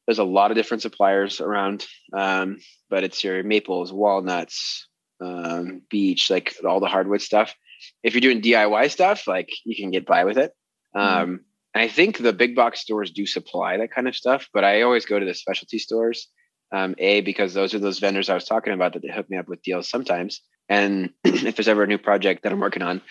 there's 0.06 0.18
a 0.18 0.24
lot 0.24 0.50
of 0.50 0.56
different 0.56 0.82
suppliers 0.82 1.40
around. 1.40 1.86
Um, 2.12 2.58
but 2.90 3.04
it's 3.04 3.22
your 3.22 3.42
maples, 3.42 3.92
walnuts, 3.92 4.88
um, 5.20 5.82
beech, 5.88 6.30
like 6.30 6.54
all 6.66 6.80
the 6.80 6.86
hardwood 6.86 7.22
stuff 7.22 7.54
if 8.02 8.14
you're 8.14 8.20
doing 8.20 8.42
DIY 8.42 8.90
stuff, 8.90 9.26
like 9.26 9.50
you 9.64 9.76
can 9.76 9.90
get 9.90 10.06
by 10.06 10.24
with 10.24 10.38
it. 10.38 10.52
Mm-hmm. 10.94 11.22
Um, 11.22 11.40
and 11.74 11.82
I 11.82 11.88
think 11.88 12.18
the 12.18 12.32
big 12.32 12.54
box 12.54 12.80
stores 12.80 13.10
do 13.10 13.26
supply 13.26 13.76
that 13.76 13.92
kind 13.92 14.06
of 14.06 14.14
stuff, 14.14 14.48
but 14.54 14.64
I 14.64 14.82
always 14.82 15.06
go 15.06 15.18
to 15.18 15.26
the 15.26 15.34
specialty 15.34 15.78
stores. 15.78 16.28
Um, 16.72 16.94
a 16.98 17.20
because 17.20 17.54
those 17.54 17.72
are 17.74 17.78
those 17.78 18.00
vendors 18.00 18.28
I 18.28 18.34
was 18.34 18.46
talking 18.46 18.72
about 18.72 18.94
that 18.94 19.02
they 19.02 19.12
hook 19.12 19.30
me 19.30 19.36
up 19.36 19.48
with 19.48 19.62
deals 19.62 19.88
sometimes. 19.88 20.40
And 20.68 21.10
if 21.24 21.56
there's 21.56 21.68
ever 21.68 21.84
a 21.84 21.86
new 21.86 21.98
project 21.98 22.42
that 22.42 22.52
I'm 22.52 22.60
working 22.60 22.82
on, 22.82 23.02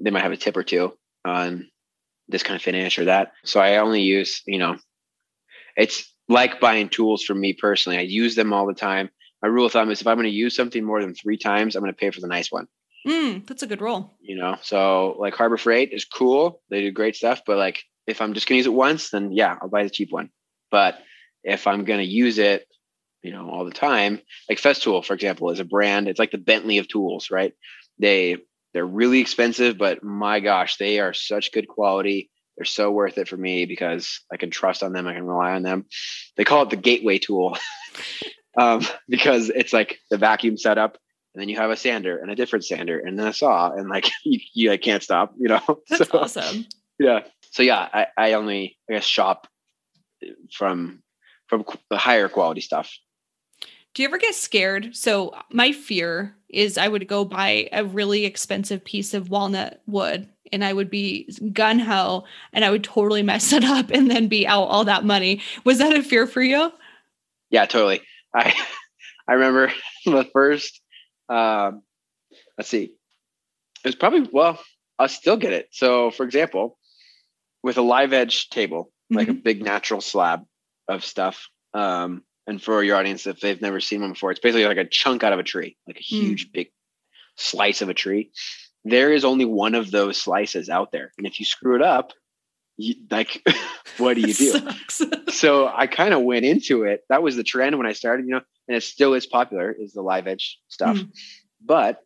they 0.00 0.10
might 0.10 0.22
have 0.22 0.32
a 0.32 0.36
tip 0.36 0.56
or 0.56 0.62
two 0.62 0.96
on 1.24 1.68
this 2.28 2.42
kind 2.42 2.56
of 2.56 2.62
finish 2.62 2.98
or 2.98 3.06
that. 3.06 3.32
So 3.44 3.60
I 3.60 3.76
only 3.78 4.02
use, 4.02 4.42
you 4.46 4.58
know, 4.58 4.76
it's 5.76 6.10
like 6.28 6.60
buying 6.60 6.88
tools 6.88 7.22
for 7.22 7.34
me 7.34 7.52
personally. 7.52 7.98
I 7.98 8.02
use 8.02 8.34
them 8.34 8.52
all 8.52 8.66
the 8.66 8.74
time. 8.74 9.10
My 9.42 9.48
rule 9.48 9.66
of 9.66 9.72
thumb 9.72 9.90
is 9.90 10.00
if 10.00 10.06
I'm 10.06 10.16
going 10.16 10.24
to 10.24 10.30
use 10.30 10.54
something 10.54 10.84
more 10.84 11.00
than 11.00 11.14
three 11.14 11.36
times, 11.36 11.74
I'm 11.74 11.82
going 11.82 11.92
to 11.92 11.98
pay 11.98 12.10
for 12.10 12.20
the 12.20 12.28
nice 12.28 12.50
one. 12.50 12.68
Mm, 13.06 13.46
that's 13.46 13.62
a 13.62 13.66
good 13.66 13.80
role. 13.80 14.16
You 14.20 14.36
know, 14.36 14.56
so 14.62 15.16
like 15.18 15.34
Harbor 15.34 15.56
Freight 15.56 15.92
is 15.92 16.04
cool. 16.04 16.60
They 16.70 16.82
do 16.82 16.92
great 16.92 17.16
stuff, 17.16 17.42
but 17.46 17.56
like 17.56 17.82
if 18.06 18.20
I'm 18.20 18.34
just 18.34 18.48
gonna 18.48 18.58
use 18.58 18.66
it 18.66 18.72
once, 18.72 19.10
then 19.10 19.32
yeah, 19.32 19.56
I'll 19.60 19.68
buy 19.68 19.84
the 19.84 19.90
cheap 19.90 20.12
one. 20.12 20.30
But 20.70 20.98
if 21.42 21.66
I'm 21.66 21.84
gonna 21.84 22.02
use 22.02 22.38
it, 22.38 22.66
you 23.22 23.32
know, 23.32 23.48
all 23.50 23.64
the 23.64 23.72
time, 23.72 24.20
like 24.48 24.58
Festool, 24.58 25.04
for 25.04 25.14
example, 25.14 25.50
is 25.50 25.60
a 25.60 25.64
brand. 25.64 26.08
It's 26.08 26.18
like 26.18 26.30
the 26.30 26.38
Bentley 26.38 26.78
of 26.78 26.88
tools, 26.88 27.30
right? 27.30 27.52
They 27.98 28.36
they're 28.72 28.86
really 28.86 29.20
expensive, 29.20 29.78
but 29.78 30.02
my 30.02 30.40
gosh, 30.40 30.76
they 30.76 30.98
are 31.00 31.12
such 31.12 31.52
good 31.52 31.68
quality. 31.68 32.30
They're 32.56 32.64
so 32.64 32.90
worth 32.90 33.18
it 33.18 33.28
for 33.28 33.36
me 33.36 33.66
because 33.66 34.20
I 34.32 34.36
can 34.36 34.50
trust 34.50 34.82
on 34.82 34.92
them. 34.92 35.06
I 35.06 35.14
can 35.14 35.26
rely 35.26 35.52
on 35.52 35.62
them. 35.62 35.86
They 36.36 36.44
call 36.44 36.62
it 36.62 36.70
the 36.70 36.76
gateway 36.76 37.18
tool 37.18 37.56
um, 38.58 38.86
because 39.08 39.48
it's 39.50 39.72
like 39.72 39.98
the 40.10 40.18
vacuum 40.18 40.56
setup 40.56 40.98
and 41.34 41.40
then 41.40 41.48
you 41.48 41.56
have 41.56 41.70
a 41.70 41.76
sander 41.76 42.18
and 42.18 42.30
a 42.30 42.34
different 42.34 42.64
sander 42.64 42.98
and 42.98 43.18
then 43.18 43.26
a 43.26 43.32
saw 43.32 43.72
and 43.72 43.88
like 43.88 44.10
you, 44.24 44.40
you 44.52 44.72
I 44.72 44.76
can't 44.76 45.02
stop, 45.02 45.34
you 45.38 45.48
know. 45.48 45.60
That's 45.88 46.10
so, 46.10 46.18
awesome. 46.18 46.66
Yeah. 46.98 47.20
So 47.50 47.62
yeah, 47.62 47.88
I, 47.92 48.06
I 48.16 48.32
only 48.34 48.76
I 48.88 48.94
guess 48.94 49.04
shop 49.04 49.46
uh, 50.24 50.30
from 50.52 51.02
from 51.48 51.64
the 51.90 51.98
higher 51.98 52.28
quality 52.28 52.60
stuff. 52.60 52.92
Do 53.94 54.02
you 54.02 54.08
ever 54.08 54.18
get 54.18 54.34
scared? 54.34 54.96
So 54.96 55.34
my 55.50 55.72
fear 55.72 56.34
is 56.48 56.78
I 56.78 56.88
would 56.88 57.06
go 57.08 57.26
buy 57.26 57.68
a 57.72 57.84
really 57.84 58.24
expensive 58.24 58.84
piece 58.84 59.12
of 59.12 59.28
walnut 59.28 59.82
wood 59.86 60.28
and 60.50 60.64
I 60.64 60.72
would 60.72 60.90
be 60.90 61.30
gun 61.52 61.78
ho 61.78 62.24
and 62.52 62.64
I 62.64 62.70
would 62.70 62.84
totally 62.84 63.22
mess 63.22 63.52
it 63.52 63.64
up 63.64 63.90
and 63.90 64.10
then 64.10 64.28
be 64.28 64.46
out 64.46 64.64
all 64.64 64.84
that 64.84 65.04
money. 65.04 65.42
Was 65.64 65.78
that 65.78 65.94
a 65.94 66.02
fear 66.02 66.26
for 66.26 66.42
you? 66.42 66.72
Yeah, 67.50 67.66
totally. 67.66 68.02
I 68.34 68.54
I 69.28 69.34
remember 69.34 69.72
the 70.04 70.28
first 70.32 70.81
um, 71.28 71.82
let's 72.56 72.68
see. 72.68 72.92
It's 73.84 73.96
probably 73.96 74.28
well, 74.32 74.60
I'll 74.98 75.08
still 75.08 75.36
get 75.36 75.52
it. 75.52 75.68
So, 75.72 76.10
for 76.10 76.24
example, 76.24 76.78
with 77.62 77.78
a 77.78 77.82
live 77.82 78.12
edge 78.12 78.48
table, 78.50 78.84
mm-hmm. 78.84 79.16
like 79.16 79.28
a 79.28 79.32
mm-hmm. 79.32 79.40
big 79.40 79.64
natural 79.64 80.00
slab 80.00 80.44
of 80.88 81.04
stuff. 81.04 81.48
Um, 81.74 82.22
and 82.46 82.60
for 82.60 82.82
your 82.82 82.96
audience, 82.96 83.26
if 83.26 83.40
they've 83.40 83.60
never 83.60 83.80
seen 83.80 84.00
one 84.00 84.12
before, 84.12 84.30
it's 84.30 84.40
basically 84.40 84.66
like 84.66 84.76
a 84.76 84.84
chunk 84.84 85.22
out 85.22 85.32
of 85.32 85.38
a 85.38 85.44
tree, 85.44 85.76
like 85.86 85.96
a 85.96 86.00
mm. 86.00 86.04
huge, 86.04 86.48
mm. 86.48 86.52
big 86.52 86.72
slice 87.36 87.82
of 87.82 87.88
a 87.88 87.94
tree. 87.94 88.32
There 88.84 89.12
is 89.12 89.24
only 89.24 89.44
one 89.44 89.76
of 89.76 89.90
those 89.92 90.18
slices 90.20 90.68
out 90.68 90.90
there, 90.90 91.12
and 91.16 91.26
if 91.26 91.38
you 91.38 91.46
screw 91.46 91.76
it 91.76 91.82
up, 91.82 92.12
like, 93.10 93.42
what 93.98 94.14
do 94.14 94.22
you 94.22 94.34
do? 94.34 94.60
so 95.30 95.68
I 95.68 95.86
kind 95.86 96.14
of 96.14 96.22
went 96.22 96.44
into 96.44 96.84
it. 96.84 97.02
That 97.08 97.22
was 97.22 97.36
the 97.36 97.44
trend 97.44 97.76
when 97.78 97.86
I 97.86 97.92
started, 97.92 98.26
you 98.26 98.32
know, 98.32 98.40
and 98.68 98.76
it 98.76 98.82
still 98.82 99.14
is 99.14 99.26
popular 99.26 99.72
is 99.72 99.92
the 99.92 100.02
live 100.02 100.26
edge 100.28 100.58
stuff 100.68 100.96
mm. 100.96 101.10
but 101.60 101.98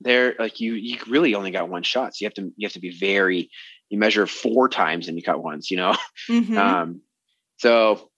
there 0.00 0.34
like 0.38 0.60
you 0.60 0.74
you 0.74 0.98
really 1.08 1.34
only 1.34 1.50
got 1.50 1.68
one 1.68 1.82
shot 1.82 2.14
so 2.14 2.22
you 2.22 2.26
have 2.26 2.34
to 2.34 2.52
you 2.56 2.66
have 2.66 2.72
to 2.72 2.80
be 2.80 2.96
very 2.96 3.50
you 3.94 3.98
measure 3.98 4.26
four 4.26 4.68
times 4.68 5.08
and 5.08 5.16
you 5.16 5.22
cut 5.22 5.42
once, 5.42 5.70
you 5.70 5.76
know? 5.76 5.94
Mhm. 6.28 6.56
Um, 6.56 7.00
so 7.58 8.10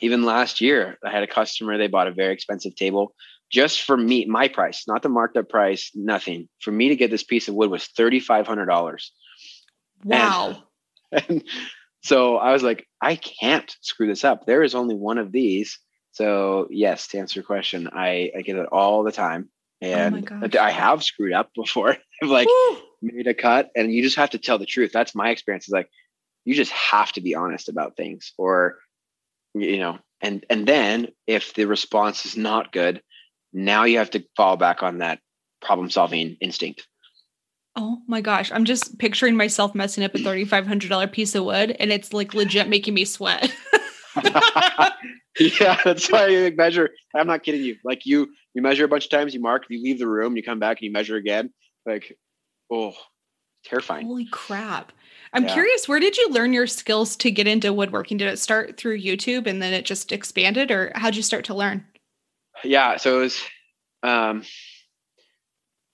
even 0.00 0.22
last 0.24 0.60
year, 0.60 0.98
I 1.04 1.10
had 1.10 1.22
a 1.22 1.26
customer, 1.26 1.78
they 1.78 1.86
bought 1.86 2.08
a 2.08 2.12
very 2.12 2.32
expensive 2.34 2.76
table 2.76 3.14
just 3.50 3.82
for 3.82 3.96
me, 3.96 4.26
my 4.26 4.48
price, 4.48 4.86
not 4.86 5.02
the 5.02 5.08
marked 5.08 5.36
up 5.38 5.48
price, 5.48 5.90
nothing. 5.94 6.48
For 6.60 6.70
me 6.70 6.88
to 6.90 6.96
get 6.96 7.10
this 7.10 7.22
piece 7.22 7.48
of 7.48 7.54
wood 7.54 7.70
was 7.70 7.88
$3,500. 7.98 9.10
wow. 10.04 10.46
And 10.48 10.62
so 12.02 12.36
I 12.36 12.52
was 12.52 12.62
like, 12.62 12.86
I 13.00 13.16
can't 13.16 13.74
screw 13.80 14.06
this 14.06 14.24
up. 14.24 14.46
There 14.46 14.62
is 14.62 14.74
only 14.74 14.94
one 14.94 15.18
of 15.18 15.32
these. 15.32 15.78
So 16.12 16.66
yes, 16.70 17.08
to 17.08 17.18
answer 17.18 17.40
your 17.40 17.44
question, 17.44 17.88
I, 17.92 18.30
I 18.36 18.42
get 18.42 18.56
it 18.56 18.68
all 18.72 19.04
the 19.04 19.12
time. 19.12 19.48
Oh 19.82 19.86
and 19.86 20.26
gosh. 20.26 20.56
I 20.56 20.70
have 20.70 21.04
screwed 21.04 21.32
up 21.32 21.50
before. 21.54 21.96
I've 22.22 22.28
like 22.28 22.48
Woo. 22.48 22.78
made 23.00 23.26
a 23.26 23.34
cut 23.34 23.70
and 23.76 23.92
you 23.92 24.02
just 24.02 24.16
have 24.16 24.30
to 24.30 24.38
tell 24.38 24.58
the 24.58 24.66
truth. 24.66 24.90
That's 24.92 25.14
my 25.14 25.30
experience 25.30 25.68
is 25.68 25.72
like, 25.72 25.88
you 26.44 26.54
just 26.54 26.72
have 26.72 27.12
to 27.12 27.20
be 27.20 27.34
honest 27.34 27.68
about 27.68 27.96
things 27.96 28.32
or, 28.38 28.78
you 29.54 29.78
know, 29.78 29.98
and, 30.20 30.44
and 30.50 30.66
then 30.66 31.08
if 31.26 31.54
the 31.54 31.66
response 31.66 32.26
is 32.26 32.36
not 32.36 32.72
good, 32.72 33.02
now 33.52 33.84
you 33.84 33.98
have 33.98 34.10
to 34.10 34.24
fall 34.36 34.56
back 34.56 34.82
on 34.82 34.98
that 34.98 35.20
problem 35.60 35.90
solving 35.90 36.36
instinct. 36.40 36.86
Oh 37.80 38.02
my 38.08 38.20
gosh. 38.20 38.50
I'm 38.50 38.64
just 38.64 38.98
picturing 38.98 39.36
myself 39.36 39.72
messing 39.72 40.02
up 40.02 40.12
a 40.14 40.18
$3,500 40.18 41.12
piece 41.12 41.34
of 41.36 41.44
wood 41.44 41.76
and 41.78 41.92
it's 41.92 42.12
like 42.12 42.34
legit 42.34 42.68
making 42.68 42.92
me 42.94 43.04
sweat. 43.04 43.54
yeah, 45.38 45.80
that's 45.84 46.10
why 46.10 46.26
you 46.26 46.52
measure. 46.56 46.90
I'm 47.14 47.28
not 47.28 47.44
kidding 47.44 47.62
you. 47.62 47.76
Like 47.84 48.04
you, 48.04 48.26
you 48.54 48.62
measure 48.62 48.84
a 48.84 48.88
bunch 48.88 49.04
of 49.04 49.10
times, 49.10 49.32
you 49.32 49.40
mark, 49.40 49.64
you 49.70 49.80
leave 49.80 50.00
the 50.00 50.08
room, 50.08 50.36
you 50.36 50.42
come 50.42 50.58
back 50.58 50.78
and 50.78 50.86
you 50.86 50.92
measure 50.92 51.14
again. 51.14 51.50
Like, 51.86 52.18
oh, 52.68 52.94
terrifying. 53.64 54.06
Holy 54.06 54.26
crap. 54.26 54.90
I'm 55.32 55.44
Yeah. 55.44 55.52
curious, 55.52 55.86
where 55.86 56.00
did 56.00 56.16
you 56.16 56.30
learn 56.30 56.52
your 56.52 56.66
skills 56.66 57.14
to 57.18 57.30
get 57.30 57.46
into 57.46 57.72
woodworking? 57.72 58.16
Did 58.16 58.26
it 58.28 58.38
start 58.40 58.76
through 58.76 59.00
YouTube 59.00 59.46
and 59.46 59.62
then 59.62 59.72
it 59.72 59.84
just 59.84 60.10
expanded, 60.10 60.72
or 60.72 60.90
how'd 60.96 61.14
you 61.14 61.22
start 61.22 61.44
to 61.44 61.54
learn? 61.54 61.86
Yeah, 62.64 62.96
so 62.96 63.18
it 63.18 63.20
was 63.20 63.40
um, 64.02 64.42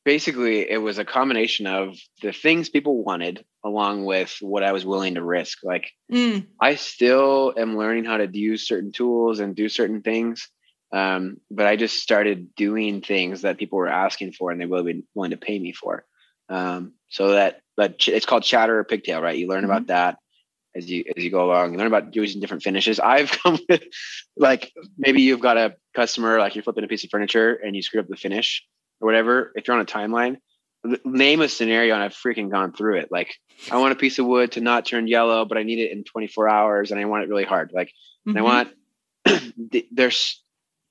basically 0.05 0.71
it 0.71 0.79
was 0.79 0.99
a 0.99 1.05
combination 1.05 1.67
of 1.67 1.97
the 2.23 2.33
things 2.33 2.69
people 2.69 3.03
wanted 3.03 3.45
along 3.65 4.05
with 4.05 4.37
what 4.41 4.63
I 4.63 4.73
was 4.73 4.85
willing 4.85 5.15
to 5.15 5.25
risk. 5.25 5.59
Like 5.65 5.91
Mm, 6.13 6.47
I 6.61 6.75
still 6.75 7.55
am 7.57 7.77
learning 7.79 8.05
how 8.05 8.19
to 8.19 8.29
use 8.31 8.69
certain 8.69 8.93
tools 8.93 9.41
and 9.41 9.57
do 9.57 9.69
certain 9.69 10.03
things. 10.03 10.49
Um, 10.93 11.39
but 11.51 11.67
I 11.67 11.77
just 11.77 12.01
started 12.01 12.55
doing 12.55 13.01
things 13.01 13.43
that 13.43 13.59
people 13.59 13.79
were 13.79 13.89
asking 13.89 14.33
for 14.33 14.51
and 14.51 14.61
they 14.61 14.67
were 14.67 14.83
really 14.83 15.05
willing 15.15 15.33
to 15.33 15.37
pay 15.37 15.59
me 15.59 15.73
for. 15.73 16.05
Um, 16.49 16.93
so 17.09 17.33
that, 17.33 17.63
but 17.77 17.99
ch- 17.99 18.09
it's 18.09 18.27
called 18.27 18.45
chatter 18.45 18.79
or 18.79 18.85
pigtail, 18.85 19.21
right? 19.21 19.37
You 19.37 19.49
learn 19.49 19.65
about 19.65 19.89
that 19.89 20.19
as 20.77 20.89
you, 20.89 21.05
as 21.17 21.25
you 21.25 21.31
go 21.31 21.45
along, 21.51 21.73
you 21.73 21.79
learn 21.79 21.89
about 21.89 22.15
using 22.15 22.41
different 22.41 22.63
finishes. 22.63 23.01
I've 23.01 23.31
come 23.43 23.59
with 23.69 23.83
like, 24.37 24.73
maybe 24.97 25.23
you've 25.23 25.41
got 25.41 25.57
a 25.57 25.77
customer, 25.97 26.39
like 26.39 26.55
you're 26.55 26.63
flipping 26.63 26.85
a 26.85 26.89
piece 26.89 27.03
of 27.03 27.11
furniture 27.11 27.55
and 27.55 27.75
you 27.75 27.83
screw 27.83 28.01
up 28.01 28.09
the 28.09 28.17
finish 28.17 28.65
or 29.01 29.07
whatever. 29.07 29.53
If 29.55 29.67
you're 29.67 29.77
on 29.77 29.83
a 29.83 29.87
timeline, 29.87 30.37
name 31.05 31.41
a 31.41 31.49
scenario 31.49 31.95
and 31.95 32.03
I've 32.03 32.15
freaking 32.15 32.51
gone 32.51 32.73
through 32.73 32.99
it. 32.99 33.09
Like 33.11 33.35
I 33.71 33.79
want 33.79 33.93
a 33.93 33.97
piece 33.97 34.19
of 34.19 34.27
wood 34.27 34.53
to 34.53 34.61
not 34.61 34.87
turn 34.87 35.09
yellow, 35.09 35.45
but 35.45 35.57
I 35.57 35.63
need 35.63 35.79
it 35.79 35.93
in 35.93 36.05
24 36.05 36.49
hours 36.49 36.91
and 36.91 37.01
I 37.01 37.05
want 37.07 37.25
it 37.25 37.29
really 37.29 37.45
hard. 37.45 37.73
Like 37.75 37.91
and 38.27 38.39
I 38.39 38.43
want 38.43 38.71
there's 39.93 40.43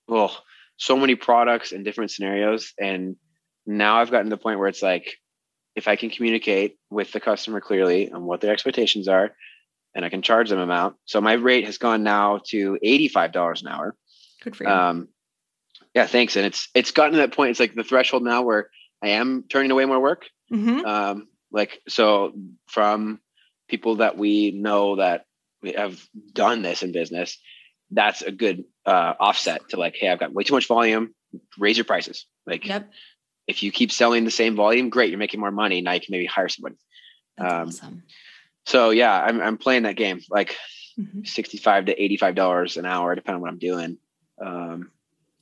well 0.08 0.36
so 0.78 0.98
many 0.98 1.16
products 1.16 1.72
and 1.72 1.86
different 1.86 2.12
scenarios 2.12 2.74
and 2.80 3.16
now 3.66 4.00
I've 4.00 4.12
gotten 4.12 4.26
to 4.26 4.36
the 4.36 4.42
point 4.42 4.60
where 4.60 4.68
it's 4.68 4.82
like 4.82 5.18
if 5.76 5.88
I 5.88 5.96
can 5.96 6.10
communicate 6.10 6.78
with 6.90 7.12
the 7.12 7.20
customer 7.20 7.62
clearly 7.62 8.12
on 8.12 8.24
what 8.24 8.42
their 8.42 8.52
expectations 8.52 9.08
are 9.08 9.32
and 9.96 10.04
I 10.04 10.10
can 10.10 10.22
charge 10.22 10.50
them 10.50 10.60
amount. 10.60 10.96
So 11.06 11.22
my 11.22 11.34
rate 11.34 11.66
has 11.66 11.78
gone 11.78 12.04
now 12.04 12.42
to 12.48 12.78
$85 12.84 13.62
an 13.62 13.68
hour. 13.68 13.96
Good 14.44 14.56
for 14.56 14.64
you. 14.64 14.70
Um 14.70 15.08
yeah, 15.94 16.08
thanks. 16.08 16.36
And 16.36 16.46
it's 16.46 16.70
it's 16.74 16.92
gotten 16.92 17.14
to 17.14 17.18
that 17.20 17.34
point. 17.36 17.52
It's 17.52 17.60
like 17.60 17.76
the 17.76 17.84
threshold 17.84 18.24
now 18.24 18.42
where 18.44 18.70
I 19.02 19.10
am 19.10 19.44
turning 19.50 19.72
away 19.72 19.86
more 19.86 20.00
work 20.00 20.26
Mhm. 20.52 20.86
um, 20.86 21.28
like 21.52 21.82
so 21.88 22.34
from 22.68 23.20
people 23.68 23.98
that 23.98 24.18
we 24.18 24.52
know 24.52 24.98
that 24.98 25.26
we 25.62 25.74
have 25.74 26.00
done 26.34 26.62
this 26.62 26.84
in 26.84 26.92
business 26.92 27.38
that's 27.92 28.22
a 28.22 28.32
good 28.32 28.64
uh, 28.86 29.14
offset 29.20 29.70
to 29.70 29.78
like 29.78 29.96
hey 29.96 30.10
i've 30.10 30.20
got 30.20 30.34
way 30.34 30.44
too 30.44 30.54
much 30.54 30.68
volume 30.68 31.14
raise 31.58 31.78
your 31.78 31.86
prices 31.86 32.26
like 32.46 32.66
Yep. 32.68 32.92
if 33.48 33.64
you 33.64 33.72
keep 33.72 33.92
selling 33.92 34.26
the 34.26 34.32
same 34.32 34.56
volume 34.56 34.90
great 34.90 35.10
you're 35.10 35.20
making 35.20 35.40
more 35.40 35.52
money 35.52 35.80
now 35.82 35.94
you 35.94 36.00
can 36.02 36.12
maybe 36.12 36.26
hire 36.26 36.50
somebody 36.50 36.76
um, 37.40 37.68
awesome. 37.70 38.04
so 38.66 38.90
yeah 38.90 39.14
i'm, 39.24 39.42
I'm 39.42 39.58
playing 39.58 39.84
that 39.84 39.96
game 39.96 40.22
like 40.30 40.56
Mhm. 41.00 41.26
65 41.28 41.86
to 41.86 42.04
85 42.04 42.36
dollars 42.36 42.78
an 42.78 42.86
hour 42.86 43.16
depending 43.16 43.36
on 43.38 43.42
what 43.42 43.50
i'm 43.52 43.60
doing 43.60 43.98
um 44.44 44.92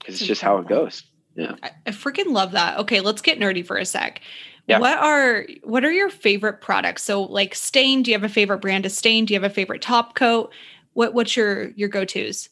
it's 0.05 0.19
just 0.19 0.41
how 0.41 0.57
it 0.57 0.67
goes 0.67 1.03
I, 1.37 1.71
I 1.87 1.91
freaking 1.91 2.27
love 2.33 2.51
that. 2.51 2.77
Okay, 2.79 2.99
let's 2.99 3.21
get 3.21 3.39
nerdy 3.39 3.65
for 3.65 3.77
a 3.77 3.85
sec. 3.85 4.21
Yeah. 4.67 4.79
What 4.79 4.97
are 4.97 5.45
what 5.63 5.83
are 5.85 5.91
your 5.91 6.09
favorite 6.09 6.61
products? 6.61 7.03
So 7.03 7.23
like 7.23 7.55
stain, 7.55 8.03
do 8.03 8.11
you 8.11 8.15
have 8.17 8.23
a 8.23 8.33
favorite 8.33 8.59
brand 8.59 8.85
of 8.85 8.91
stain? 8.91 9.25
Do 9.25 9.33
you 9.33 9.39
have 9.39 9.49
a 9.49 9.53
favorite 9.53 9.81
top 9.81 10.13
coat? 10.15 10.53
What 10.93 11.13
what's 11.13 11.35
your 11.35 11.69
your 11.71 11.89
go-tos? 11.89 12.49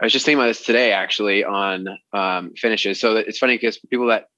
I 0.00 0.04
was 0.06 0.12
just 0.12 0.24
thinking 0.24 0.38
about 0.38 0.48
this 0.48 0.64
today 0.64 0.92
actually 0.92 1.44
on 1.44 1.88
um, 2.12 2.52
finishes. 2.56 3.00
So 3.00 3.16
it's 3.16 3.38
funny 3.38 3.56
because 3.56 3.78
people 3.90 4.06
that 4.06 4.28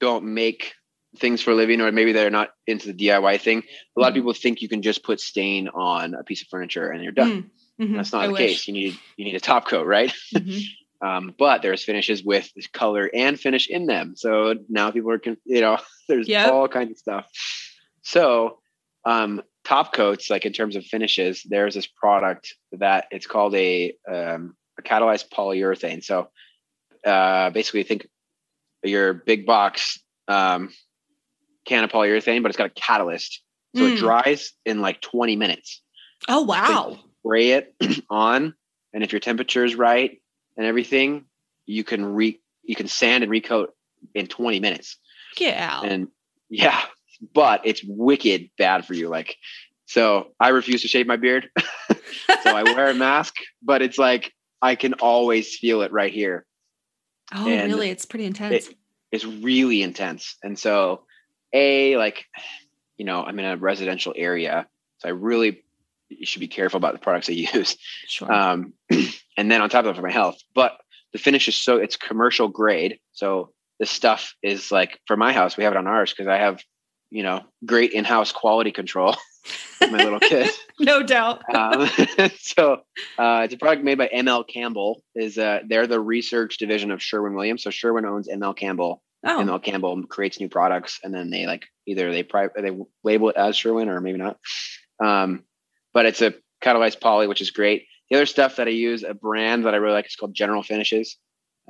don't 0.00 0.24
make 0.34 0.72
things 1.18 1.42
for 1.42 1.50
a 1.50 1.54
living 1.54 1.80
or 1.80 1.90
maybe 1.92 2.12
they're 2.12 2.30
not 2.30 2.50
into 2.66 2.92
the 2.92 3.08
DIY 3.08 3.40
thing, 3.40 3.62
a 3.96 4.00
lot 4.00 4.08
of 4.08 4.12
Mhm. 4.12 4.16
people 4.16 4.32
think 4.32 4.62
you 4.62 4.68
can 4.68 4.82
just 4.82 5.02
put 5.02 5.20
stain 5.20 5.68
on 5.68 6.14
a 6.14 6.22
piece 6.24 6.42
of 6.42 6.48
furniture 6.48 6.90
and 6.90 7.02
you're 7.02 7.12
done. 7.12 7.50
Mm, 7.78 7.86
mhm, 7.88 7.96
That's 7.96 8.12
not 8.12 8.22
I 8.22 8.26
the 8.28 8.32
wish. 8.32 8.40
case. 8.40 8.68
You 8.68 8.74
need 8.74 8.94
you 9.16 9.24
need 9.24 9.34
a 9.34 9.40
top 9.40 9.68
coat, 9.68 9.86
right? 9.86 10.12
Mhm. 10.34 10.64
Um, 11.02 11.34
but 11.38 11.62
there's 11.62 11.84
finishes 11.84 12.22
with 12.22 12.50
color 12.72 13.10
and 13.14 13.38
finish 13.40 13.68
in 13.68 13.86
them. 13.86 14.14
So 14.16 14.54
now 14.68 14.90
people 14.90 15.10
are, 15.12 15.20
you 15.44 15.60
know, 15.60 15.78
there's 16.08 16.28
Yep. 16.28 16.52
all 16.52 16.68
kinds 16.68 16.90
of 16.92 16.98
stuff. 16.98 17.26
So 18.02 18.58
um, 19.04 19.42
top 19.64 19.94
coats, 19.94 20.28
like 20.30 20.44
in 20.44 20.52
terms 20.52 20.76
of 20.76 20.84
finishes, 20.84 21.42
there's 21.48 21.74
this 21.74 21.86
product 21.86 22.54
that 22.72 23.06
it's 23.10 23.26
called 23.26 23.54
a, 23.54 23.94
um, 24.10 24.56
a 24.78 24.82
catalyzed 24.82 25.30
polyurethane. 25.30 26.04
So 26.04 26.28
uh, 27.04 27.50
basically, 27.50 27.82
think 27.82 28.06
your 28.82 29.14
big 29.14 29.46
box 29.46 30.00
um, 30.28 30.70
can 31.64 31.84
of 31.84 31.90
polyurethane, 31.90 32.42
but 32.42 32.48
it's 32.50 32.58
got 32.58 32.66
a 32.70 32.74
catalyst. 32.74 33.42
So 33.76 33.84
Mm. 33.84 33.92
it 33.92 33.96
dries 33.96 34.52
in 34.66 34.80
like 34.80 35.00
20 35.00 35.36
minutes 35.36 35.80
Oh 36.28 36.42
wow. 36.42 36.98
spray 37.20 37.52
it 37.52 37.74
on 38.10 38.54
and 38.92 39.04
if 39.04 39.12
your 39.12 39.20
temperature 39.20 39.64
is 39.64 39.74
right 39.74 40.20
and 40.60 40.66
everything 40.66 41.24
you 41.64 41.82
can 41.84 42.04
re 42.04 42.38
you 42.62 42.76
can 42.76 42.86
sand 42.86 43.24
and 43.24 43.32
recoat 43.32 43.68
in 44.14 44.26
20 44.26 44.60
minutes 44.60 44.98
Get 45.36 45.56
out. 45.56 45.86
and 45.86 46.08
yeah 46.50 46.82
but 47.32 47.62
it's 47.64 47.82
wicked 47.82 48.50
bad 48.58 48.84
for 48.84 48.92
you 48.92 49.08
like 49.08 49.36
so 49.86 50.32
i 50.38 50.50
refuse 50.50 50.82
to 50.82 50.88
shave 50.88 51.06
my 51.06 51.16
beard 51.16 51.48
so 51.88 52.54
i 52.54 52.62
wear 52.62 52.90
a 52.90 52.94
mask 52.94 53.36
but 53.62 53.80
it's 53.80 53.96
like 53.96 54.34
i 54.60 54.74
can 54.74 54.92
always 54.94 55.56
feel 55.56 55.80
it 55.80 55.92
right 55.92 56.12
here 56.12 56.44
oh 57.34 57.48
and 57.48 57.72
really? 57.72 57.88
It's 57.88 58.04
pretty 58.04 58.26
intense. 58.26 58.68
it's 59.10 59.24
really 59.24 59.82
intense 59.82 60.36
and 60.42 60.58
so 60.58 61.04
a 61.54 61.96
like 61.96 62.26
you 62.98 63.06
know 63.06 63.24
i'm 63.24 63.38
in 63.38 63.46
a 63.46 63.56
residential 63.56 64.12
area 64.14 64.66
so 64.98 65.08
i 65.08 65.12
really 65.12 65.62
you 66.10 66.26
should 66.26 66.40
be 66.40 66.48
careful 66.48 66.76
about 66.76 66.92
the 66.92 66.98
products 66.98 67.30
i 67.30 67.32
use 67.54 67.78
sure. 68.06 68.30
um, 68.30 68.74
and 69.40 69.50
then 69.50 69.62
on 69.62 69.70
top 69.70 69.80
of 69.80 69.86
that 69.86 69.96
for 69.96 70.06
my 70.06 70.12
health. 70.12 70.38
But 70.54 70.76
the 71.14 71.18
finish 71.18 71.48
is 71.48 71.56
so 71.56 71.78
it's 71.78 71.96
commercial 71.96 72.48
grade. 72.48 72.98
So 73.12 73.52
the 73.78 73.86
stuff 73.86 74.34
is 74.42 74.70
like 74.70 75.00
for 75.06 75.16
my 75.16 75.32
house, 75.32 75.56
we 75.56 75.64
have 75.64 75.72
it 75.72 75.78
on 75.78 75.86
ours 75.86 76.12
because 76.12 76.28
I 76.28 76.36
have, 76.36 76.60
you 77.10 77.22
know, 77.22 77.40
great 77.64 77.92
in-house 77.92 78.32
quality 78.32 78.70
control. 78.70 79.16
my 79.80 80.04
little 80.04 80.20
kid. 80.20 80.50
no 80.78 81.02
doubt. 81.02 81.42
Um, 81.54 81.88
so 82.38 82.82
uh, 83.18 83.40
it's 83.44 83.54
a 83.54 83.56
product 83.56 83.82
made 83.82 83.96
by 83.96 84.10
ML 84.14 84.46
Campbell. 84.46 85.02
Is 85.14 85.38
uh, 85.38 85.60
they're 85.66 85.86
the 85.86 86.00
research 86.00 86.58
division 86.58 86.90
of 86.90 87.02
Sherwin 87.02 87.34
Williams. 87.34 87.62
So 87.62 87.70
Sherwin 87.70 88.04
owns 88.04 88.28
ML 88.28 88.54
Campbell. 88.54 89.02
Oh, 89.24 89.42
ML 89.42 89.62
Campbell 89.62 90.02
creates 90.04 90.38
new 90.38 90.50
products, 90.50 91.00
and 91.02 91.14
then 91.14 91.30
they 91.30 91.46
like 91.46 91.64
either 91.86 92.12
they 92.12 92.22
pri- 92.22 92.48
they 92.54 92.76
label 93.02 93.30
it 93.30 93.36
as 93.36 93.56
Sherwin 93.56 93.88
or 93.88 94.02
maybe 94.02 94.18
not. 94.18 94.38
Um, 95.02 95.44
but 95.94 96.04
it's 96.04 96.20
a 96.20 96.34
catalyzed 96.62 97.00
poly, 97.00 97.26
which 97.26 97.40
is 97.40 97.50
great. 97.50 97.86
The 98.10 98.16
other 98.16 98.26
stuff 98.26 98.56
that 98.56 98.66
I 98.66 98.70
use, 98.72 99.04
a 99.04 99.14
brand 99.14 99.64
that 99.66 99.74
I 99.74 99.78
really 99.78 99.94
like, 99.94 100.06
is 100.06 100.16
called 100.16 100.34
General 100.34 100.62
Finishes. 100.62 101.16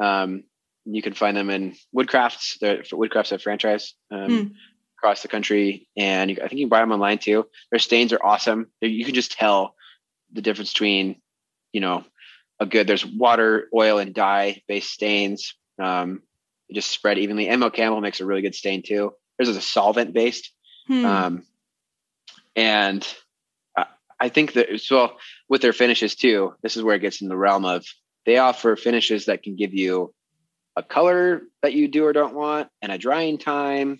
Um, 0.01 0.45
you 0.87 1.03
can 1.03 1.13
find 1.13 1.37
them 1.37 1.51
in 1.51 1.77
Woodcrafts. 1.95 2.59
They're 2.59 2.83
Woodcrafts 2.83 3.33
a 3.33 3.39
franchise 3.39 3.95
um, 4.11 4.27
Hmm. 4.27 4.49
across 4.99 5.21
the 5.23 5.29
country, 5.29 5.89
and 5.97 6.31
you, 6.31 6.39
I 6.39 6.49
think 6.49 6.59
you 6.59 6.65
can 6.65 6.71
buy 6.71 6.81
them 6.81 6.93
online 6.93 7.19
too. 7.19 7.47
Their 7.71 7.79
stains 7.79 8.13
are 8.15 8.25
awesome. 8.25 8.69
You 8.81 9.05
can 9.05 9.15
just 9.15 9.33
tell 9.33 9.75
the 10.33 10.41
difference 10.41 10.73
between, 10.73 11.21
you 11.73 11.81
know, 11.81 12.05
a 12.59 12.67
good. 12.67 12.87
There's 12.87 13.05
water, 13.05 13.69
oil, 13.75 13.99
and 13.99 14.15
dye 14.15 14.63
based 14.67 14.91
stains. 14.91 15.55
Um, 15.79 16.23
they 16.69 16.75
just 16.75 16.91
spread 16.91 17.19
evenly. 17.19 17.47
ML 17.47 17.73
Campbell 17.73 18.01
makes 18.01 18.21
a 18.21 18.27
really 18.27 18.43
good 18.43 18.55
stain 18.55 18.83
too. 18.83 19.13
Theirs 19.39 19.49
is 19.51 19.57
a 19.57 19.63
solvent 19.63 20.15
based. 20.15 20.51
hmm. 20.87 21.05
Um, 21.05 21.43
and 22.57 23.07
I, 24.21 24.29
think 24.29 24.53
that 24.55 24.81
so 24.81 25.13
with 25.49 25.63
their 25.63 25.73
finishes 25.73 26.15
too. 26.15 26.55
This 26.63 26.77
is 26.77 26.83
where 26.83 26.97
it 26.97 27.01
gets 27.01 27.23
in 27.23 27.29
the 27.29 27.37
realm 27.37 27.65
of 27.65 27.85
they 28.27 28.39
offer 28.39 28.77
finishes 28.77 29.27
that 29.27 29.43
can 29.43 29.57
give 29.57 29.75
you 29.75 30.13
a 30.77 30.83
color 30.83 31.43
that 31.63 31.73
you 31.73 31.89
do 31.89 32.05
or 32.05 32.13
don't 32.13 32.35
want, 32.35 32.69
and 32.83 32.93
a 32.93 32.99
drying 32.99 33.39
time, 33.39 33.99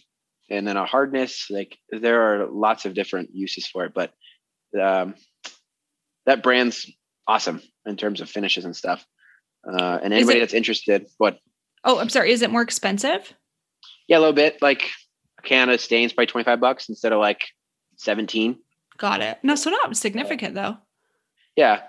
and 0.49 0.67
then 0.67 0.77
a 0.77 0.85
hardness. 0.85 1.47
Like 1.51 1.79
there 1.91 2.43
are 2.43 2.47
lots 2.47 2.85
of 2.85 2.95
different 2.95 3.31
uses 3.33 3.67
for 3.67 3.85
it, 3.85 3.95
but 3.95 4.13
um, 4.81 5.15
that 6.27 6.43
brand's 6.43 6.91
awesome 7.27 7.63
in 7.87 7.97
terms 7.97 8.21
of 8.21 8.29
finishes 8.29 8.65
and 8.65 8.77
stuff. 8.77 9.05
Uh, 9.67 9.99
and 10.03 10.13
anybody 10.13 10.39
it, 10.39 10.41
that's 10.41 10.55
interested, 10.55 11.07
what? 11.19 11.39
Oh, 11.85 11.99
I'm 11.99 12.09
sorry. 12.09 12.33
Is 12.33 12.43
it 12.43 12.51
more 12.51 12.63
expensive? 12.63 13.35
Yeah, 14.09 14.19
a 14.19 14.21
little 14.21 14.35
bit. 14.35 14.61
Like 14.63 14.91
a 15.39 15.43
can 15.43 15.69
of 15.71 15.81
stains, 15.81 16.13
probably 16.13 16.27
25 16.27 16.61
bucks 16.61 16.89
instead 16.89 17.13
of 17.13 17.21
like 17.21 17.47
17. 17.97 18.59
Got 19.01 19.23
it. 19.23 19.39
No, 19.43 19.55
so 19.55 19.71
not 19.71 19.97
significant 19.97 20.55
though. 20.55 20.77
Yeah, 21.57 21.81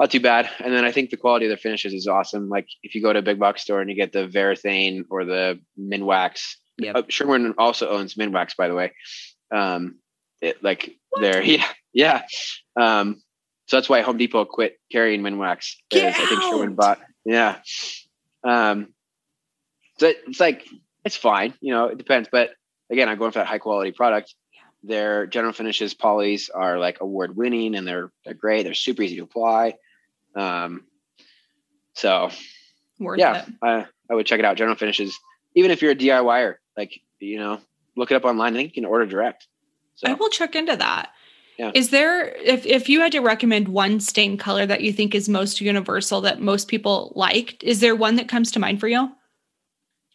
not 0.00 0.10
too 0.10 0.20
bad. 0.20 0.48
And 0.58 0.72
then 0.72 0.86
I 0.86 0.90
think 0.90 1.10
the 1.10 1.18
quality 1.18 1.44
of 1.44 1.50
their 1.50 1.58
finishes 1.58 1.92
is 1.92 2.06
awesome. 2.06 2.48
Like 2.48 2.66
if 2.82 2.94
you 2.94 3.02
go 3.02 3.12
to 3.12 3.18
a 3.18 3.22
big 3.22 3.38
box 3.38 3.60
store 3.60 3.82
and 3.82 3.90
you 3.90 3.94
get 3.94 4.12
the 4.12 4.26
Varathane 4.26 5.04
or 5.10 5.26
the 5.26 5.60
Minwax, 5.78 6.54
yep. 6.78 6.96
uh, 6.96 7.02
Sherwin 7.10 7.54
also 7.58 7.90
owns 7.90 8.14
Minwax, 8.14 8.56
by 8.56 8.68
the 8.68 8.74
way. 8.74 8.92
Um, 9.54 9.98
it 10.40 10.62
like 10.64 10.96
what? 11.10 11.20
they're 11.20 11.42
yeah 11.44 11.68
yeah. 11.92 12.22
Um, 12.74 13.22
so 13.66 13.76
that's 13.76 13.88
why 13.88 14.00
Home 14.00 14.16
Depot 14.16 14.46
quit 14.46 14.78
carrying 14.90 15.20
Minwax. 15.20 15.74
Get 15.90 16.16
I 16.16 16.26
think 16.26 16.40
Sherwin 16.40 16.74
bought 16.74 17.00
yeah. 17.26 17.58
Um, 18.44 18.94
so 19.98 20.12
it's 20.26 20.40
like 20.40 20.66
it's 21.04 21.16
fine, 21.16 21.52
you 21.60 21.74
know, 21.74 21.86
it 21.88 21.98
depends. 21.98 22.30
But 22.32 22.50
again, 22.90 23.10
I'm 23.10 23.18
going 23.18 23.32
for 23.32 23.40
that 23.40 23.46
high 23.46 23.58
quality 23.58 23.92
product. 23.92 24.34
Their 24.86 25.26
general 25.26 25.52
finishes 25.52 25.94
polys 25.94 26.48
are 26.54 26.78
like 26.78 27.00
award 27.00 27.36
winning 27.36 27.74
and 27.74 27.86
they're 27.86 28.10
they're 28.24 28.34
great. 28.34 28.62
They're 28.62 28.74
super 28.74 29.02
easy 29.02 29.16
to 29.16 29.24
apply. 29.24 29.74
Um, 30.34 30.84
so 31.94 32.30
Worth 32.98 33.18
yeah. 33.18 33.46
I, 33.62 33.86
I 34.10 34.14
would 34.14 34.26
check 34.26 34.38
it 34.38 34.44
out. 34.44 34.56
General 34.56 34.76
finishes, 34.76 35.18
even 35.54 35.70
if 35.70 35.82
you're 35.82 35.92
a 35.92 35.96
DIYer, 35.96 36.56
like 36.76 37.00
you 37.18 37.38
know, 37.38 37.60
look 37.96 38.10
it 38.10 38.14
up 38.14 38.24
online. 38.24 38.54
I 38.54 38.56
think 38.58 38.76
you 38.76 38.82
can 38.82 38.88
order 38.88 39.06
direct. 39.06 39.48
So. 39.96 40.08
I 40.08 40.12
will 40.12 40.28
check 40.28 40.54
into 40.54 40.76
that. 40.76 41.10
Yeah. 41.58 41.72
Is 41.74 41.88
there 41.90 42.28
if 42.36 42.66
if 42.66 42.88
you 42.88 43.00
had 43.00 43.12
to 43.12 43.20
recommend 43.20 43.68
one 43.68 43.98
stain 43.98 44.36
color 44.36 44.66
that 44.66 44.82
you 44.82 44.92
think 44.92 45.14
is 45.14 45.28
most 45.28 45.60
universal 45.60 46.20
that 46.20 46.40
most 46.40 46.68
people 46.68 47.12
liked, 47.16 47.64
is 47.64 47.80
there 47.80 47.96
one 47.96 48.16
that 48.16 48.28
comes 48.28 48.52
to 48.52 48.60
mind 48.60 48.78
for 48.78 48.88
you? 48.88 49.10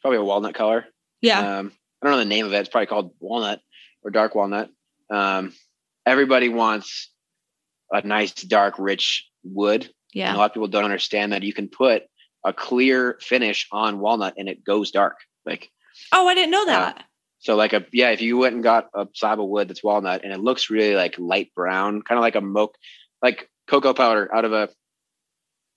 Probably 0.01 0.19
a 0.19 0.23
walnut 0.23 0.53
color. 0.53 0.85
Yeah. 1.21 1.57
Um, 1.57 1.71
I 2.01 2.07
don't 2.07 2.13
know 2.13 2.19
the 2.19 2.25
name 2.25 2.45
of 2.45 2.53
it. 2.53 2.59
It's 2.59 2.69
probably 2.69 2.87
called 2.87 3.11
walnut 3.19 3.61
or 4.03 4.11
dark 4.11 4.35
walnut. 4.35 4.69
Um, 5.09 5.53
everybody 6.05 6.49
wants 6.49 7.11
a 7.91 8.05
nice, 8.05 8.33
dark, 8.33 8.75
rich 8.77 9.27
wood. 9.43 9.89
Yeah. 10.13 10.27
And 10.27 10.35
a 10.35 10.39
lot 10.39 10.51
of 10.51 10.53
people 10.53 10.67
don't 10.67 10.83
understand 10.83 11.33
that 11.33 11.43
you 11.43 11.53
can 11.53 11.67
put 11.67 12.03
a 12.43 12.53
clear 12.53 13.17
finish 13.21 13.67
on 13.71 13.99
walnut 13.99 14.35
and 14.37 14.49
it 14.49 14.63
goes 14.63 14.91
dark. 14.91 15.17
Like, 15.45 15.69
oh, 16.11 16.27
I 16.27 16.35
didn't 16.35 16.51
know 16.51 16.65
that. 16.65 16.97
Uh, 16.97 17.01
so 17.39 17.55
like 17.55 17.73
a 17.73 17.85
yeah, 17.91 18.11
if 18.11 18.21
you 18.21 18.37
went 18.37 18.55
and 18.55 18.63
got 18.63 18.89
a 18.93 19.07
slab 19.13 19.39
of 19.39 19.47
wood 19.47 19.67
that's 19.67 19.83
walnut 19.83 20.23
and 20.23 20.31
it 20.31 20.39
looks 20.39 20.69
really 20.69 20.95
like 20.95 21.17
light 21.17 21.51
brown, 21.55 22.01
kind 22.01 22.17
of 22.17 22.21
like 22.21 22.35
a 22.35 22.41
moke, 22.41 22.75
like 23.21 23.49
cocoa 23.67 23.93
powder 23.93 24.33
out 24.33 24.45
of 24.45 24.53
a 24.53 24.69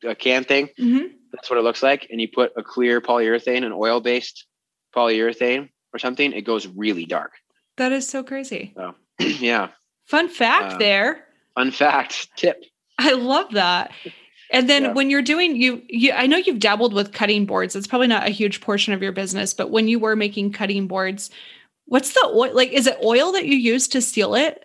a 0.04 0.14
can 0.14 0.44
thing. 0.44 0.68
Mm-hmm. 0.78 1.06
That's 1.32 1.48
what 1.48 1.58
it 1.58 1.62
looks 1.62 1.82
like. 1.82 2.06
And 2.10 2.20
you 2.20 2.28
put 2.28 2.52
a 2.56 2.62
clear 2.62 3.00
polyurethane, 3.00 3.64
an 3.64 3.72
oil 3.72 4.00
based 4.00 4.46
polyurethane 4.94 5.70
or 5.92 5.98
something, 5.98 6.32
it 6.32 6.42
goes 6.42 6.66
really 6.66 7.06
dark. 7.06 7.32
That 7.76 7.92
is 7.92 8.08
so 8.08 8.22
crazy. 8.22 8.72
So 8.76 8.94
yeah. 9.18 9.68
Fun 10.06 10.28
fact 10.28 10.74
uh, 10.74 10.78
there. 10.78 11.26
Fun 11.54 11.70
fact 11.70 12.28
tip. 12.36 12.64
I 12.98 13.12
love 13.12 13.52
that. 13.52 13.92
And 14.50 14.68
then 14.68 14.84
yeah. 14.84 14.92
when 14.92 15.10
you're 15.10 15.22
doing 15.22 15.56
you 15.56 15.82
you 15.88 16.12
I 16.12 16.26
know 16.26 16.36
you've 16.36 16.60
dabbled 16.60 16.92
with 16.92 17.12
cutting 17.12 17.46
boards. 17.46 17.74
It's 17.74 17.86
probably 17.86 18.06
not 18.06 18.26
a 18.26 18.30
huge 18.30 18.60
portion 18.60 18.92
of 18.92 19.02
your 19.02 19.12
business, 19.12 19.54
but 19.54 19.70
when 19.70 19.88
you 19.88 19.98
were 19.98 20.16
making 20.16 20.52
cutting 20.52 20.86
boards, 20.86 21.30
what's 21.86 22.12
the 22.12 22.30
oil 22.32 22.54
like 22.54 22.70
is 22.70 22.86
it 22.86 22.98
oil 23.02 23.32
that 23.32 23.46
you 23.46 23.56
use 23.56 23.88
to 23.88 24.00
seal 24.00 24.34
it? 24.34 24.64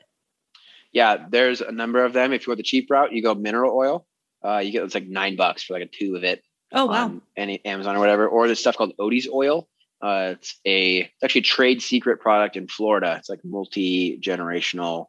Yeah, 0.92 1.26
there's 1.30 1.62
a 1.62 1.72
number 1.72 2.04
of 2.04 2.14
them. 2.14 2.34
If 2.34 2.46
you 2.46 2.52
go 2.52 2.56
the 2.56 2.64
cheap 2.64 2.90
route, 2.90 3.14
you 3.14 3.22
go 3.22 3.36
mineral 3.36 3.76
oil. 3.76 4.06
Uh, 4.44 4.58
you 4.58 4.72
get 4.72 4.84
it's 4.84 4.96
like 4.96 5.08
nine 5.08 5.36
bucks 5.36 5.64
for 5.64 5.74
like 5.74 5.84
a 5.84 5.88
tube 5.88 6.16
of 6.16 6.24
it. 6.24 6.44
Oh 6.72 6.86
wow! 6.86 7.20
any 7.36 7.64
Amazon 7.66 7.96
or 7.96 8.00
whatever, 8.00 8.28
or 8.28 8.46
there's 8.48 8.60
stuff 8.60 8.78
called 8.78 8.94
Odie's 9.00 9.28
oil. 9.28 9.68
Uh, 10.02 10.36
it's 10.38 10.60
a 10.66 11.00
it's 11.00 11.24
actually 11.24 11.42
a 11.42 11.44
trade 11.44 11.82
secret 11.82 12.22
product 12.22 12.56
in 12.56 12.68
Florida. 12.68 13.16
It's 13.20 13.30
like 13.30 13.44
multi 13.44 14.20
generational, 14.20 15.08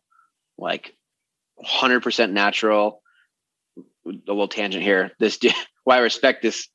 like 0.58 0.94
100% 1.64 2.32
natural 2.32 3.02
a 4.06 4.10
little 4.10 4.48
tangent 4.48 4.82
here. 4.82 5.12
This 5.18 5.38
why 5.84 5.96
I 5.96 6.00
respect 6.00 6.42
this 6.42 6.68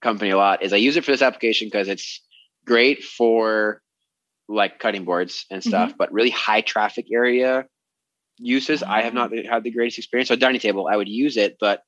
company 0.00 0.30
a 0.30 0.36
lot 0.36 0.62
is 0.62 0.72
I 0.72 0.76
use 0.76 0.96
it 0.96 1.04
for 1.04 1.12
this 1.12 1.22
application 1.22 1.68
because 1.68 1.88
it's 1.88 2.20
great 2.66 3.04
for 3.04 3.80
like 4.48 4.78
cutting 4.78 5.04
boards 5.04 5.46
and 5.50 5.62
stuff, 5.62 5.90
mm-hmm. 5.90 5.96
but 5.98 6.12
really 6.12 6.30
high 6.30 6.60
traffic 6.60 7.06
area 7.12 7.66
uses. 8.38 8.82
I 8.82 9.02
have 9.02 9.14
not 9.14 9.30
mm. 9.30 9.48
had 9.48 9.62
the 9.62 9.70
greatest 9.70 9.98
experience. 9.98 10.28
So 10.28 10.36
dining 10.36 10.60
table, 10.60 10.88
I 10.90 10.96
would 10.96 11.08
use 11.08 11.36
it, 11.36 11.56
but 11.60 11.82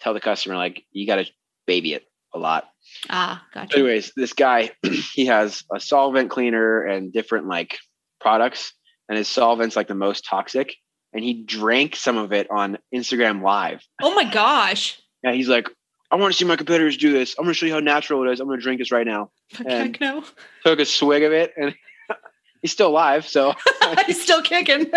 tell 0.00 0.12
the 0.12 0.20
customer 0.20 0.56
like 0.56 0.84
you 0.90 1.06
got 1.06 1.16
to 1.16 1.26
baby 1.66 1.94
it 1.94 2.04
a 2.34 2.38
lot. 2.38 2.64
Ah, 3.08 3.44
gotcha. 3.52 3.78
Anyways, 3.78 4.12
this 4.16 4.32
guy 4.32 4.70
he 5.14 5.26
has 5.26 5.64
a 5.74 5.80
solvent 5.80 6.30
cleaner 6.30 6.82
and 6.82 7.12
different 7.12 7.46
like 7.46 7.78
products, 8.20 8.72
and 9.08 9.16
his 9.18 9.28
solvent's 9.28 9.76
like 9.76 9.88
the 9.88 9.94
most 9.94 10.24
toxic 10.24 10.74
and 11.14 11.22
he 11.22 11.44
drank 11.44 11.96
some 11.96 12.18
of 12.18 12.32
it 12.32 12.50
on 12.50 12.76
Instagram 12.94 13.40
Live. 13.40 13.82
Oh 14.02 14.14
my 14.14 14.24
gosh. 14.24 15.00
yeah, 15.22 15.32
he's 15.32 15.48
like, 15.48 15.68
I 16.10 16.16
want 16.16 16.32
to 16.32 16.38
see 16.38 16.44
my 16.44 16.56
competitors 16.56 16.96
do 16.96 17.12
this. 17.12 17.34
I'm 17.38 17.44
going 17.44 17.54
to 17.54 17.58
show 17.58 17.66
you 17.66 17.72
how 17.72 17.80
natural 17.80 18.28
it 18.28 18.32
is. 18.32 18.40
I'm 18.40 18.46
going 18.46 18.58
to 18.58 18.62
drink 18.62 18.80
this 18.80 18.92
right 18.92 19.06
now. 19.06 19.30
Heck 19.66 20.00
no. 20.00 20.24
Took 20.66 20.80
a 20.80 20.84
swig 20.84 21.22
of 21.22 21.32
it 21.32 21.52
and 21.56 21.74
he's 22.62 22.72
still 22.72 22.88
alive. 22.88 23.26
So 23.26 23.54
he's 24.06 24.22
still 24.22 24.42
kicking. 24.42 24.90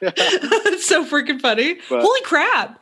It's 0.00 0.86
so 0.86 1.04
freaking 1.04 1.40
funny. 1.40 1.78
But 1.90 2.02
Holy 2.02 2.22
crap. 2.22 2.80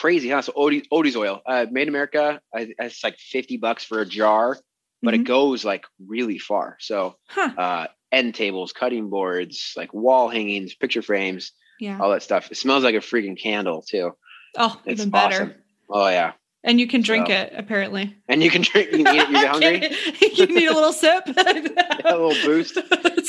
Crazy, 0.00 0.30
huh? 0.30 0.42
So 0.42 0.52
Odie, 0.52 0.86
Odie's 0.92 1.16
oil, 1.16 1.42
uh, 1.44 1.66
made 1.70 1.82
in 1.82 1.88
America. 1.88 2.40
I, 2.54 2.72
it's 2.78 3.02
like 3.02 3.18
50 3.18 3.56
bucks 3.56 3.84
for 3.84 4.00
a 4.00 4.06
jar, 4.06 4.56
but 5.02 5.14
mm-hmm. 5.14 5.22
it 5.22 5.26
goes 5.26 5.64
like 5.64 5.86
really 6.06 6.38
far. 6.38 6.76
So 6.80 7.16
huh. 7.28 7.50
uh, 7.58 7.86
end 8.12 8.34
tables, 8.34 8.72
cutting 8.72 9.10
boards, 9.10 9.72
like 9.76 9.92
wall 9.92 10.28
hangings, 10.28 10.74
picture 10.74 11.02
frames 11.02 11.52
yeah. 11.78 11.98
all 12.00 12.10
that 12.10 12.22
stuff. 12.22 12.50
It 12.50 12.56
smells 12.56 12.84
like 12.84 12.94
a 12.94 12.98
freaking 12.98 13.40
candle 13.40 13.82
too. 13.82 14.12
Oh, 14.56 14.80
it's 14.84 15.00
even 15.00 15.10
better. 15.10 15.34
Awesome. 15.34 15.54
Oh 15.90 16.08
yeah. 16.08 16.32
And 16.64 16.80
you 16.80 16.88
can 16.88 17.02
drink 17.02 17.28
so. 17.28 17.34
it 17.34 17.52
apparently. 17.56 18.16
And 18.28 18.42
you 18.42 18.50
can 18.50 18.62
drink. 18.62 18.90
You 18.92 18.98
eat 18.98 19.06
it. 19.06 19.30
You're 19.30 19.46
hungry. 19.48 19.96
you 20.34 20.46
need 20.46 20.66
a 20.66 20.74
little 20.74 20.92
sip. 20.92 21.24
a 21.26 22.16
little 22.16 22.34
boost. 22.44 22.76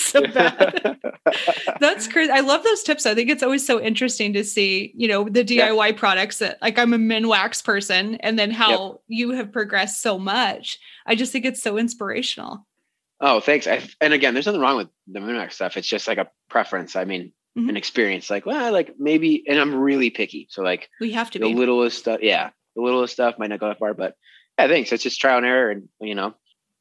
so 0.12 0.22
bad. 0.22 1.00
That's 1.80 2.08
crazy. 2.08 2.32
I 2.32 2.40
love 2.40 2.64
those 2.64 2.84
tips. 2.84 3.06
I 3.06 3.16
think 3.16 3.30
it's 3.30 3.44
always 3.44 3.66
so 3.66 3.80
interesting 3.80 4.34
to 4.34 4.44
see, 4.44 4.92
you 4.96 5.08
know, 5.08 5.24
the 5.26 5.44
DIY 5.44 5.98
products 5.98 6.40
that 6.40 6.58
like 6.62 6.78
I'm 6.78 6.94
a 6.94 6.98
Minwax 6.98 7.64
person, 7.64 8.16
and 8.16 8.38
then 8.38 8.52
how 8.52 8.70
yep. 8.70 9.02
you 9.08 9.32
have 9.32 9.52
progressed 9.52 10.02
so 10.02 10.18
much. 10.18 10.80
I 11.06 11.16
just 11.16 11.32
think 11.32 11.46
it's 11.46 11.62
so 11.62 11.78
inspirational. 11.78 12.66
Oh, 13.22 13.40
thanks. 13.40 13.68
I, 13.68 13.82
and 14.00 14.14
again, 14.14 14.34
there's 14.34 14.46
nothing 14.46 14.62
wrong 14.62 14.78
with 14.78 14.90
the 15.08 15.20
Minwax 15.20 15.54
stuff. 15.54 15.78
It's 15.78 15.88
just 15.88 16.08
like 16.08 16.18
a 16.18 16.30
preference. 16.50 16.96
I 16.96 17.06
mean, 17.06 17.34
mm-hmm. 17.58 17.70
an 17.70 17.78
experience. 17.78 18.30
Like, 18.30 18.46
well, 18.46 18.72
like 18.72 18.96
maybe, 18.98 19.44
and 19.48 19.60
I'm 19.60 19.76
really 19.76 20.10
picky. 20.10 20.48
So 20.50 20.62
like 20.62 20.90
we 21.00 21.12
have 21.12 21.30
to 21.32 21.40
be 21.40 21.48
the 21.48 21.54
be. 21.54 21.60
littlest 21.60 22.00
stuff. 22.00 22.20
Yeah. 22.22 22.50
The 22.76 22.82
littlest 22.82 23.14
stuff 23.14 23.38
might 23.38 23.48
not 23.48 23.60
go 23.60 23.68
that 23.68 23.80
far, 23.80 23.94
but 23.94 24.16
yeah, 24.58 24.68
thanks. 24.68 24.92
It's 24.92 25.04
just 25.04 25.20
trial 25.20 25.38
and 25.38 25.46
error 25.46 25.72
and 25.72 25.90
you 26.00 26.16
know, 26.16 26.34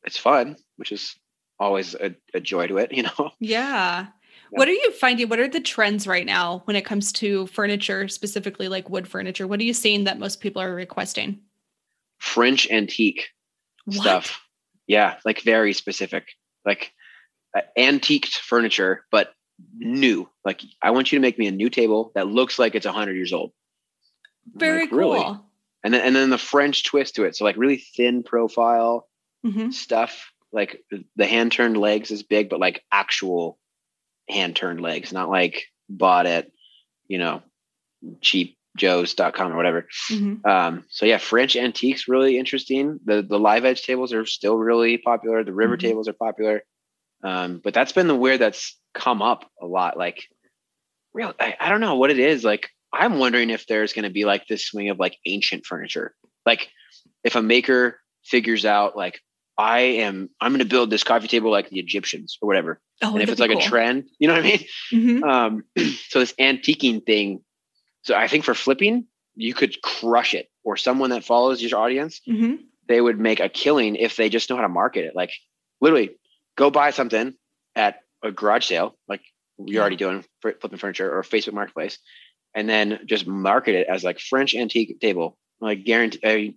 it's 0.04 0.16
fun, 0.16 0.56
which 0.76 0.92
is 0.92 1.16
always 1.58 1.94
a, 1.94 2.14
a 2.34 2.40
joy 2.40 2.66
to 2.66 2.78
it, 2.78 2.92
you 2.92 3.04
know? 3.04 3.30
Yeah. 3.40 4.06
What 4.50 4.68
are 4.68 4.72
you 4.72 4.92
finding? 4.92 5.28
What 5.28 5.40
are 5.40 5.48
the 5.48 5.60
trends 5.60 6.06
right 6.06 6.24
now 6.24 6.62
when 6.64 6.76
it 6.76 6.84
comes 6.84 7.12
to 7.12 7.46
furniture, 7.48 8.08
specifically 8.08 8.68
like 8.68 8.88
wood 8.88 9.06
furniture? 9.06 9.46
What 9.46 9.60
are 9.60 9.64
you 9.64 9.74
seeing 9.74 10.04
that 10.04 10.18
most 10.18 10.40
people 10.40 10.62
are 10.62 10.74
requesting? 10.74 11.40
French 12.18 12.70
antique 12.70 13.28
what? 13.84 13.96
stuff. 13.96 14.40
Yeah, 14.86 15.16
like 15.26 15.42
very 15.42 15.74
specific, 15.74 16.28
like 16.64 16.92
uh, 17.54 17.60
antiqued 17.76 18.38
furniture, 18.38 19.04
but 19.10 19.34
new. 19.76 20.28
Like 20.44 20.62
I 20.82 20.92
want 20.92 21.12
you 21.12 21.18
to 21.18 21.22
make 21.22 21.38
me 21.38 21.46
a 21.46 21.52
new 21.52 21.68
table 21.68 22.12
that 22.14 22.26
looks 22.26 22.58
like 22.58 22.74
it's 22.74 22.86
hundred 22.86 23.16
years 23.16 23.32
old. 23.32 23.52
Very 24.54 24.82
like, 24.82 24.90
cool. 24.90 24.98
Really? 24.98 25.38
And 25.84 25.94
then 25.94 26.00
and 26.00 26.16
then 26.16 26.30
the 26.30 26.38
French 26.38 26.84
twist 26.84 27.16
to 27.16 27.24
it. 27.24 27.36
So 27.36 27.44
like 27.44 27.56
really 27.56 27.76
thin 27.76 28.22
profile 28.22 29.08
mm-hmm. 29.44 29.70
stuff. 29.70 30.32
Like 30.52 30.82
the 31.16 31.26
hand 31.26 31.52
turned 31.52 31.76
legs 31.76 32.10
is 32.10 32.22
big, 32.22 32.48
but 32.48 32.60
like 32.60 32.82
actual 32.90 33.58
hand 34.28 34.56
turned 34.56 34.80
legs, 34.80 35.12
not 35.12 35.28
like 35.28 35.64
bought 35.88 36.26
at, 36.26 36.50
you 37.06 37.18
know, 37.18 37.42
cheap 38.20 38.56
joe's.com 38.76 39.52
or 39.52 39.56
whatever. 39.56 39.86
Mm-hmm. 40.10 40.48
Um, 40.48 40.84
so 40.88 41.04
yeah, 41.04 41.18
French 41.18 41.56
antiques 41.56 42.08
really 42.08 42.38
interesting. 42.38 43.00
The 43.04 43.22
the 43.22 43.38
live 43.38 43.64
edge 43.64 43.82
tables 43.82 44.12
are 44.12 44.24
still 44.24 44.56
really 44.56 44.98
popular. 44.98 45.44
The 45.44 45.52
river 45.52 45.76
mm-hmm. 45.76 45.86
tables 45.86 46.08
are 46.08 46.14
popular. 46.14 46.62
Um, 47.22 47.60
but 47.62 47.74
that's 47.74 47.92
been 47.92 48.06
the 48.06 48.14
weird 48.14 48.40
that's 48.40 48.78
come 48.94 49.22
up 49.22 49.50
a 49.60 49.66
lot. 49.66 49.98
Like 49.98 50.24
real. 51.12 51.34
I, 51.38 51.56
I 51.60 51.68
don't 51.68 51.80
know 51.80 51.96
what 51.96 52.10
it 52.10 52.18
is. 52.18 52.44
Like 52.44 52.70
I'm 52.92 53.18
wondering 53.18 53.50
if 53.50 53.66
there's 53.66 53.92
going 53.92 54.04
to 54.04 54.10
be 54.10 54.24
like 54.24 54.46
this 54.46 54.64
swing 54.64 54.88
of 54.88 54.98
like 54.98 55.18
ancient 55.26 55.66
furniture. 55.66 56.14
Like 56.46 56.68
if 57.24 57.36
a 57.36 57.42
maker 57.42 58.00
figures 58.24 58.64
out 58.64 58.96
like 58.96 59.20
I 59.58 59.80
am 59.80 60.30
I'm 60.40 60.52
going 60.52 60.60
to 60.60 60.64
build 60.64 60.88
this 60.88 61.02
coffee 61.02 61.26
table 61.26 61.50
like 61.50 61.68
the 61.68 61.80
Egyptians 61.80 62.38
or 62.40 62.46
whatever. 62.46 62.80
Oh, 63.02 63.12
and 63.12 63.22
if 63.22 63.28
it's 63.28 63.40
like 63.40 63.50
cool. 63.50 63.58
a 63.60 63.62
trend, 63.62 64.08
you 64.18 64.28
know 64.28 64.34
what 64.34 64.44
I 64.44 64.48
mean? 64.48 64.64
Mhm. 64.92 65.22
Um, 65.28 65.64
so 66.08 66.20
this 66.20 66.32
antiquing 66.34 67.04
thing. 67.04 67.42
So 68.02 68.14
I 68.14 68.28
think 68.28 68.44
for 68.44 68.54
flipping, 68.54 69.06
you 69.34 69.54
could 69.54 69.82
crush 69.82 70.32
it. 70.34 70.48
Or 70.64 70.76
someone 70.76 71.10
that 71.10 71.24
follows 71.24 71.60
your 71.62 71.78
audience, 71.78 72.20
Mhm. 72.28 72.58
they 72.86 73.00
would 73.00 73.18
make 73.18 73.40
a 73.40 73.48
killing 73.48 73.96
if 73.96 74.16
they 74.16 74.28
just 74.28 74.48
know 74.48 74.56
how 74.56 74.62
to 74.62 74.68
market 74.68 75.04
it. 75.06 75.16
Like 75.16 75.32
literally, 75.80 76.10
go 76.56 76.70
buy 76.70 76.90
something 76.90 77.34
at 77.74 78.00
a 78.22 78.30
garage 78.30 78.66
sale, 78.66 78.96
like 79.08 79.22
you're 79.58 79.80
already 79.80 79.96
doing 79.96 80.24
for 80.40 80.52
flipping 80.52 80.78
furniture 80.78 81.12
or 81.16 81.22
Facebook 81.22 81.54
Marketplace, 81.54 81.98
and 82.54 82.68
then 82.68 83.00
just 83.06 83.26
market 83.26 83.74
it 83.74 83.86
as 83.88 84.04
like 84.04 84.20
French 84.20 84.54
antique 84.54 85.00
table. 85.00 85.36
Like 85.60 85.84
guarantee. 85.84 86.54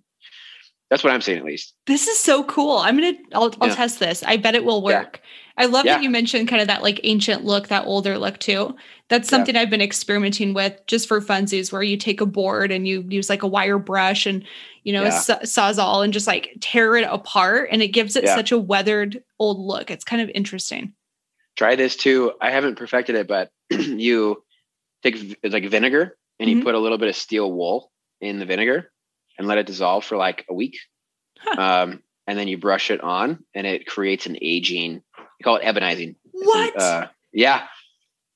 That's 0.91 1.05
what 1.05 1.13
I'm 1.13 1.21
saying 1.21 1.39
at 1.39 1.45
least. 1.45 1.73
This 1.87 2.07
is 2.09 2.19
so 2.19 2.43
cool. 2.43 2.77
I'm 2.77 2.95
gonna 2.97 3.13
I'll, 3.33 3.51
I'll 3.61 3.69
Yeah. 3.69 3.75
test 3.75 3.99
this. 3.99 4.23
I 4.23 4.35
bet 4.35 4.55
it 4.55 4.65
will 4.65 4.83
Yeah. 4.87 4.99
work. 4.99 5.21
I 5.57 5.65
love 5.65 5.85
that 5.85 6.03
you 6.03 6.09
mentioned 6.09 6.47
kind 6.49 6.61
of 6.61 6.67
that 6.67 6.81
like 6.83 6.99
ancient 7.03 7.45
look, 7.45 7.69
that 7.69 7.85
older 7.85 8.17
look 8.17 8.39
too. 8.39 8.75
That's 9.07 9.27
Yeah. 9.27 9.37
something 9.37 9.55
I've 9.55 9.69
been 9.69 9.81
experimenting 9.81 10.53
with 10.53 10.79
just 10.87 11.07
for 11.07 11.21
funsies, 11.21 11.71
where 11.71 11.81
you 11.81 11.95
take 11.95 12.19
a 12.19 12.25
board 12.25 12.71
and 12.73 12.85
you 12.85 13.05
use 13.07 13.29
like 13.29 13.41
a 13.43 13.47
wire 13.47 13.79
brush 13.79 14.25
and 14.25 14.43
you 14.83 14.91
know 14.91 15.03
Yeah. 15.03 15.17
a 15.29 15.45
sawzall 15.45 16.03
and 16.03 16.11
just 16.11 16.27
like 16.27 16.57
tear 16.59 16.97
it 16.97 17.07
apart, 17.09 17.69
and 17.71 17.81
it 17.81 17.89
gives 17.89 18.17
it 18.17 18.25
Yeah. 18.25 18.35
such 18.35 18.51
a 18.51 18.57
weathered 18.59 19.23
old 19.39 19.59
look. 19.59 19.89
It's 19.91 20.03
kind 20.03 20.21
of 20.21 20.29
interesting. 20.35 20.93
Try 21.55 21.75
this 21.75 21.95
too. 21.95 22.33
I 22.41 22.51
haven't 22.51 22.75
perfected 22.75 23.15
it, 23.15 23.27
but 23.27 23.49
you 23.69 24.43
take 25.03 25.37
like 25.43 25.65
vinegar 25.69 26.17
and 26.39 26.49
Mhm. 26.49 26.55
you 26.57 26.63
put 26.63 26.75
a 26.75 26.79
little 26.79 26.97
bit 26.97 27.07
of 27.07 27.15
steel 27.15 27.49
wool 27.51 27.91
in 28.19 28.39
the 28.39 28.45
vinegar 28.45 28.91
and 29.37 29.47
let 29.47 29.57
it 29.57 29.65
dissolve 29.65 30.03
for 30.05 30.17
like 30.17 30.45
a 30.49 30.53
week. 30.53 30.77
Um, 31.57 32.03
and 32.27 32.37
then 32.37 32.47
you 32.47 32.57
brush 32.57 32.91
it 32.91 33.01
on 33.01 33.43
and 33.55 33.65
it 33.65 33.87
creates 33.87 34.25
an 34.27 34.37
aging, 34.41 35.01
you 35.17 35.43
call 35.43 35.55
it 35.57 35.63
ebonizing. 35.63 36.15
What? 36.31 36.79
Uh, 36.79 37.07
yeah. 37.33 37.67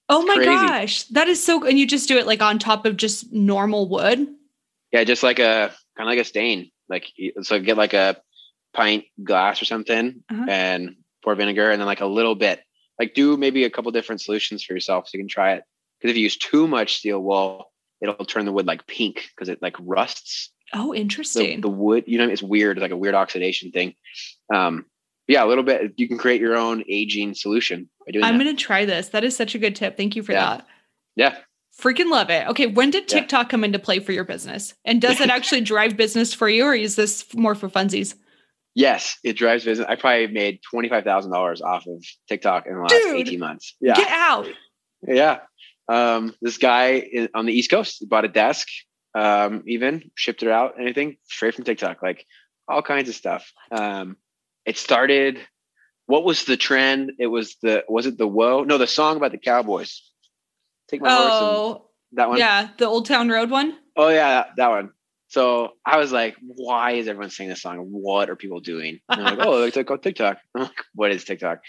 oh 0.09 0.25
my 0.25 0.35
crazy. 0.35 0.49
gosh, 0.49 1.03
that 1.05 1.27
is 1.27 1.43
so. 1.43 1.63
And 1.65 1.77
you 1.77 1.85
just 1.87 2.07
do 2.07 2.17
it 2.17 2.25
like 2.27 2.41
on 2.41 2.59
top 2.59 2.85
of 2.85 2.97
just 2.97 3.31
normal 3.31 3.87
wood. 3.89 4.27
Yeah. 4.91 5.03
Just 5.03 5.23
like 5.23 5.39
a 5.39 5.71
kind 5.97 6.07
of 6.09 6.11
like 6.11 6.19
a 6.19 6.23
stain. 6.23 6.71
Like, 6.89 7.11
you- 7.15 7.33
so 7.43 7.59
get 7.59 7.77
like 7.77 7.93
a 7.93 8.17
pint 8.73 9.05
glass 9.23 9.61
or 9.61 9.65
something 9.65 10.23
Uh-huh. 10.31 10.45
and 10.49 10.95
pour 11.23 11.35
vinegar 11.35 11.71
and 11.71 11.79
then 11.79 11.85
like 11.87 12.01
a 12.01 12.05
little 12.05 12.35
bit, 12.35 12.61
like 12.99 13.13
do 13.13 13.37
maybe 13.37 13.63
a 13.63 13.69
couple 13.69 13.91
different 13.91 14.21
solutions 14.21 14.63
for 14.63 14.73
yourself 14.73 15.07
so 15.07 15.11
you 15.17 15.23
can 15.23 15.29
try 15.29 15.53
it. 15.53 15.63
Because 15.99 16.11
if 16.11 16.17
you 16.17 16.23
use 16.23 16.37
too 16.37 16.67
much 16.67 16.97
steel 16.97 17.21
wool, 17.21 17.71
it'll 18.01 18.25
turn 18.25 18.45
the 18.45 18.51
wood 18.51 18.65
like 18.67 18.85
pink 18.87 19.27
because 19.35 19.47
it 19.49 19.61
like 19.61 19.75
rusts 19.79 20.51
Oh, 20.73 20.93
interesting. 20.93 21.61
the 21.61 21.69
wood. 21.69 22.03
You 22.07 22.17
know, 22.17 22.27
it's 22.29 22.43
weird, 22.43 22.77
it's 22.77 22.81
like 22.81 22.91
a 22.91 22.97
weird 22.97 23.15
oxidation 23.15 23.71
thing. 23.71 23.93
Um, 24.53 24.85
yeah, 25.27 25.43
a 25.43 25.47
little 25.47 25.63
bit. 25.63 25.93
You 25.97 26.07
can 26.07 26.17
create 26.17 26.41
your 26.41 26.55
own 26.55 26.83
aging 26.89 27.33
solution 27.33 27.89
by 28.05 28.11
doing 28.11 28.25
I'm 28.25 28.37
gonna 28.37 28.53
try 28.53 28.85
this. 28.85 29.09
That 29.09 29.23
is 29.23 29.35
such 29.35 29.55
a 29.55 29.57
good 29.57 29.75
tip. 29.75 29.97
Thank 29.97 30.15
you 30.15 30.23
for 30.23 30.33
Yeah. 30.33 30.57
that. 30.57 30.67
yeah, 31.15 31.35
Freaking 31.81 32.09
love 32.09 32.29
it. 32.29 32.47
Okay, 32.49 32.67
when 32.67 32.89
did 32.91 33.11
Yeah. 33.11 33.19
TikTok 33.21 33.49
come 33.49 33.63
into 33.63 33.79
play 33.79 33.99
for 33.99 34.11
your 34.11 34.23
business? 34.23 34.73
And 34.85 35.01
does 35.01 35.19
it 35.19 35.29
actually 35.37 35.61
drive 35.61 35.97
business 35.97 36.33
for 36.33 36.47
you, 36.47 36.63
or 36.65 36.75
is 36.75 36.95
this 36.95 37.33
more 37.33 37.55
for 37.55 37.69
funsies? 37.69 38.15
yes, 38.75 39.17
it 39.23 39.33
drives 39.33 39.63
business. 39.65 39.87
I 39.89 39.95
probably 39.95 40.27
made 40.27 40.59
twenty 40.61 40.89
five 40.89 41.03
thousand 41.05 41.31
dollars 41.31 41.61
off 41.61 41.87
of 41.87 42.03
TikTok 42.29 42.67
in 42.67 42.75
the 42.75 42.81
last 42.81 42.91
Dude, 42.91 43.15
eighteen 43.15 43.39
months. 43.39 43.75
Yeah, 43.81 43.95
Get 43.95 44.09
out. 44.11 44.47
yeah. 45.07 45.39
Um, 45.87 46.33
this 46.41 46.57
guy 46.57 47.27
on 47.33 47.45
the 47.45 47.53
East 47.53 47.69
Coast 47.71 47.97
he 47.99 48.05
bought 48.05 48.25
a 48.25 48.29
desk, 48.29 48.67
um, 49.15 49.63
even 49.65 50.11
shipped 50.13 50.43
it 50.43 50.49
out, 50.49 50.75
anything 50.79 51.17
straight 51.27 51.55
from 51.55 51.63
TikTok, 51.63 52.01
like 52.03 52.25
all 52.67 52.81
kinds 52.83 53.09
of 53.09 53.15
stuff. 53.15 53.51
Um, 53.71 54.17
it 54.65 54.77
started. 54.77 55.39
What 56.07 56.23
was 56.23 56.45
the 56.45 56.57
trend? 56.57 57.13
It 57.17 57.27
was 57.27 57.55
the 57.63 57.83
was 57.89 58.05
it 58.05 58.17
the 58.17 58.27
whoa? 58.27 58.63
No, 58.63 58.77
the 58.77 58.85
song 58.87 59.17
about 59.17 59.31
the 59.31 59.39
Cowboys. 59.39 60.03
Take 60.89 61.01
my 61.01 61.09
horse. 61.11 61.33
Oh, 61.33 61.71
And 62.11 62.17
that 62.19 62.29
one. 62.29 62.37
yeah, 62.37 62.69
the 62.77 62.85
Old 62.85 63.07
Town 63.07 63.29
Road 63.29 63.49
one. 63.49 63.75
Oh 63.97 64.09
yeah, 64.09 64.45
that, 64.57 64.67
one. 64.69 64.91
So 65.29 65.71
I 65.85 65.97
was 65.97 66.11
like, 66.11 66.35
why 66.45 66.91
is 66.91 67.07
everyone 67.07 67.29
singing 67.31 67.49
this 67.49 67.61
song? 67.63 67.77
What 67.89 68.29
are 68.29 68.35
people 68.35 68.59
doing? 68.59 68.99
And 69.09 69.19
they're 69.19 69.35
like, 69.35 69.39
oh, 69.47 69.63
it's 69.63 69.75
like 69.75 69.89
on 69.89 69.99
TikTok. 69.99 70.37
I'm 70.55 70.63
like, 70.63 70.83
what 70.93 71.11
is 71.11 71.23
TikTok? 71.23 71.59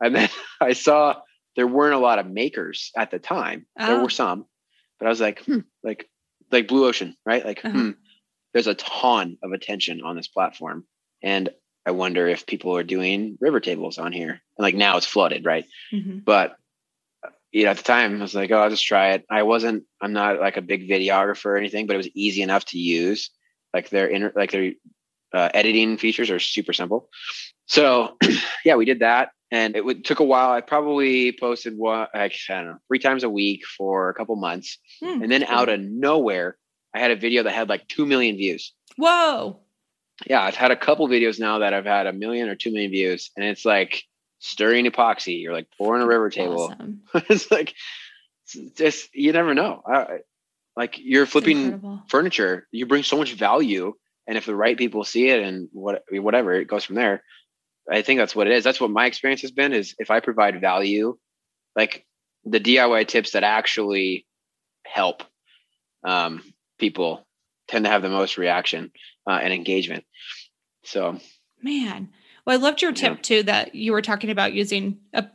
And 0.00 0.14
then 0.14 0.28
I 0.60 0.72
saw 0.72 1.16
there 1.56 1.66
weren't 1.66 1.94
a 1.94 1.98
lot 1.98 2.18
of 2.18 2.26
makers 2.26 2.90
at 2.96 3.10
the 3.10 3.18
time. 3.18 3.66
There 3.76 3.98
Oh. 3.98 4.02
were 4.02 4.10
some, 4.10 4.46
but 4.98 5.06
I 5.06 5.08
was 5.10 5.20
like, 5.20 5.44
hmm, 5.44 5.58
like 5.82 6.08
like 6.54 6.68
Blue 6.68 6.86
Ocean, 6.86 7.16
right? 7.26 7.44
Like, 7.44 7.64
Uh-huh. 7.64 7.78
hmm, 7.78 7.90
there's 8.52 8.66
a 8.66 8.74
ton 8.74 9.36
of 9.42 9.52
attention 9.52 10.00
on 10.02 10.16
this 10.16 10.28
platform. 10.28 10.86
And 11.22 11.50
I 11.86 11.90
wonder 11.90 12.26
if 12.28 12.46
people 12.46 12.76
are 12.76 12.82
doing 12.84 13.36
river 13.40 13.60
tables 13.60 13.98
on 13.98 14.12
here. 14.12 14.30
And 14.30 14.62
like 14.62 14.74
now 14.74 14.96
it's 14.96 15.06
flooded, 15.06 15.44
right? 15.44 15.66
Mhm. 15.92 16.24
but 16.24 16.56
you 17.52 17.64
know 17.64 17.70
at 17.70 17.76
the 17.76 17.84
time 17.84 18.16
i 18.18 18.20
was 18.20 18.34
like 18.34 18.50
oh 18.50 18.56
i'll 18.58 18.68
just 18.68 18.84
try 18.84 19.10
it 19.12 19.24
i 19.30 19.44
wasn't 19.44 19.84
i'm 20.00 20.12
not 20.12 20.40
like 20.40 20.56
a 20.56 20.60
big 20.60 20.88
videographer 20.88 21.46
or 21.46 21.56
anything 21.56 21.86
but 21.86 21.94
it 21.94 21.98
was 21.98 22.08
easy 22.12 22.42
enough 22.42 22.64
to 22.64 22.78
use 22.78 23.30
like 23.72 23.88
their 23.90 24.08
inner 24.10 24.32
like 24.34 24.50
their 24.50 24.72
uh, 25.32 25.48
editing 25.54 25.96
features 25.96 26.30
are 26.30 26.40
super 26.40 26.72
simple 26.72 27.08
so 27.66 28.16
yeah 28.64 28.74
we 28.74 28.84
did 28.84 28.98
that 28.98 29.30
and 29.54 29.76
it 29.76 29.84
would, 29.84 30.04
took 30.04 30.20
a 30.20 30.24
while. 30.24 30.50
I 30.50 30.60
probably 30.60 31.32
posted 31.32 31.76
one 31.76 32.06
like, 32.14 32.34
i 32.48 32.54
don't 32.54 32.66
know 32.66 32.78
three 32.88 32.98
times 32.98 33.24
a 33.24 33.30
week 33.30 33.64
for 33.64 34.08
a 34.08 34.14
couple 34.14 34.36
months. 34.36 34.78
Hmm, 35.00 35.22
and 35.22 35.30
then 35.30 35.44
out 35.44 35.68
of 35.68 35.80
nowhere 35.80 36.56
i 36.94 36.98
had 36.98 37.10
a 37.10 37.16
video 37.16 37.42
that 37.44 37.52
had 37.52 37.68
like 37.68 37.88
2 37.88 38.06
million 38.06 38.36
views. 38.36 38.72
Whoa. 38.96 39.60
yeah 40.26 40.42
i've 40.42 40.54
had 40.54 40.70
a 40.70 40.76
couple 40.76 41.08
videos 41.08 41.40
now 41.40 41.58
that 41.58 41.74
i've 41.74 41.84
had 41.84 42.06
a 42.06 42.12
million 42.12 42.48
or 42.48 42.54
2 42.54 42.70
million 42.70 42.90
views 42.90 43.30
and 43.36 43.44
it's 43.44 43.64
like 43.64 44.04
stirring 44.44 44.84
epoxy. 44.86 45.46
Or 45.46 45.52
like 45.52 45.68
pouring 45.76 46.02
a 46.02 46.06
river 46.06 46.30
table. 46.30 46.72
Awesome. 46.74 47.00
it's 47.28 47.50
like 47.50 47.74
it's 48.44 48.76
just 48.76 49.14
you 49.14 49.32
never 49.32 49.54
know. 49.54 49.82
I, 49.86 50.18
like 50.76 50.98
you're 50.98 51.26
flipping 51.26 52.02
furniture, 52.08 52.66
you 52.72 52.86
bring 52.86 53.04
so 53.04 53.16
much 53.16 53.32
value, 53.34 53.94
and 54.26 54.36
if 54.36 54.44
the 54.44 54.56
right 54.56 54.76
people 54.76 55.04
see 55.04 55.28
it 55.28 55.40
and 55.42 55.68
what 55.72 56.02
whatever 56.10 56.52
it 56.52 56.68
goes 56.68 56.84
from 56.84 56.96
there. 56.96 57.22
I 57.90 58.02
think 58.02 58.18
that's 58.18 58.34
what 58.34 58.46
it 58.46 58.52
is. 58.54 58.64
That's 58.64 58.80
what 58.80 58.90
my 58.90 59.06
experience 59.06 59.42
has 59.42 59.50
been. 59.50 59.72
Is 59.72 59.94
if 59.98 60.10
I 60.10 60.20
provide 60.20 60.60
value, 60.60 61.16
like 61.76 62.06
the 62.44 62.60
DIY 62.60 63.08
tips 63.08 63.32
that 63.32 63.42
actually 63.44 64.26
help 64.86 65.22
um, 66.04 66.42
people 66.78 67.26
tend 67.68 67.84
to 67.84 67.90
have 67.90 68.02
the 68.02 68.08
most 68.10 68.36
reaction 68.38 68.90
uh, 69.28 69.38
and 69.42 69.52
engagement. 69.52 70.04
So 70.84 71.18
Man. 71.62 72.10
Well, 72.46 72.58
I 72.58 72.62
loved 72.62 72.82
your 72.82 72.92
tip 72.92 73.16
Yeah. 73.16 73.22
too 73.22 73.42
that 73.44 73.74
you 73.74 73.92
were 73.92 74.02
talking 74.02 74.30
about 74.30 74.52
using 74.52 74.98
a 75.14 75.26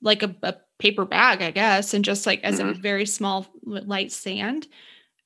like 0.00 0.22
a, 0.22 0.36
a 0.42 0.54
paper 0.78 1.04
bag, 1.04 1.42
I 1.42 1.50
guess, 1.50 1.94
and 1.94 2.04
just 2.04 2.26
like 2.26 2.42
as 2.44 2.60
a 2.60 2.74
very 2.74 3.06
small 3.06 3.46
light 3.64 4.12
sand. 4.12 4.68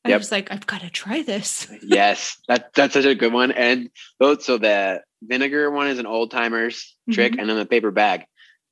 I 0.04 0.10
Yep. 0.10 0.20
was 0.20 0.32
like, 0.32 0.50
I've 0.52 0.66
got 0.66 0.80
to 0.82 0.90
try 0.90 1.22
this. 1.22 1.66
yes, 1.82 2.38
that 2.48 2.72
that's 2.74 2.94
such 2.94 3.04
a 3.04 3.14
good 3.14 3.32
one. 3.32 3.50
And 3.52 3.90
so 4.40 4.56
the 4.58 5.02
vinegar 5.22 5.70
one 5.70 5.88
is 5.88 5.98
an 5.98 6.06
old 6.06 6.30
timers 6.30 6.94
trick, 7.10 7.32
Mhm. 7.32 7.40
and 7.40 7.48
then 7.48 7.56
the 7.56 7.66
paper 7.66 7.90
bag. 7.90 8.24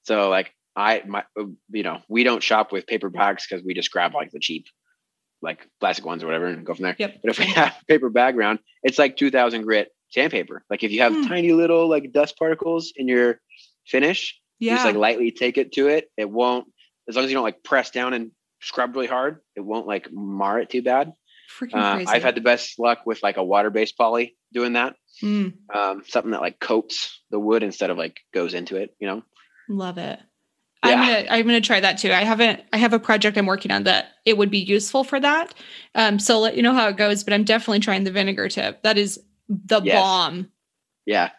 So 0.05 0.29
like 0.31 0.53
I 0.75 1.03
my 1.07 1.25
you 1.71 1.83
know 1.83 2.01
we 2.09 2.23
don't 2.25 2.43
shop 2.43 2.73
with 2.73 2.87
paper 2.87 3.11
bags 3.11 3.47
because 3.49 3.65
we 3.65 3.75
just 3.75 3.91
grab 3.91 4.15
like 4.15 4.31
the 4.31 4.39
cheap 4.41 4.67
like 5.43 5.67
plastic 5.81 6.05
ones 6.05 6.23
or 6.23 6.27
whatever 6.27 6.47
and 6.47 6.65
go 6.65 6.75
from 6.75 6.85
there. 6.85 6.97
Yep. 6.99 7.21
But 7.23 7.31
if 7.31 7.39
we 7.39 7.45
have 7.61 7.75
paper 7.89 8.11
bag 8.11 8.37
round, 8.37 8.59
it's 8.83 8.99
like 8.99 9.17
two 9.17 9.31
thousand 9.31 9.63
grit 9.63 9.89
sandpaper. 10.11 10.65
Like 10.71 10.83
if 10.85 10.93
you 10.93 11.01
have 11.03 11.15
Hmm. 11.15 11.23
tiny 11.27 11.53
little 11.53 11.89
like 11.89 12.13
dust 12.13 12.39
particles 12.39 12.93
in 12.97 13.09
your 13.09 13.41
finish, 13.87 14.39
you 14.59 14.69
Yeah. 14.69 14.75
just 14.77 14.87
like 14.87 14.97
lightly 14.97 15.31
take 15.33 15.59
it 15.59 15.73
to 15.73 15.89
it. 15.89 16.11
It 16.17 16.31
won't 16.31 16.67
as 17.09 17.17
long 17.17 17.25
as 17.25 17.31
you 17.31 17.35
don't 17.37 17.45
like 17.45 17.63
press 17.63 17.91
down 17.91 18.13
and 18.15 18.31
scrub 18.61 18.95
really 18.95 19.07
hard. 19.07 19.41
It 19.55 19.61
won't 19.61 19.87
like 19.87 20.11
mar 20.13 20.59
it 20.61 20.71
too 20.71 20.83
bad. 20.83 21.13
Freaking 21.59 21.75
Uh. 21.77 22.05
I've 22.09 22.23
had 22.23 22.35
the 22.35 22.41
best 22.41 22.79
luck 22.79 23.07
with 23.07 23.23
like 23.23 23.37
a 23.37 23.45
water-based 23.45 23.97
poly 23.97 24.37
doing 24.53 24.75
that. 24.75 24.97
Mm, 25.23 25.55
Um, 25.75 26.03
something 26.07 26.33
that 26.33 26.41
like 26.41 26.61
coats 26.61 27.21
the 27.31 27.39
wood 27.39 27.63
instead 27.63 27.91
of 27.91 27.97
like 27.99 28.19
goes 28.35 28.53
into 28.55 28.77
it. 28.77 28.95
You 28.99 29.09
know. 29.09 29.23
love 29.69 29.99
it. 29.99 30.21
I'm 30.83 30.99
gonna 30.99 31.27
I'm 31.31 31.47
gonna 31.47 31.61
try 31.61 31.81
that 31.81 31.99
too. 31.99 32.13
I 32.13 32.23
haven't 32.23 32.61
I 32.73 32.77
have 32.77 32.93
a 32.93 32.99
project 33.01 33.37
I'm 33.39 33.47
working 33.47 33.73
on 33.73 33.85
that 33.85 34.09
it 34.25 34.37
would 34.39 34.51
be 34.51 34.59
useful 34.59 35.03
for 35.03 35.19
that. 35.19 35.53
Um, 35.97 36.19
so 36.21 36.35
I'll 36.35 36.41
let 36.43 36.57
you 36.57 36.63
know 36.63 36.75
how 36.75 36.89
it 36.89 36.97
goes, 36.97 37.25
but 37.25 37.33
I'm 37.33 37.43
definitely 37.45 37.81
trying 37.81 38.05
the 38.05 38.13
vinegar 38.13 38.49
tip. 38.49 38.83
That 38.83 38.97
is 38.99 39.19
the 39.49 39.81
Yes. 39.83 40.01
bomb. 40.01 40.51
Yeah, 41.07 41.31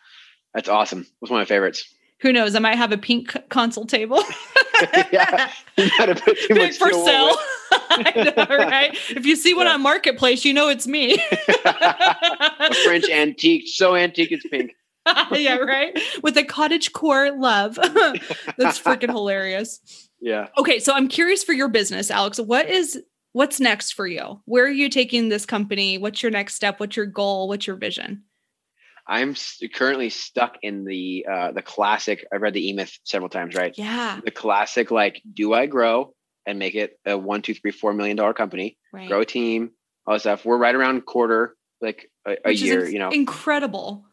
that's 0.54 0.68
awesome. 0.68 1.02
It 1.02 1.08
was 1.22 1.30
one 1.30 1.40
of 1.40 1.48
my 1.48 1.54
favorites. 1.54 1.88
Who 2.22 2.34
knows? 2.34 2.56
I 2.56 2.60
might 2.60 2.76
have 2.78 2.92
a 2.92 2.98
pink 2.98 3.36
console 3.50 3.86
table. 3.86 4.22
yeah, 5.14 5.52
you 5.78 5.90
gotta 5.98 6.16
put 6.16 6.38
too 6.40 6.56
much 6.56 6.76
for 6.78 6.92
sale. 6.92 7.36
know, 8.16 8.58
right? 8.58 8.98
If 9.10 9.26
you 9.26 9.36
see 9.36 9.54
one 9.54 9.68
on 9.68 9.82
Marketplace, 9.82 10.46
you 10.46 10.54
know 10.54 10.70
it's 10.70 10.88
me. 10.88 11.18
French 12.86 13.10
antique, 13.10 13.68
so 13.68 13.96
antique 13.96 14.32
it's 14.32 14.46
pink. 14.48 14.72
yeah, 15.32 15.58
right. 15.58 15.98
With 16.22 16.38
a 16.38 16.44
cottage 16.44 16.94
core 16.94 17.32
love. 17.32 17.76
That's 18.58 18.80
freaking 18.80 19.10
hilarious. 19.10 20.10
Yeah. 20.20 20.48
Okay, 20.58 20.80
so 20.80 20.94
I'm 20.94 21.08
curious 21.08 21.44
for 21.44 21.54
your 21.54 21.70
business, 21.70 22.12
Alex. 22.12 22.40
What 22.40 22.70
is 22.70 23.02
what's 23.32 23.60
next 23.60 23.94
for 23.94 24.08
you? 24.08 24.42
Where 24.46 24.66
are 24.66 24.70
you 24.70 24.90
taking 24.90 25.30
this 25.30 25.46
company? 25.46 25.98
What's 25.98 26.22
your 26.22 26.32
next 26.32 26.56
step? 26.56 26.80
What's 26.80 26.98
your 26.98 27.06
goal? 27.06 27.48
What's 27.48 27.68
your 27.68 27.76
vision? 27.76 28.24
I'm 29.08 29.36
currently 29.74 30.10
stuck 30.10 30.58
in 30.62 30.84
the 30.84 31.26
uh, 31.32 31.52
the 31.54 31.62
classic. 31.62 32.26
I've 32.34 32.42
read 32.42 32.54
the 32.54 32.70
E 32.70 32.74
Myth 32.74 32.98
several 33.04 33.30
times, 33.30 33.56
right? 33.56 33.74
Yeah. 33.78 34.20
The 34.24 34.32
classic, 34.32 34.92
like, 34.92 35.22
do 35.34 35.54
I 35.54 35.66
grow 35.66 36.14
and 36.48 36.58
make 36.58 36.74
it 36.74 36.98
a 37.06 37.16
one, 37.18 37.44
two, 37.44 37.54
three, 37.54 37.72
four 37.72 37.94
million 37.94 38.18
dollar 38.18 38.34
company? 38.34 38.78
Right. 38.92 39.08
Grow 39.08 39.22
a 39.22 39.26
team, 39.26 39.72
all 40.08 40.16
that 40.16 40.22
stuff. 40.22 40.46
We're 40.46 40.58
right 40.58 40.74
around 40.74 41.06
quarter, 41.06 41.56
like 41.82 42.10
a, 42.26 42.38
a 42.46 42.52
year. 42.52 42.82
inc- 42.84 42.92
you 42.94 43.00
know, 43.00 43.10
Incredible. 43.10 44.06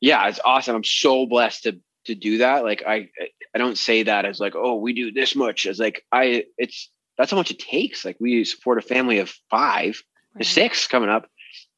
yeah, 0.00 0.28
it's 0.28 0.40
awesome. 0.44 0.76
I'm 0.76 0.84
so 0.84 1.24
blessed 1.26 1.62
to 1.62 1.80
to 2.06 2.14
do 2.14 2.38
that. 2.38 2.62
Like, 2.64 2.82
I 2.86 3.08
I 3.54 3.58
don't 3.58 3.78
say 3.78 4.02
that 4.02 4.24
as 4.26 4.38
like, 4.40 4.54
oh, 4.54 4.74
we 4.76 4.92
do 4.92 5.10
this 5.12 5.34
much. 5.34 5.66
As 5.66 5.78
like, 5.78 6.04
I 6.12 6.44
it's 6.58 6.90
that's 7.16 7.30
how 7.30 7.36
much 7.38 7.50
it 7.50 7.58
takes. 7.58 8.04
Like, 8.04 8.16
we 8.20 8.44
support 8.44 8.76
a 8.78 8.82
family 8.82 9.18
of 9.20 9.32
five, 9.50 10.02
Right. 10.34 10.44
six 10.44 10.86
coming 10.86 11.08
up, 11.08 11.26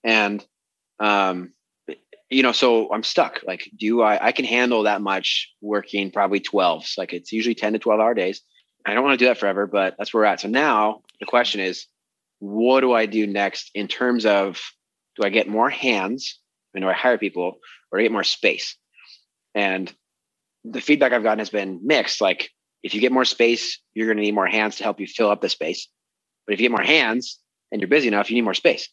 and 0.02 0.44
um 0.98 1.52
you 2.28 2.42
know 2.42 2.50
so 2.52 2.92
i'm 2.92 3.04
stuck 3.04 3.40
like 3.46 3.70
do 3.78 4.02
i 4.02 4.26
i 4.26 4.32
can 4.32 4.44
handle 4.44 4.82
that 4.82 5.00
much 5.00 5.50
working 5.62 6.10
probably 6.10 6.40
12s 6.40 6.98
like 6.98 7.12
it's 7.12 7.32
usually 7.32 7.54
10 7.54 7.74
to 7.74 7.78
12 7.78 8.00
hour 8.00 8.14
days 8.14 8.42
i 8.86 8.94
don't 8.94 9.04
want 9.04 9.18
to 9.18 9.24
do 9.24 9.28
that 9.28 9.38
forever 9.38 9.66
but 9.66 9.94
that's 9.98 10.12
where 10.12 10.22
we're 10.22 10.26
at 10.26 10.40
so 10.40 10.48
now 10.48 11.02
the 11.20 11.26
question 11.26 11.60
is 11.60 11.86
what 12.40 12.80
do 12.80 12.92
i 12.92 13.06
do 13.06 13.26
next 13.26 13.70
in 13.74 13.88
terms 13.88 14.26
of 14.26 14.60
do 15.16 15.24
i 15.24 15.28
get 15.28 15.48
more 15.48 15.70
hands 15.70 16.38
and 16.74 16.82
do 16.82 16.88
i 16.88 16.92
hire 16.92 17.18
people 17.18 17.58
or 17.90 17.98
do 17.98 18.00
i 18.00 18.02
get 18.02 18.12
more 18.12 18.24
space 18.24 18.76
and 19.54 19.92
the 20.64 20.80
feedback 20.80 21.12
i've 21.12 21.22
gotten 21.22 21.38
has 21.38 21.50
been 21.50 21.80
mixed 21.82 22.20
like 22.20 22.50
if 22.82 22.94
you 22.94 23.00
get 23.00 23.12
more 23.12 23.24
space 23.24 23.80
you're 23.94 24.06
going 24.06 24.16
to 24.16 24.22
need 24.22 24.34
more 24.34 24.46
hands 24.46 24.76
to 24.76 24.84
help 24.84 25.00
you 25.00 25.06
fill 25.06 25.30
up 25.30 25.40
the 25.40 25.48
space 25.48 25.88
but 26.46 26.54
if 26.54 26.60
you 26.60 26.64
get 26.64 26.76
more 26.76 26.82
hands 26.82 27.38
and 27.72 27.80
you're 27.80 27.88
busy 27.88 28.08
enough 28.08 28.30
you 28.30 28.34
need 28.34 28.42
more 28.42 28.54
space 28.54 28.88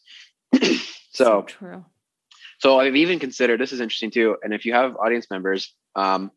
so 1.12 1.42
true. 1.42 1.84
so 2.58 2.78
I've 2.78 2.96
even 2.96 3.18
considered 3.18 3.60
this 3.60 3.72
is 3.72 3.80
interesting 3.80 4.10
too. 4.10 4.36
And 4.42 4.52
if 4.54 4.64
you 4.64 4.74
have 4.74 4.96
audience 4.96 5.26
members, 5.30 5.74
um, 5.94 6.30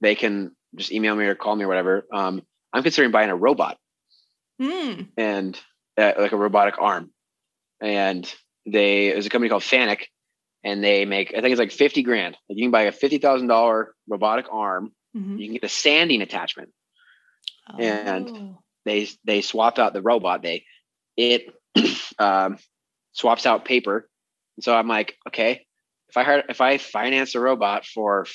they 0.00 0.14
can 0.14 0.54
just 0.74 0.92
email 0.92 1.14
me 1.16 1.24
or 1.24 1.34
call 1.34 1.56
me 1.56 1.64
or 1.64 1.68
whatever. 1.68 2.06
Um, 2.12 2.42
I'm 2.72 2.82
considering 2.82 3.12
buying 3.12 3.30
a 3.30 3.36
robot 3.36 3.78
Hmm. 4.60 5.02
and 5.18 5.58
uh, 5.98 6.12
like 6.18 6.32
a 6.32 6.36
robotic 6.36 6.76
arm. 6.80 7.10
And 7.80 8.30
they 8.64 9.10
there's 9.10 9.26
a 9.26 9.30
company 9.30 9.50
called 9.50 9.62
FANUC, 9.62 10.04
and 10.64 10.82
they 10.82 11.04
make 11.04 11.28
I 11.36 11.40
think 11.40 11.52
it's 11.52 11.58
like 11.58 11.72
fifty 11.72 12.02
grand. 12.02 12.36
Like 12.48 12.58
you 12.58 12.64
can 12.64 12.70
buy 12.70 12.82
a 12.82 12.92
fifty 12.92 13.18
thousand 13.18 13.48
dollar 13.48 13.94
robotic 14.08 14.46
arm. 14.50 14.92
Mhm. 15.16 15.38
You 15.38 15.46
can 15.46 15.52
get 15.54 15.64
a 15.64 15.68
sanding 15.68 16.22
attachment. 16.22 16.70
And- 17.78 18.28
Oh. 18.28 18.58
They 18.84 19.08
they 19.24 19.42
swap 19.42 19.80
out 19.80 19.94
the 19.94 20.00
robot. 20.00 20.42
They 20.42 20.64
it 21.16 21.52
um, 22.20 22.56
swaps 23.10 23.44
out 23.44 23.64
paper. 23.64 24.08
And 24.56 24.62
so 24.62 24.72
I'm 24.76 24.86
like, 24.86 25.16
okay, 25.26 25.66
if 26.08 26.16
I 26.16 26.22
hire, 26.22 26.44
if 26.48 26.60
I 26.60 26.78
finance 26.78 27.34
a 27.34 27.40
robot 27.40 27.84
for 27.84 28.26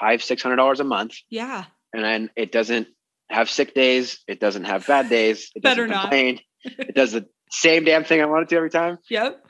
five 0.00 0.22
six 0.24 0.42
hundred 0.42 0.56
dollars 0.56 0.80
a 0.80 0.84
month, 0.84 1.16
yeah. 1.28 1.66
and 1.92 2.02
then 2.02 2.30
it 2.36 2.50
doesn't 2.52 2.88
have 3.32 3.50
sick 3.50 3.74
days, 3.74 4.20
it 4.28 4.40
doesn't 4.40 4.64
have 4.64 4.86
bad 4.86 5.08
days, 5.08 5.50
it 5.54 5.62
doesn't 5.62 5.88
Better 5.88 5.88
not. 5.88 6.12
it 6.64 6.94
does 6.94 7.12
the 7.12 7.26
same 7.50 7.84
damn 7.84 8.04
thing 8.04 8.20
I 8.20 8.26
want 8.26 8.44
it 8.44 8.48
to 8.50 8.56
every 8.56 8.70
time. 8.70 8.98
Yep. 9.10 9.44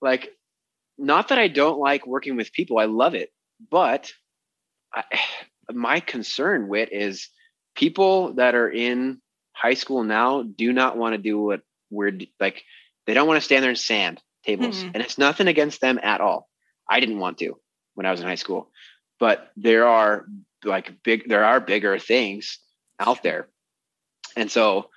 Like, 0.00 0.30
not 0.98 1.28
that 1.28 1.38
I 1.38 1.48
don't 1.48 1.78
like 1.78 2.06
working 2.06 2.36
with 2.36 2.52
people, 2.52 2.78
I 2.78 2.84
love 2.84 3.14
it, 3.14 3.30
but 3.70 4.12
I, 4.94 5.04
my 5.72 6.00
concern 6.00 6.68
with 6.68 6.90
is 6.92 7.28
people 7.74 8.34
that 8.34 8.54
are 8.54 8.70
in 8.70 9.20
high 9.52 9.74
school 9.74 10.04
now 10.04 10.42
do 10.42 10.72
not 10.72 10.96
want 10.96 11.14
to 11.14 11.18
do 11.18 11.40
what 11.40 11.62
we're 11.90 12.12
like. 12.38 12.62
They 13.06 13.14
don't 13.14 13.26
want 13.28 13.38
to 13.38 13.44
stand 13.44 13.62
there 13.62 13.70
and 13.70 13.78
sand 13.78 14.20
tables, 14.44 14.82
Mm-mm. 14.82 14.90
and 14.94 15.02
it's 15.02 15.18
nothing 15.18 15.48
against 15.48 15.80
them 15.80 15.98
at 16.02 16.20
all. 16.20 16.48
I 16.88 17.00
didn't 17.00 17.18
want 17.18 17.38
to 17.38 17.56
when 17.94 18.06
I 18.06 18.10
was 18.10 18.20
in 18.20 18.26
high 18.26 18.34
school, 18.34 18.70
but 19.18 19.50
there 19.56 19.86
are 19.86 20.26
like 20.64 21.02
big, 21.02 21.28
there 21.28 21.44
are 21.44 21.60
bigger 21.60 21.98
things 21.98 22.58
out 23.00 23.22
there, 23.22 23.48
and 24.36 24.50
so 24.50 24.90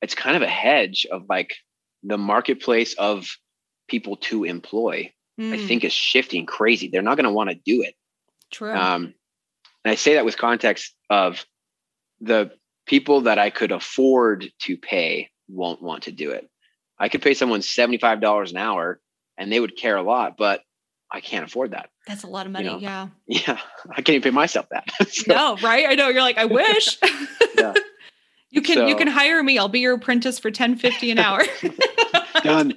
it's 0.00 0.14
kind 0.14 0.36
of 0.36 0.42
a 0.42 0.48
hedge 0.48 1.06
of 1.10 1.26
like 1.28 1.54
the 2.02 2.18
marketplace 2.18 2.94
of 2.94 3.26
people 3.88 4.16
to 4.16 4.44
employ. 4.44 5.12
I 5.40 5.56
Mm, 5.56 5.66
think 5.66 5.84
is 5.84 5.92
shifting 5.92 6.46
crazy. 6.46 6.88
They're 6.88 7.02
not 7.02 7.16
going 7.16 7.24
to 7.24 7.32
want 7.32 7.50
to 7.50 7.56
do 7.56 7.82
it. 7.82 7.94
true. 8.50 8.72
Um, 8.72 9.14
and 9.84 9.92
I 9.92 9.94
say 9.96 10.14
that 10.14 10.24
with 10.24 10.36
context 10.36 10.94
of 11.10 11.44
the 12.20 12.52
people 12.86 13.22
that 13.22 13.38
I 13.38 13.50
could 13.50 13.72
afford 13.72 14.50
to 14.62 14.76
pay 14.76 15.30
won't 15.48 15.82
want 15.82 16.04
to 16.04 16.12
do 16.12 16.30
it. 16.30 16.48
I 16.98 17.08
could 17.08 17.22
pay 17.22 17.34
someone 17.34 17.60
$75 17.60 18.50
an 18.50 18.56
hour 18.56 19.00
and 19.36 19.50
they 19.50 19.58
would 19.58 19.76
care 19.76 19.96
a 19.96 20.02
lot, 20.02 20.36
but 20.36 20.62
I 21.14 21.20
can't 21.20 21.44
afford 21.44 21.72
that. 21.72 21.90
That's 22.06 22.22
a 22.22 22.26
lot 22.26 22.46
of 22.46 22.52
money. 22.52 22.64
know, 22.66 22.78
yeah. 22.78 23.08
Yeah. 23.26 23.58
I 23.90 23.96
can't 23.96 24.10
even 24.10 24.22
pay 24.22 24.30
myself 24.30 24.66
that. 24.70 24.88
So, 25.10 25.24
No, 25.34 25.56
right? 25.62 25.86
I 25.88 25.94
know. 25.94 26.08
You're 26.08 26.22
like, 26.22 26.38
I 26.38 26.46
wish. 26.46 26.98
Yeah. 27.58 27.74
you 28.50 28.62
can 28.62 28.88
you 28.88 28.96
can 28.96 29.06
hire 29.08 29.42
me. 29.42 29.58
I'll 29.58 29.68
be 29.68 29.80
your 29.80 29.94
apprentice 29.94 30.38
for 30.38 30.50
10 30.50 30.76
50 30.76 31.10
an 31.10 31.18
hour. 31.18 31.42
Done. 32.42 32.72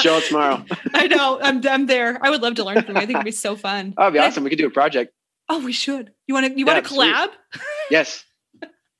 Show 0.00 0.18
it 0.18 0.24
tomorrow. 0.28 0.64
I 0.94 1.06
know. 1.08 1.38
I'm 1.42 1.60
I'm 1.66 1.86
there. 1.86 2.18
I 2.22 2.30
would 2.30 2.40
love 2.40 2.54
to 2.54 2.64
learn 2.64 2.82
from 2.82 2.96
you. 2.96 3.02
I 3.02 3.06
think 3.06 3.16
it'd 3.16 3.24
be 3.24 3.30
so 3.32 3.56
fun. 3.56 3.94
Oh, 3.98 4.04
it'd 4.04 4.14
be 4.14 4.18
But 4.18 4.24
I- 4.24 4.28
awesome. 4.28 4.44
We 4.44 4.50
could 4.50 4.58
do 4.58 4.66
a 4.66 4.70
project. 4.70 5.12
Oh, 5.48 5.62
we 5.64 5.72
should. 5.72 6.12
You 6.28 6.34
want 6.34 6.46
to 6.46 6.52
you 6.58 6.64
Yeah, 6.64 6.74
want 6.74 6.86
to 6.86 6.94
collab? 6.94 7.28
Yes. 7.90 8.24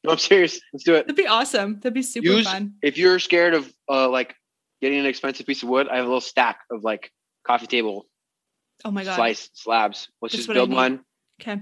No, 0.05 0.11
I'm 0.11 0.19
serious. 0.19 0.61
Let's 0.73 0.85
do 0.85 0.95
it. 0.97 1.07
That'd 1.07 1.15
be 1.17 1.29
awesome. 1.29 1.77
That'd 1.77 1.95
be 1.95 2.03
super 2.03 2.27
Use- 2.27 2.47
fun. 2.51 2.75
If 2.83 2.99
you're 2.99 3.19
scared 3.21 3.55
of 3.55 3.73
uh, 3.89 4.09
like 4.11 4.35
getting 4.83 4.99
an 4.99 5.07
expensive 5.07 5.47
piece 5.47 5.63
of 5.63 5.69
wood, 5.69 5.89
I 5.89 5.97
have 5.97 6.05
a 6.05 6.09
little 6.09 6.21
stack 6.21 6.59
of 6.71 6.83
like 6.83 7.13
coffee 7.47 7.69
table 7.69 8.07
Oh 8.85 8.91
my 8.91 9.05
god. 9.05 9.17
slice 9.17 9.51
slabs. 9.55 10.09
Let's 10.21 10.33
That's 10.35 10.47
just 10.47 10.55
build 10.55 10.73
one. 10.73 11.05
Okay. 11.41 11.61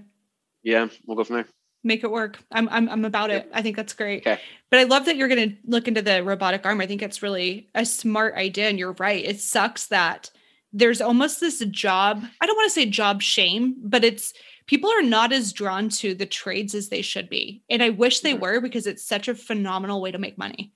Yeah, 0.62 0.88
we'll 1.06 1.16
go 1.16 1.24
from 1.24 1.36
there. 1.36 1.46
Make 1.82 2.04
it 2.04 2.10
work. 2.10 2.38
I'm 2.52 2.68
I'm 2.68 2.88
I'm 2.88 3.04
about 3.04 3.30
it. 3.30 3.50
I 3.54 3.62
think 3.62 3.76
that's 3.76 3.94
great. 3.94 4.22
Okay. 4.26 4.40
But 4.70 4.80
I 4.80 4.84
love 4.84 5.06
that 5.06 5.16
you're 5.16 5.28
going 5.28 5.50
to 5.50 5.56
look 5.64 5.88
into 5.88 6.02
the 6.02 6.22
robotic 6.22 6.66
arm. 6.66 6.80
I 6.80 6.86
think 6.86 7.02
it's 7.02 7.22
really 7.22 7.70
a 7.74 7.86
smart 7.86 8.34
idea 8.34 8.68
and 8.68 8.78
you're 8.78 8.92
right. 8.92 9.24
It 9.24 9.40
sucks 9.40 9.86
that 9.86 10.30
there's 10.72 11.00
almost 11.00 11.40
this 11.40 11.58
job, 11.70 12.22
I 12.40 12.46
don't 12.46 12.56
want 12.56 12.68
to 12.68 12.74
say 12.74 12.86
job 12.86 13.22
shame, 13.22 13.76
but 13.82 14.04
it's 14.04 14.32
people 14.66 14.90
are 14.90 15.02
not 15.02 15.32
as 15.32 15.52
drawn 15.52 15.88
to 15.88 16.14
the 16.14 16.26
trades 16.26 16.74
as 16.74 16.88
they 16.88 17.02
should 17.02 17.28
be. 17.28 17.62
And 17.68 17.82
I 17.82 17.90
wish 17.90 18.20
they 18.20 18.34
were 18.34 18.60
because 18.60 18.86
it's 18.86 19.04
such 19.04 19.28
a 19.28 19.34
phenomenal 19.34 20.00
way 20.00 20.12
to 20.12 20.18
make 20.18 20.38
money. 20.38 20.72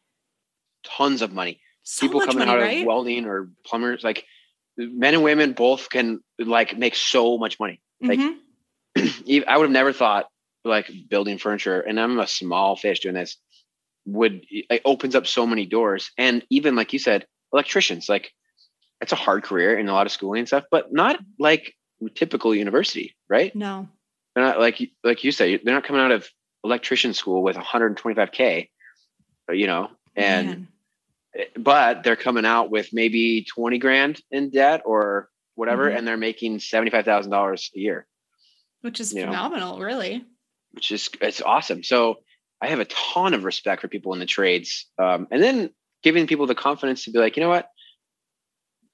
Tons 0.84 1.22
of 1.22 1.32
money. 1.32 1.60
So 1.84 2.06
People 2.06 2.20
coming 2.22 2.38
money, 2.38 2.50
out 2.50 2.58
right? 2.58 2.80
of 2.80 2.86
welding 2.86 3.26
or 3.26 3.50
plumbers, 3.64 4.02
like 4.02 4.24
men 4.76 5.14
and 5.14 5.22
women 5.22 5.52
both 5.52 5.88
can 5.90 6.20
like 6.38 6.76
make 6.76 6.94
so 6.94 7.38
much 7.38 7.58
money. 7.60 7.80
like- 8.00 8.18
Mhm. 8.18 8.38
I 9.48 9.56
would 9.56 9.64
have 9.64 9.70
never 9.70 9.92
thought 9.92 10.26
like 10.64 10.90
building 11.08 11.38
furniture, 11.38 11.80
and 11.80 11.98
I'm 12.00 12.18
a 12.20 12.26
small 12.26 12.76
fish 12.76 13.00
doing 13.00 13.14
this. 13.14 13.36
Would 14.06 14.44
it 14.50 14.82
opens 14.84 15.14
up 15.14 15.26
so 15.26 15.46
many 15.46 15.66
doors, 15.66 16.10
and 16.18 16.44
even 16.50 16.76
like 16.76 16.92
you 16.92 16.98
said, 16.98 17.26
electricians. 17.52 18.08
Like 18.08 18.32
it's 19.00 19.12
a 19.12 19.16
hard 19.16 19.42
career 19.42 19.76
and 19.78 19.88
a 19.88 19.92
lot 19.92 20.06
of 20.06 20.12
schooling 20.12 20.40
and 20.40 20.48
stuff, 20.48 20.64
but 20.70 20.92
not 20.92 21.18
like 21.38 21.74
typical 22.14 22.54
university, 22.54 23.14
right? 23.28 23.54
no. 23.54 23.88
they're 24.34 24.44
not 24.44 24.58
like 24.60 24.80
like 25.02 25.24
you 25.24 25.32
say 25.32 25.56
they're 25.56 25.74
not 25.74 25.84
coming 25.84 26.02
out 26.02 26.12
of 26.12 26.28
electrician 26.64 27.14
school 27.14 27.42
with 27.42 27.56
125k 27.56 28.68
you 29.52 29.66
know 29.66 29.90
and 30.16 30.48
Man. 30.48 30.68
But 31.56 32.02
they're 32.04 32.16
coming 32.16 32.44
out 32.46 32.70
with 32.70 32.90
maybe 32.92 33.44
20 33.44 33.78
grand 33.78 34.20
in 34.30 34.50
debt 34.50 34.82
or 34.84 35.28
whatever 35.56 35.90
Mhm. 35.90 35.98
and 35.98 36.06
they're 36.06 36.16
making 36.16 36.58
$75000 36.58 37.70
a 37.74 37.78
year 37.78 38.06
which 38.82 39.00
is 39.00 39.12
you 39.12 39.20
know. 39.20 39.26
phenomenal, 39.32 39.78
really. 39.78 40.24
which 40.72 40.90
is 40.92 41.08
it's 41.20 41.40
awesome 41.42 41.82
so 41.82 42.18
i 42.60 42.68
have 42.68 42.80
a 42.80 42.84
ton 42.86 43.34
of 43.34 43.44
respect 43.44 43.80
for 43.82 43.88
people 43.88 44.12
in 44.12 44.18
the 44.20 44.26
trades 44.26 44.86
um, 44.98 45.26
and 45.30 45.42
then 45.42 45.70
giving 46.02 46.26
people 46.26 46.46
the 46.46 46.54
confidence 46.54 47.04
to 47.04 47.10
be 47.10 47.18
like 47.18 47.36
you 47.36 47.42
know 47.42 47.48
what 47.48 47.68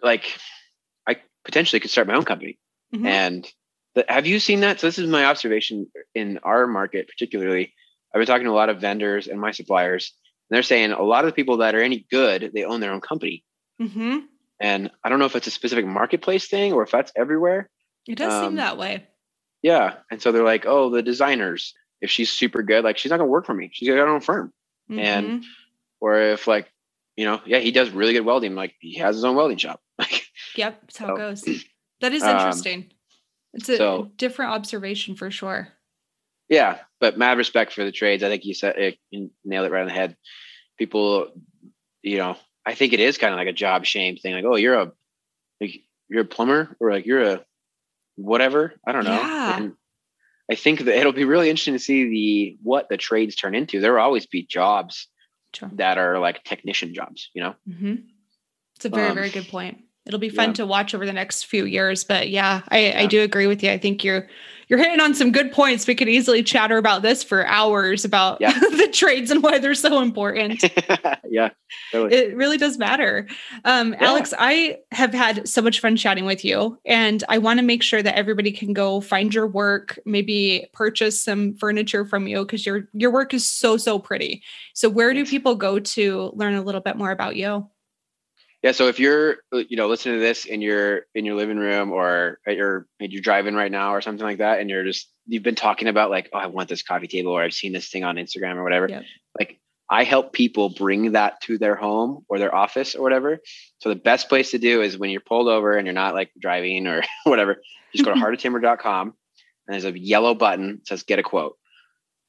like 0.03 0.39
i 1.07 1.17
potentially 1.45 1.81
could 1.81 1.91
start 1.91 2.07
my 2.07 2.15
own 2.15 2.25
company 2.25 2.59
Mhm. 2.95 3.07
And 3.07 3.53
the, 3.95 4.05
have 4.09 4.27
you 4.27 4.41
seen 4.41 4.61
that? 4.61 4.81
So 4.81 4.89
this 4.89 4.99
is 4.99 5.09
my 5.09 5.25
observation 5.27 5.87
in 6.13 6.39
our 6.43 6.67
market, 6.67 7.07
particularly. 7.07 7.73
I've 8.13 8.19
been 8.19 8.27
talking 8.27 8.47
to 8.47 8.51
a 8.51 8.53
lot 8.63 8.69
of 8.69 8.81
vendors 8.81 9.29
and 9.29 9.41
my 9.41 9.53
suppliers, 9.53 10.13
they're 10.51 10.63
saying 10.63 10.93
a 10.93 11.03
lot 11.03 11.25
of 11.25 11.31
the 11.31 11.35
people 11.35 11.59
that 11.59 11.75
are 11.75 11.81
any 11.83 12.07
good, 12.11 12.51
they 12.55 12.65
own 12.65 12.81
their 12.81 12.93
own 12.93 13.01
company. 13.01 13.45
Mhm. 13.81 14.25
And 14.61 14.91
I 15.03 15.09
don't 15.09 15.19
know 15.19 15.25
if 15.25 15.37
it's 15.37 15.47
a 15.47 15.51
specific 15.51 15.87
marketplace 15.87 16.49
thing 16.49 16.73
or 16.73 16.83
if 16.83 16.91
that's 16.91 17.13
everywhere. 17.17 17.71
It 18.07 18.17
does 18.19 18.33
Um, 18.33 18.45
seem 18.51 18.57
that 18.57 18.77
way. 18.77 19.07
Yeah. 19.63 19.97
And 20.11 20.21
so 20.21 20.33
they're 20.33 20.45
like, 20.45 20.67
oh, 20.67 20.91
the 20.91 21.03
designers, 21.03 21.75
if 22.01 22.11
she's 22.11 22.31
super 22.31 22.63
good, 22.63 22.85
like 22.85 22.99
she's 22.99 23.11
not 23.11 23.19
gonna 23.19 23.31
work 23.31 23.47
for 23.47 23.55
me. 23.55 23.71
She's 23.73 23.89
got 23.89 23.97
her 23.97 24.09
own 24.09 24.21
firm. 24.21 24.53
and- 24.91 25.43
Mhm. 25.43 25.45
Or 26.01 26.19
if 26.21 26.47
like, 26.49 26.71
you 27.17 27.25
know, 27.25 27.41
yeah, 27.47 27.59
he 27.59 27.71
does 27.71 27.91
really 27.91 28.13
good 28.13 28.25
welding. 28.25 28.55
Like 28.55 28.75
he 28.81 28.95
has 28.99 29.15
his 29.17 29.25
own 29.25 29.37
welding 29.37 29.59
shop. 29.59 29.81
Like 29.99 30.27
Yep, 30.57 30.81
that's 30.81 30.97
how 30.99 31.07
So- 31.09 31.15
it 31.15 31.19
goes. 31.19 31.45
That 32.01 32.13
is 32.15 32.23
Um, 32.23 32.31
interesting. 32.37 32.91
It's 33.53 33.69
a 33.69 33.77
so- 33.77 34.11
different 34.17 34.53
observation 34.53 35.15
for 35.15 35.31
sure. 35.31 35.69
Yeah, 36.51 36.79
but 37.01 37.17
mad 37.17 37.39
respect 37.39 37.73
for 37.73 37.85
the 37.85 37.93
trades. 37.93 38.23
I 38.23 38.29
think 38.29 38.45
you 38.45 38.53
said 38.55 38.77
it, 38.77 38.99
you 39.11 39.31
nailed 39.45 39.67
it 39.67 39.71
right 39.73 39.81
on 39.83 39.87
the 39.87 39.93
head. 39.95 40.17
People, 40.79 41.29
you 42.03 42.19
know, 42.19 42.37
I 42.67 42.75
think 42.75 42.93
it 42.93 43.01
is 43.01 43.17
kind 43.19 43.33
of 43.33 43.39
like 43.39 43.49
a 43.49 43.53
job 43.53 43.87
shame 43.87 44.17
thing. 44.17 44.35
Like, 44.35 44.45
oh, 44.45 44.57
you're 44.57 44.75
a 44.75 44.93
like, 45.61 45.83
you're 46.09 46.23
a 46.23 46.27
plumber, 46.27 46.77
or 46.81 46.91
like 46.91 47.07
you're 47.07 47.23
a 47.23 47.45
whatever. 48.17 48.75
I 48.87 48.93
don't 48.93 49.05
know. 49.05 49.13
Yeah. 49.13 49.57
And 49.57 49.73
I 50.51 50.57
think 50.57 50.81
that 50.81 50.99
it'll 50.99 51.13
be 51.13 51.25
really 51.25 51.49
interesting 51.49 51.75
to 51.75 51.79
see 51.79 52.09
the 52.09 52.59
what 52.63 52.89
the 52.89 52.97
trades 52.97 53.37
turn 53.37 53.55
into. 53.55 53.81
There 53.81 53.93
will 53.95 54.01
always 54.01 54.27
be 54.27 54.45
jobs 54.45 55.07
Sure. 55.53 55.71
that 55.75 55.99
are 55.99 56.19
like 56.19 56.45
technician 56.45 56.95
jobs. 56.95 57.31
You 57.35 57.43
know. 57.43 57.55
hmm 57.67 57.95
It's 58.77 58.85
a 58.85 58.89
very, 58.89 59.09
Um, 59.09 59.15
very 59.15 59.31
good 59.31 59.49
point. 59.49 59.79
It'll 60.11 60.19
be 60.19 60.29
fun 60.29 60.49
yeah. 60.49 60.55
to 60.55 60.67
watch 60.67 60.93
over 60.93 61.07
the 61.07 61.13
next 61.13 61.47
few 61.47 61.67
years. 61.67 62.03
But 62.03 62.31
yeah, 62.31 62.63
I, 62.69 62.93
I 62.93 63.07
do 63.07 63.23
agree 63.23 63.47
with 63.47 63.63
you. 63.63 63.71
I 63.71 63.79
think 63.79 64.03
you're 64.03 64.27
you're 64.67 64.79
hitting 64.81 64.99
on 65.01 65.15
some 65.15 65.31
good 65.31 65.53
points. 65.53 65.87
We 65.87 65.95
could 65.95 66.09
easily 66.09 66.43
chatter 66.43 66.79
about 66.79 67.03
this 67.03 67.23
for 67.23 67.47
hours 67.47 68.05
about 68.05 68.41
Yeah. 68.41 68.53
the 68.59 68.89
trades 68.93 69.31
and 69.31 69.41
why 69.41 69.59
they're 69.61 69.75
so 69.75 70.01
important. 70.01 70.65
yeah. 71.31 71.51
Totally. 71.93 72.17
it 72.17 72.37
really 72.37 72.57
does 72.57 72.77
matter. 72.77 73.29
Um, 73.65 73.93
Yeah. 73.93 74.07
Alex, 74.09 74.35
I 74.37 74.79
have 74.91 75.13
had 75.13 75.49
so 75.49 75.63
much 75.63 75.79
fun 75.79 75.97
chatting 75.97 76.25
with 76.25 76.45
you, 76.45 76.77
and 76.85 77.23
I 77.29 77.39
want 77.39 77.61
to 77.61 77.65
make 77.65 77.85
sure 77.85 78.03
that 78.03 78.17
everybody 78.17 78.51
can 78.51 78.73
go 78.73 79.01
find 79.01 79.33
your 79.33 79.47
work, 79.47 79.97
maybe 80.05 80.69
purchase 80.73 81.23
some 81.23 81.55
furniture 81.55 82.05
from 82.05 82.27
you 82.27 82.45
because 82.45 82.67
your 82.67 82.89
your 82.93 83.13
work 83.13 83.33
is 83.33 83.49
so 83.49 83.77
so 83.77 84.01
pretty. 84.01 84.43
So, 84.75 84.89
where 84.89 85.15
do 85.15 85.25
people 85.25 85.55
go 85.55 85.79
to 85.79 86.33
learn 86.35 86.55
a 86.55 86.63
little 86.63 86.81
bit 86.81 86.97
more 86.97 87.13
about 87.13 87.37
you? 87.37 87.69
Yeah. 88.63 88.73
So 88.73 88.89
if 88.89 89.01
you're, 89.01 89.37
you 89.53 89.77
know, 89.77 89.89
listening 89.89 90.17
to 90.17 90.21
this 90.21 90.45
in 90.45 90.61
your 90.61 91.03
in 91.15 91.25
your 91.25 91.35
living 91.35 91.57
room 91.57 91.93
or 91.93 92.39
at 92.47 92.57
your 92.57 92.87
you're 92.99 93.23
driving 93.23 93.55
right 93.55 93.73
now 93.73 93.95
or 93.95 94.01
something 94.01 94.25
like 94.25 94.39
that, 94.39 94.61
and 94.61 94.69
you're 94.69 94.85
just 94.85 95.11
you've 95.27 95.43
been 95.43 95.55
talking 95.55 95.89
about 95.89 96.11
like, 96.11 96.29
oh, 96.33 96.39
I 96.39 96.47
want 96.47 96.69
this 96.69 96.83
coffee 96.83 97.07
table, 97.07 97.33
or 97.33 97.43
I've 97.43 97.55
seen 97.55 97.73
this 97.73 97.89
thing 97.89 98.05
on 98.05 98.17
Instagram 98.17 98.57
or 98.57 98.63
whatever. 98.63 98.89
Yep. 98.89 99.05
Like 99.39 99.61
I 99.89 100.05
help 100.05 100.33
people 100.33 100.69
bring 100.69 101.13
that 101.13 101.41
to 101.43 101.59
their 101.59 101.75
home 101.75 102.25
or 102.29 102.39
their 102.39 102.55
office 102.55 102.95
or 102.95 103.03
whatever. 103.03 103.41
So 103.79 103.89
the 103.89 103.97
best 103.97 104.29
place 104.29 104.53
to 104.53 104.59
do 104.59 104.83
is 104.83 104.99
when 104.99 105.11
you're 105.11 105.21
pulled 105.21 105.49
over 105.49 105.77
and 105.77 105.87
you're 105.87 105.95
not 105.95 106.15
like 106.15 106.31
driving 106.39 106.87
or 106.87 107.03
whatever, 107.25 107.61
just 107.93 108.05
go 108.05 108.15
to 108.15 108.21
heartoftimber.com 108.21 109.15
and 109.71 109.83
there's 109.83 109.85
a 109.85 109.99
yellow 109.99 110.35
button 110.35 110.77
that 110.77 110.87
says 110.87 111.03
get 111.03 111.19
a 111.19 111.23
quote. 111.23 111.57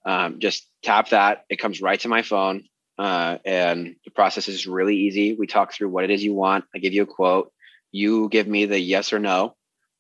Um, 0.05 0.39
just 0.39 0.67
tap 0.84 1.09
that. 1.09 1.45
It 1.49 1.57
comes 1.57 1.82
right 1.82 1.99
to 1.99 2.07
my 2.07 2.21
phone. 2.23 2.63
Uh, 2.97 3.37
and 3.45 3.95
the 4.05 4.11
process 4.11 4.47
is 4.47 4.67
really 4.67 4.95
easy. 4.95 5.33
We 5.33 5.47
talk 5.47 5.73
through 5.73 5.89
what 5.89 6.03
it 6.03 6.11
is 6.11 6.23
you 6.23 6.33
want. 6.33 6.65
I 6.75 6.79
give 6.79 6.93
you 6.93 7.03
a 7.03 7.07
quote. 7.07 7.51
You 7.91 8.29
give 8.29 8.47
me 8.47 8.65
the 8.65 8.79
yes 8.79 9.11
or 9.11 9.19
no. 9.19 9.55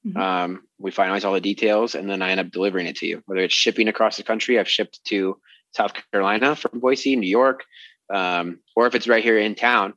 Mhm. 0.05 0.17
Um, 0.17 0.63
we 0.79 0.91
finalize 0.91 1.25
all 1.25 1.33
the 1.33 1.41
details, 1.41 1.95
and 1.95 2.09
then 2.09 2.21
I 2.21 2.31
end 2.31 2.39
up 2.39 2.51
delivering 2.51 2.87
it 2.87 2.97
to 2.97 3.07
you. 3.07 3.21
Whether 3.25 3.41
it's 3.41 3.53
shipping 3.53 3.87
across 3.87 4.17
the 4.17 4.23
country, 4.23 4.59
I've 4.59 4.69
shipped 4.69 5.03
to 5.05 5.39
South 5.75 5.93
Carolina 6.11 6.55
from 6.55 6.79
Boise, 6.79 7.15
New 7.15 7.29
York, 7.29 7.63
um, 8.13 8.59
or 8.75 8.87
if 8.87 8.95
it's 8.95 9.07
right 9.07 9.23
here 9.23 9.37
in 9.37 9.55
town, 9.55 9.93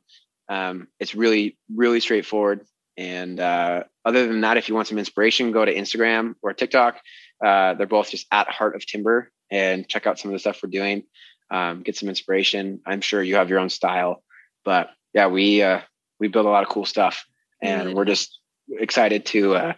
um, 0.47 0.87
it's 0.99 1.15
really 1.15 1.57
really 1.73 1.99
straightforward. 1.99 2.65
And 2.97 3.39
uh, 3.39 3.83
other 4.05 4.27
than 4.27 4.41
that, 4.41 4.57
if 4.57 4.69
you 4.69 4.75
want 4.75 4.87
some 4.87 4.99
inspiration, 4.99 5.51
go 5.51 5.65
to 5.65 5.73
Instagram 5.73 6.35
or 6.41 6.53
TikTok. 6.53 6.99
Uh, 7.43 7.73
they're 7.73 7.87
both 7.87 8.11
just 8.11 8.27
at 8.31 8.47
Heart 8.47 8.75
of 8.75 8.85
Timber, 8.85 9.31
and 9.51 9.87
check 9.87 10.07
out 10.07 10.19
some 10.19 10.29
of 10.31 10.33
the 10.33 10.39
stuff 10.39 10.61
we're 10.63 10.69
doing. 10.69 11.03
Um, 11.51 11.83
get 11.83 11.95
some 11.95 12.09
inspiration. 12.09 12.81
I'm 12.85 13.01
sure 13.01 13.21
you 13.21 13.35
have 13.35 13.49
your 13.49 13.59
own 13.59 13.69
style, 13.69 14.23
but 14.63 14.89
yeah, 15.13 15.27
we 15.27 15.61
uh, 15.61 15.81
we 16.19 16.27
build 16.27 16.45
a 16.45 16.49
lot 16.49 16.63
of 16.63 16.69
cool 16.69 16.85
stuff, 16.85 17.25
and 17.61 17.93
we're 17.93 18.05
just 18.05 18.39
excited 18.69 19.25
to 19.27 19.55
uh, 19.55 19.73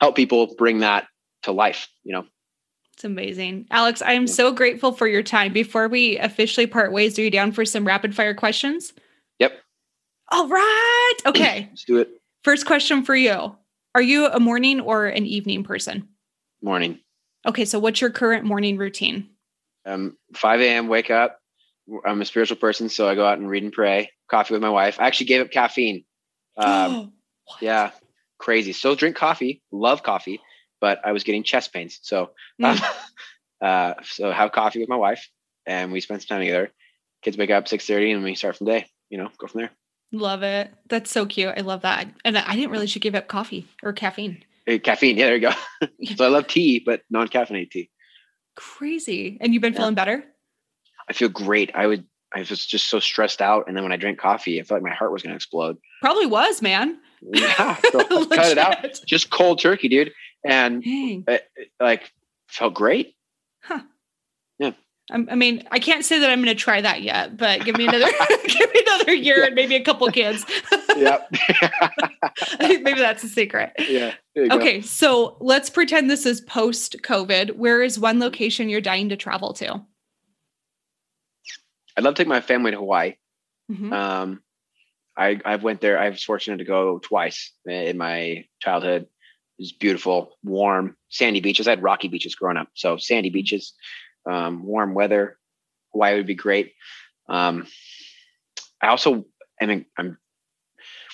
help 0.00 0.14
people 0.16 0.54
bring 0.56 0.78
that 0.80 1.08
to 1.42 1.52
life. 1.52 1.88
You 2.04 2.12
know, 2.14 2.24
It's 2.94 3.04
amazing. 3.04 3.66
Alex, 3.70 4.00
I 4.00 4.12
am 4.12 4.26
Yeah. 4.26 4.32
so 4.32 4.52
grateful 4.52 4.92
for 4.92 5.06
your 5.08 5.22
time. 5.24 5.52
Before 5.52 5.88
we 5.88 6.18
officially 6.18 6.66
part 6.66 6.92
ways, 6.92 7.18
are 7.18 7.22
you 7.22 7.30
down 7.30 7.50
for 7.52 7.64
some 7.64 7.84
rapid 7.86 8.14
fire 8.14 8.34
questions? 8.34 8.92
Yep. 9.40 9.52
All 10.30 10.48
right. 10.48 11.14
Okay. 11.26 11.66
let's 11.70 11.84
do 11.84 11.98
it. 11.98 12.08
First 12.44 12.64
question 12.64 13.04
for 13.04 13.16
you 13.16 13.56
Are 13.94 14.02
you 14.02 14.26
a 14.28 14.38
morning 14.38 14.80
or 14.80 15.06
an 15.06 15.26
evening 15.26 15.64
person? 15.64 16.08
Morning, 16.62 17.00
Okay. 17.46 17.64
So, 17.64 17.78
what's 17.80 18.00
your 18.00 18.10
current 18.10 18.44
morning 18.44 18.76
routine? 18.78 19.30
Um, 19.88 20.16
5 20.36 20.60
a.m. 20.60 20.88
Wake 20.88 21.10
up. 21.10 21.38
I'm 22.04 22.20
a 22.20 22.24
spiritual 22.24 22.58
person, 22.58 22.88
so 22.88 23.08
I 23.08 23.14
go 23.14 23.26
out 23.26 23.38
and 23.38 23.48
read 23.48 23.62
and 23.62 23.72
pray. 23.72 24.10
Coffee 24.30 24.52
with 24.52 24.62
my 24.62 24.68
wife. 24.70 25.00
I 25.00 25.06
actually 25.06 25.26
gave 25.26 25.40
up 25.40 25.50
caffeine. 25.50 26.04
Um, 26.58 27.12
yeah, 27.60 27.92
crazy. 28.38 28.72
Still 28.72 28.96
drink 28.96 29.14
coffee. 29.16 29.62
Love 29.70 30.02
coffee, 30.02 30.40
but 30.80 30.98
I 31.04 31.12
was 31.12 31.22
getting 31.22 31.44
chest 31.44 31.72
pains. 31.72 32.00
So, 32.02 32.32
Mm. 32.60 32.80
um, 32.80 32.88
uh, 33.62 33.94
so 34.02 34.32
have 34.32 34.50
coffee 34.52 34.80
with 34.80 34.88
my 34.88 34.96
wife, 34.96 35.28
and 35.66 35.92
we 35.92 36.00
spend 36.00 36.20
some 36.20 36.26
time 36.26 36.40
together. 36.40 36.72
Kids 37.22 37.36
wake 37.38 37.50
up 37.50 37.66
6:30, 37.68 38.14
and 38.14 38.24
we 38.24 38.34
start 38.34 38.56
from 38.56 38.66
day. 38.66 38.86
You 39.08 39.18
know, 39.18 39.28
go 39.38 39.46
from 39.46 39.60
there. 39.60 39.70
Love 40.10 40.42
it. 40.42 40.72
That's 40.88 41.10
so 41.10 41.26
cute. 41.26 41.54
I 41.56 41.60
love 41.60 41.82
that. 41.82 42.08
And 42.24 42.36
I 42.36 42.56
didn't 42.56 42.70
really 42.70 42.86
should 42.86 43.02
give 43.02 43.14
up 43.14 43.28
coffee 43.28 43.66
or 43.82 43.92
caffeine. 43.92 44.42
Uh, 44.68 44.78
Caffeine. 44.78 45.16
Yeah, 45.16 45.26
there 45.26 45.36
you 45.36 45.40
go. 45.42 45.52
so 46.16 46.24
I 46.24 46.28
love 46.28 46.46
tea, 46.48 46.82
but 46.84 47.02
non-caffeinated 47.08 47.70
tea. 47.70 47.90
Crazy. 48.58 49.38
And 49.40 49.54
you've 49.54 49.60
been 49.62 49.72
Yeah. 49.72 49.78
feeling 49.78 49.94
better? 49.94 50.24
I 51.08 51.12
feel 51.12 51.28
great. 51.28 51.70
I 51.74 51.86
would. 51.86 52.04
I 52.34 52.40
was 52.40 52.66
just 52.66 52.88
so 52.88 52.98
stressed 53.00 53.40
out, 53.40 53.68
and 53.68 53.74
then 53.76 53.84
when 53.84 53.92
I 53.92 53.96
drank 53.96 54.18
coffee, 54.18 54.60
I 54.60 54.62
felt 54.62 54.82
like 54.82 54.90
my 54.90 54.94
heart 54.94 55.12
was 55.12 55.22
going 55.22 55.30
to 55.30 55.36
explode. 55.36 55.78
Probably 56.02 56.26
was, 56.26 56.60
man. 56.60 56.98
Yeah, 57.22 57.76
so 57.90 58.04
cut 58.26 58.52
it 58.52 58.58
out. 58.58 58.84
Just 59.06 59.30
cold 59.30 59.60
turkey, 59.60 59.88
dude, 59.88 60.12
and 60.44 60.82
it, 60.84 61.24
it, 61.56 61.68
uh, 61.80 61.84
like 61.84 62.12
felt 62.48 62.74
great. 62.74 63.14
I'm- 63.70 63.88
I 65.10 65.16
mean, 65.36 65.66
I 65.70 65.78
can't 65.78 66.04
say 66.04 66.18
that 66.18 66.28
I'm 66.28 66.42
going 66.42 66.54
to 66.54 66.60
try 66.60 66.82
that 66.82 67.00
yet, 67.02 67.36
but 67.36 67.64
give 67.64 67.76
me 67.76 67.86
another, 67.86 68.04
give 68.46 68.74
me 68.74 68.82
another 68.86 69.14
year 69.14 69.42
and 69.44 69.54
maybe 69.54 69.74
a 69.74 69.82
couple 69.82 70.06
kids. 70.08 70.44
Yep. 70.98 71.32
maybe 72.60 72.94
that's 72.94 73.22
a 73.22 73.28
secret. 73.28 73.72
yeah. 73.88 74.14
you 74.34 74.48
go. 74.48 74.56
Okay, 74.56 74.80
so 74.80 75.36
let's 75.38 75.70
pretend 75.70 76.10
this 76.10 76.26
is 76.26 76.40
post 76.40 76.96
COVID. 77.04 77.54
Where 77.54 77.82
is 77.82 78.00
one 78.00 78.18
location 78.18 78.68
you're 78.68 78.80
dying 78.80 79.08
to 79.10 79.16
travel 79.16 79.52
to? 79.54 79.80
I'd 81.96 82.02
love 82.02 82.14
to 82.14 82.22
take 82.22 82.26
my 82.28 82.40
family 82.40 82.72
to 82.72 82.78
Hawaii. 82.78 83.14
Mhm. 83.70 83.92
Um, 83.92 84.42
I 85.16 85.40
I 85.44 85.54
went 85.54 85.80
there. 85.80 86.00
I 86.00 86.08
was 86.08 86.24
fortunate 86.24 86.56
to 86.56 86.64
go 86.64 86.98
twice 86.98 87.52
in 87.64 87.96
my 87.96 88.44
childhood. 88.60 89.02
It 89.02 89.08
was 89.62 89.72
beautiful, 89.72 90.36
warm, 90.42 90.96
sandy 91.10 91.40
beaches. 91.40 91.68
I 91.68 91.70
had 91.70 91.82
rocky 91.84 92.08
beaches 92.08 92.34
growing 92.34 92.56
up, 92.56 92.70
so 92.74 92.96
sandy 92.96 93.30
beaches, 93.30 93.72
um, 94.28 94.64
warm 94.64 94.94
weather. 94.94 95.38
Hawaii 95.92 96.16
would 96.16 96.26
be 96.26 96.34
great. 96.34 96.74
Um, 97.28 97.66
I 98.82 98.88
also, 98.88 99.24
I 99.60 99.66
mean, 99.66 99.86
I'm 99.96 100.18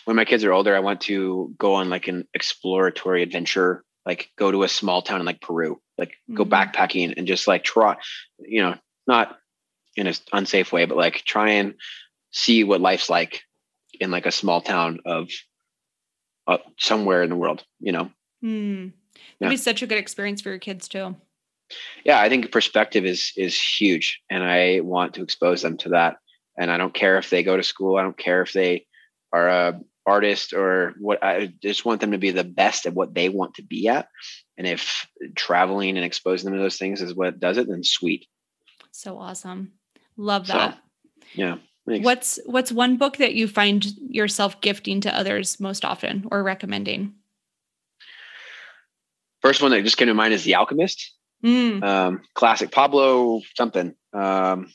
when 0.05 0.17
my 0.17 0.25
kids 0.25 0.45
are 0.45 0.53
older, 0.53 0.77
I 0.77 0.81
want 0.81 1.01
to 1.03 1.55
go 1.59 1.75
on 1.75 1.89
like 1.89 2.09
an 2.09 2.29
exploratory 2.35 3.23
adventure, 3.23 3.85
like 4.05 4.31
go 4.37 4.51
to 4.51 4.63
a 4.63 4.69
small 4.69 5.01
town 5.01 5.21
in 5.21 5.27
like 5.27 5.41
Peru, 5.41 5.81
like 5.97 6.13
go 6.33 6.45
Mhm. 6.45 6.51
backpacking 6.51 7.15
and 7.17 7.27
just 7.27 7.49
like 7.49 7.65
try, 7.65 7.97
you 8.39 8.61
know, 8.63 8.77
not 9.07 9.39
in 9.97 10.07
an 10.07 10.15
unsafe 10.33 10.73
way, 10.73 10.85
but 10.85 10.99
like 10.99 11.25
try 11.25 11.53
and 11.53 11.75
see 12.33 12.65
what 12.65 12.81
life's 12.81 13.09
like 13.09 13.45
in 13.99 14.11
like 14.11 14.27
a 14.27 14.33
small 14.33 14.61
town 14.61 15.01
of 15.07 15.31
uh, 16.47 16.59
somewhere 16.79 17.23
in 17.23 17.31
the 17.31 17.37
world, 17.37 17.65
you 17.81 17.93
know? 17.93 18.11
Hmm, 18.43 18.89
that'd 19.41 19.51
be 19.51 19.57
such 19.57 19.81
a 19.83 19.87
good 19.87 19.99
experience 19.99 20.43
for 20.43 20.51
your 20.51 20.59
kids 20.59 20.89
too. 20.89 21.17
Yeah, 22.05 22.21
I 22.21 22.29
think 22.29 22.53
perspective 22.53 23.05
is 23.05 23.33
is 23.37 23.61
huge, 23.61 24.21
and 24.31 24.43
I 24.45 24.81
want 24.81 25.15
to 25.15 25.23
expose 25.23 25.63
them 25.63 25.77
to 25.79 25.91
that. 25.91 26.17
And 26.57 26.71
I 26.71 26.77
don't 26.77 26.95
care 26.95 27.19
if 27.19 27.31
they 27.31 27.43
go 27.43 27.57
to 27.57 27.63
school. 27.63 27.97
I 27.97 28.03
don't 28.03 28.17
care 28.17 28.43
if 28.43 28.53
they 28.53 28.87
are 29.33 29.49
a 29.49 29.81
artist 30.07 30.53
or 30.53 30.95
what. 31.01 31.23
I 31.25 31.53
just 31.63 31.85
want 31.85 32.01
them 32.01 32.13
to 32.13 32.19
be 32.19 32.31
the 32.31 32.45
best 32.45 32.87
at 32.87 32.95
what 32.95 33.15
they 33.15 33.29
want 33.29 33.55
to 33.55 33.63
be 33.63 33.89
at. 33.89 34.09
And 34.57 34.67
if 34.67 35.07
traveling 35.35 35.97
and 35.97 36.05
exposing 36.05 36.51
them 36.51 36.59
to 36.59 36.63
those 36.63 36.77
things 36.77 37.03
is 37.03 37.15
what 37.15 37.41
does 37.41 37.59
it, 37.59 37.69
then 37.69 37.83
sweet. 37.83 38.27
So 38.93 39.19
awesome. 39.19 39.73
Love 40.17 40.47
So, 40.47 40.53
that. 40.53 40.79
Yeah. 41.35 41.57
thanks. 41.89 42.05
What's 42.05 42.39
what's 42.47 42.71
one 42.71 42.97
book 42.99 43.17
that 43.17 43.35
you 43.35 43.49
find 43.49 43.85
yourself 43.99 44.61
gifting 44.61 45.01
to 45.01 45.17
others 45.17 45.59
most 45.59 45.85
often 45.85 46.29
or 46.31 46.43
recommending? 46.45 47.15
First 49.43 49.61
one 49.61 49.73
that 49.73 49.83
just 49.83 49.97
came 49.97 50.09
to 50.09 50.15
mind 50.15 50.33
is 50.33 50.45
The 50.45 50.55
Alchemist. 50.55 51.13
Mm, 51.45 51.83
um, 51.85 52.23
classic 52.35 52.71
Pablo 52.71 53.43
something. 53.55 53.95
Um, 54.13 54.73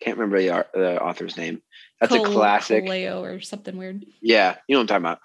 can't 0.00 0.16
remember 0.16 0.40
the, 0.40 0.66
the 0.72 1.02
author's 1.02 1.36
name. 1.36 1.60
That's 2.00 2.14
a 2.14 2.22
classic. 2.22 2.86
Coelho 2.86 3.24
or 3.24 3.40
something 3.40 3.76
weird. 3.76 4.04
Yeah, 4.22 4.56
you 4.66 4.74
know 4.74 4.80
what 4.80 4.90
I'm 4.90 5.02
talking 5.02 5.06
about. 5.06 5.20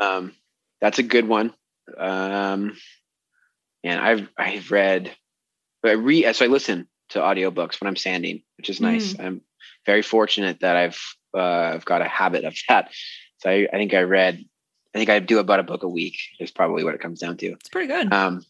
Um, 0.00 0.32
that's 0.80 0.98
a 0.98 1.04
good 1.04 1.28
one. 1.28 1.54
Um, 1.96 2.76
and 3.84 4.00
I've 4.00 4.28
I've 4.36 4.70
read, 4.70 5.12
I 5.84 5.92
read 5.92 6.34
so 6.34 6.44
I 6.44 6.48
listen 6.48 6.88
to 7.10 7.20
audiobooks 7.20 7.80
when 7.80 7.88
I'm 7.88 7.96
sanding, 7.96 8.42
which 8.56 8.70
is 8.70 8.80
nice. 8.80 9.14
I'm 9.18 9.42
very 9.86 10.02
fortunate 10.02 10.60
that 10.60 10.76
I've 10.76 11.00
uh, 11.36 11.72
I've 11.74 11.84
got 11.84 12.02
a 12.02 12.08
habit 12.08 12.44
of 12.44 12.56
that. 12.68 12.92
So 13.38 13.50
I, 13.50 13.68
I 13.72 13.76
think 13.76 13.94
I 13.94 14.02
read, 14.02 14.44
I 14.94 14.98
think 14.98 15.10
I 15.10 15.18
do 15.20 15.38
about 15.38 15.60
a 15.60 15.64
book 15.64 15.82
a 15.84 15.88
week. 15.88 16.16
Is 16.40 16.50
probably 16.50 16.84
what 16.84 16.94
it 16.94 17.00
comes 17.00 17.20
down 17.20 17.36
to. 17.38 17.46
It's 17.46 17.68
pretty 17.68 17.88
good. 17.88 18.12
Um, 18.12 18.44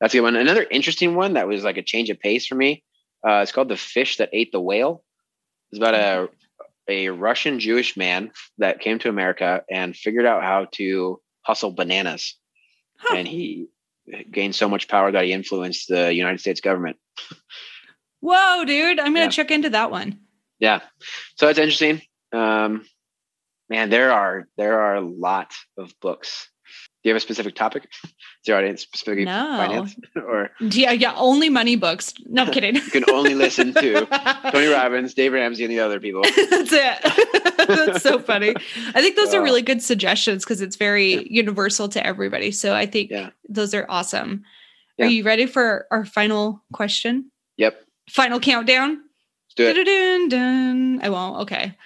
That's 0.00 0.14
a 0.14 0.18
good 0.18 0.22
one. 0.22 0.36
Another 0.36 0.66
interesting 0.70 1.14
one 1.14 1.34
that 1.34 1.46
was 1.46 1.62
like 1.62 1.76
a 1.76 1.82
change 1.82 2.10
of 2.10 2.18
pace 2.18 2.46
for 2.46 2.54
me. 2.54 2.82
Uh, 3.26 3.40
it's 3.42 3.52
called 3.52 3.68
"The 3.68 3.76
Fish 3.76 4.16
That 4.16 4.30
Ate 4.32 4.52
the 4.52 4.60
Whale." 4.60 5.04
It's 5.70 5.78
about 5.78 5.94
a 5.94 6.28
a 6.88 7.10
Russian 7.10 7.60
Jewish 7.60 7.96
man 7.96 8.32
that 8.58 8.80
came 8.80 8.98
to 9.00 9.08
America 9.08 9.62
and 9.70 9.94
figured 9.94 10.26
out 10.26 10.42
how 10.42 10.66
to 10.72 11.20
hustle 11.42 11.70
bananas, 11.70 12.36
huh. 12.98 13.16
and 13.16 13.28
he 13.28 13.68
gained 14.30 14.54
so 14.54 14.68
much 14.68 14.88
power 14.88 15.12
that 15.12 15.24
he 15.24 15.32
influenced 15.32 15.88
the 15.88 16.12
United 16.12 16.40
States 16.40 16.60
government. 16.60 16.96
Whoa, 18.20 18.64
dude! 18.64 18.98
I'm 18.98 19.12
gonna 19.12 19.26
yeah. 19.26 19.30
check 19.30 19.50
into 19.50 19.70
that 19.70 19.90
one. 19.90 20.20
Yeah, 20.58 20.80
so 21.36 21.46
that's 21.46 21.58
interesting. 21.58 22.02
Um, 22.32 22.84
man, 23.68 23.90
there 23.90 24.12
are 24.12 24.46
there 24.56 24.80
are 24.80 24.96
a 24.96 25.00
lot 25.00 25.52
of 25.78 25.92
books. 26.00 26.48
Do 27.02 27.08
you 27.08 27.14
have 27.14 27.16
a 27.16 27.24
specific 27.24 27.54
topic? 27.54 27.88
Is 28.04 28.12
your 28.46 28.58
audience 28.58 28.82
specifically 28.82 29.24
no. 29.24 29.56
finance 29.56 29.96
or 30.16 30.50
yeah, 30.60 30.92
yeah, 30.92 31.14
only 31.16 31.48
money 31.48 31.74
books. 31.74 32.12
No 32.26 32.42
I'm 32.42 32.50
kidding. 32.52 32.74
you 32.74 32.82
can 32.82 33.04
only 33.10 33.34
listen 33.34 33.72
to 33.72 34.06
Tony 34.52 34.66
Robbins, 34.66 35.14
Dave 35.14 35.32
Ramsey, 35.32 35.64
and 35.64 35.72
the 35.72 35.80
other 35.80 35.98
people. 35.98 36.22
That's 36.22 36.72
it. 36.72 37.66
That's 37.68 38.02
so 38.02 38.18
funny. 38.18 38.54
I 38.94 39.00
think 39.00 39.16
those 39.16 39.32
are 39.32 39.42
really 39.42 39.62
good 39.62 39.82
suggestions 39.82 40.44
because 40.44 40.60
it's 40.60 40.76
very 40.76 41.14
yeah. 41.14 41.22
universal 41.24 41.88
to 41.88 42.06
everybody. 42.06 42.50
So 42.50 42.74
I 42.74 42.84
think 42.84 43.10
yeah. 43.10 43.30
those 43.48 43.72
are 43.72 43.86
awesome. 43.88 44.44
Yeah. 44.98 45.06
Are 45.06 45.08
you 45.08 45.24
ready 45.24 45.46
for 45.46 45.86
our 45.90 46.04
final 46.04 46.62
question? 46.74 47.30
Yep. 47.56 47.82
Final 48.10 48.40
countdown. 48.40 49.00
Do 49.60 49.68
it. 49.68 51.02
I 51.02 51.08
won't. 51.10 51.40
Okay. 51.42 51.76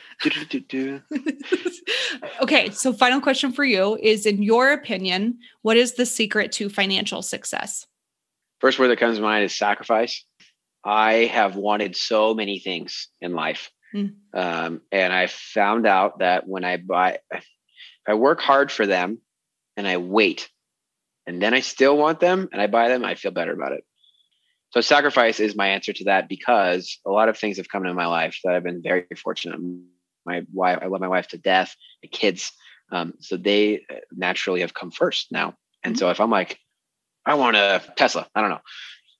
okay. 2.42 2.70
So, 2.70 2.92
final 2.92 3.20
question 3.20 3.52
for 3.52 3.64
you 3.64 3.98
is 4.00 4.26
In 4.26 4.42
your 4.42 4.72
opinion, 4.72 5.38
what 5.62 5.76
is 5.76 5.94
the 5.94 6.06
secret 6.06 6.52
to 6.52 6.68
financial 6.68 7.22
success? 7.22 7.86
First 8.60 8.78
word 8.78 8.88
that 8.88 8.98
comes 8.98 9.16
to 9.16 9.22
mind 9.22 9.44
is 9.44 9.54
sacrifice. 9.54 10.24
I 10.84 11.30
have 11.32 11.56
wanted 11.56 11.96
so 11.96 12.34
many 12.34 12.58
things 12.58 13.08
in 13.20 13.34
life. 13.34 13.70
Mm. 13.94 14.14
Um, 14.32 14.80
and 14.92 15.12
I 15.12 15.26
found 15.26 15.86
out 15.86 16.18
that 16.18 16.46
when 16.46 16.64
I 16.64 16.76
buy, 16.76 17.18
if 17.32 17.44
I 18.06 18.14
work 18.14 18.40
hard 18.40 18.70
for 18.70 18.86
them 18.86 19.18
and 19.76 19.86
I 19.86 19.96
wait, 19.96 20.50
and 21.26 21.40
then 21.40 21.54
I 21.54 21.60
still 21.60 21.96
want 21.96 22.20
them 22.20 22.48
and 22.52 22.60
I 22.60 22.66
buy 22.66 22.88
them, 22.88 23.04
I 23.04 23.14
feel 23.14 23.30
better 23.30 23.52
about 23.52 23.72
it. 23.72 23.84
So 24.74 24.80
sacrifice 24.80 25.38
is 25.38 25.54
my 25.54 25.68
answer 25.68 25.92
to 25.92 26.04
that 26.06 26.28
because 26.28 26.98
a 27.06 27.10
lot 27.12 27.28
of 27.28 27.38
things 27.38 27.58
have 27.58 27.68
come 27.68 27.84
into 27.84 27.94
my 27.94 28.06
life 28.06 28.40
that 28.42 28.54
I've 28.54 28.64
been 28.64 28.82
very 28.82 29.06
fortunate. 29.16 29.60
My 30.26 30.42
wife, 30.52 30.80
I 30.82 30.86
love 30.86 31.00
my 31.00 31.06
wife 31.06 31.28
to 31.28 31.38
death, 31.38 31.76
the 32.02 32.08
kids. 32.08 32.50
Um, 32.90 33.14
so 33.20 33.36
they 33.36 33.82
uh, 33.88 33.98
naturally 34.10 34.62
have 34.62 34.74
come 34.74 34.90
first 34.90 35.30
now. 35.30 35.54
And 35.84 35.94
mm-hmm. 35.94 36.00
so 36.00 36.10
if 36.10 36.18
I'm 36.20 36.30
like, 36.30 36.58
I 37.24 37.34
want 37.34 37.56
a 37.56 37.82
Tesla, 37.94 38.26
I 38.34 38.40
don't 38.40 38.50
know, 38.50 38.62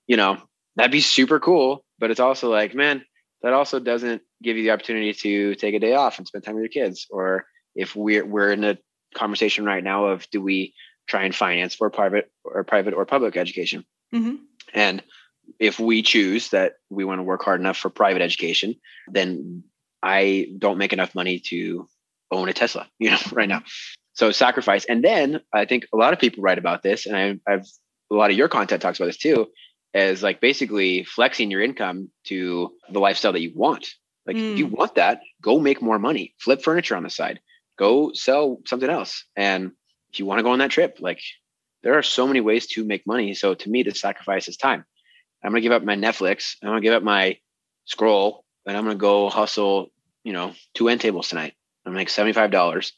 you 0.09 0.16
know, 0.16 0.38
that'd 0.74 0.90
be 0.90 1.00
super 1.00 1.38
cool. 1.38 1.84
But 2.00 2.11
it's 2.11 2.18
also 2.18 2.50
like, 2.50 2.74
man, 2.74 3.05
that 3.42 3.52
also 3.52 3.78
doesn't 3.78 4.22
give 4.42 4.57
you 4.57 4.64
the 4.64 4.72
opportunity 4.72 5.12
to 5.12 5.55
take 5.55 5.76
a 5.76 5.78
day 5.78 5.94
off 5.94 6.18
and 6.18 6.26
spend 6.26 6.42
time 6.42 6.57
with 6.57 6.62
your 6.62 6.84
kids. 6.84 7.07
Or 7.11 7.46
if 7.76 7.94
we're 7.94 8.26
we're 8.26 8.50
in 8.50 8.64
a 8.64 8.76
conversation 9.14 9.64
right 9.64 9.84
now 9.84 10.07
of 10.07 10.28
do 10.30 10.42
we 10.42 10.74
try 11.07 11.22
and 11.22 11.32
finance 11.32 11.76
for 11.76 11.90
private 11.90 12.32
or 12.42 12.64
private 12.64 12.92
or 12.92 13.07
public 13.07 13.36
education? 13.36 13.84
Mm-hmm. 14.12 14.34
And 14.74 15.00
if 15.59 15.78
we 15.78 16.03
choose 16.03 16.51
that 16.51 16.74
we 16.90 17.05
want 17.05 17.18
to 17.18 17.22
work 17.22 17.42
hard 17.42 17.61
enough 17.61 17.76
for 17.76 17.90
private 17.90 18.22
education, 18.22 18.76
then 19.09 19.64
I 20.03 20.49
don't 20.59 20.78
make 20.78 20.92
enough 20.92 21.14
money 21.14 21.40
to 21.51 21.88
own 22.30 22.49
a 22.49 22.53
Tesla, 22.53 22.88
you 22.99 23.11
know, 23.11 23.18
right 23.32 23.49
now. 23.49 23.62
So 24.12 24.30
sacrifice. 24.30 24.84
And 24.84 25.03
then 25.03 25.40
I 25.53 25.64
think 25.64 25.86
a 25.92 25.97
lot 25.97 26.12
of 26.12 26.18
people 26.18 26.42
write 26.42 26.59
about 26.59 26.82
this, 26.82 27.07
and 27.07 27.16
I, 27.16 27.53
I've 27.53 27.66
a 28.11 28.14
lot 28.14 28.30
of 28.30 28.36
your 28.36 28.49
content 28.49 28.82
talks 28.82 28.99
about 28.99 29.07
this 29.07 29.16
too, 29.16 29.49
as 29.92 30.22
like 30.22 30.40
basically 30.40 31.05
flexing 31.05 31.51
your 31.51 31.62
income 31.62 32.11
to 32.24 32.72
the 32.90 33.01
lifestyle 33.01 33.32
that 33.32 33.40
you 33.40 33.53
want. 33.55 33.88
Like 34.26 34.36
mm. 34.36 34.53
if 34.53 34.59
you 34.59 34.68
hmm. 34.68 34.74
want 34.74 34.95
that, 34.95 35.20
go 35.42 35.59
make 35.59 35.82
more 35.82 35.99
money, 35.99 36.34
flip 36.38 36.62
furniture 36.62 36.97
on 36.97 37.03
the 37.03 37.11
side, 37.11 37.40
go 37.78 38.12
sell 38.12 38.61
something 38.66 38.88
else. 38.88 39.24
And 39.36 39.72
if 40.12 40.18
you 40.18 40.26
want 40.26 40.38
to 40.38 40.42
go 40.42 40.53
on 40.53 40.61
that 40.61 40.70
trip, 40.70 40.99
like 41.01 41.20
there 41.82 41.99
are 41.99 42.03
so 42.03 42.26
many 42.26 42.40
ways 42.40 42.66
to 42.68 42.84
make 42.84 43.07
money. 43.07 43.34
So 43.34 43.55
to 43.55 43.70
me, 43.70 43.82
the 43.82 43.95
sacrifice 43.95 44.49
is 44.49 44.57
time. 44.57 44.84
I'm 45.45 45.51
gonna 45.51 45.61
give 45.61 45.72
up 45.72 45.84
my 45.84 45.97
Netflix. 45.97 46.57
I'm 46.62 46.70
gonna 46.70 46.80
give 46.80 46.95
up 46.95 47.03
my 47.03 47.38
scroll, 47.84 48.45
and 48.66 48.76
I'm 48.76 48.84
gonna 48.84 48.97
go 48.97 49.28
hustle. 49.28 49.90
You 50.24 50.32
know, 50.32 50.55
two 50.72 50.88
end 50.88 51.03
tables 51.03 51.28
tonight. 51.28 51.55
I'm 51.84 51.90
gonna 51.90 52.01
make 52.01 52.09
seventy 52.09 52.32
five 52.32 52.51
dollars. 52.51 52.92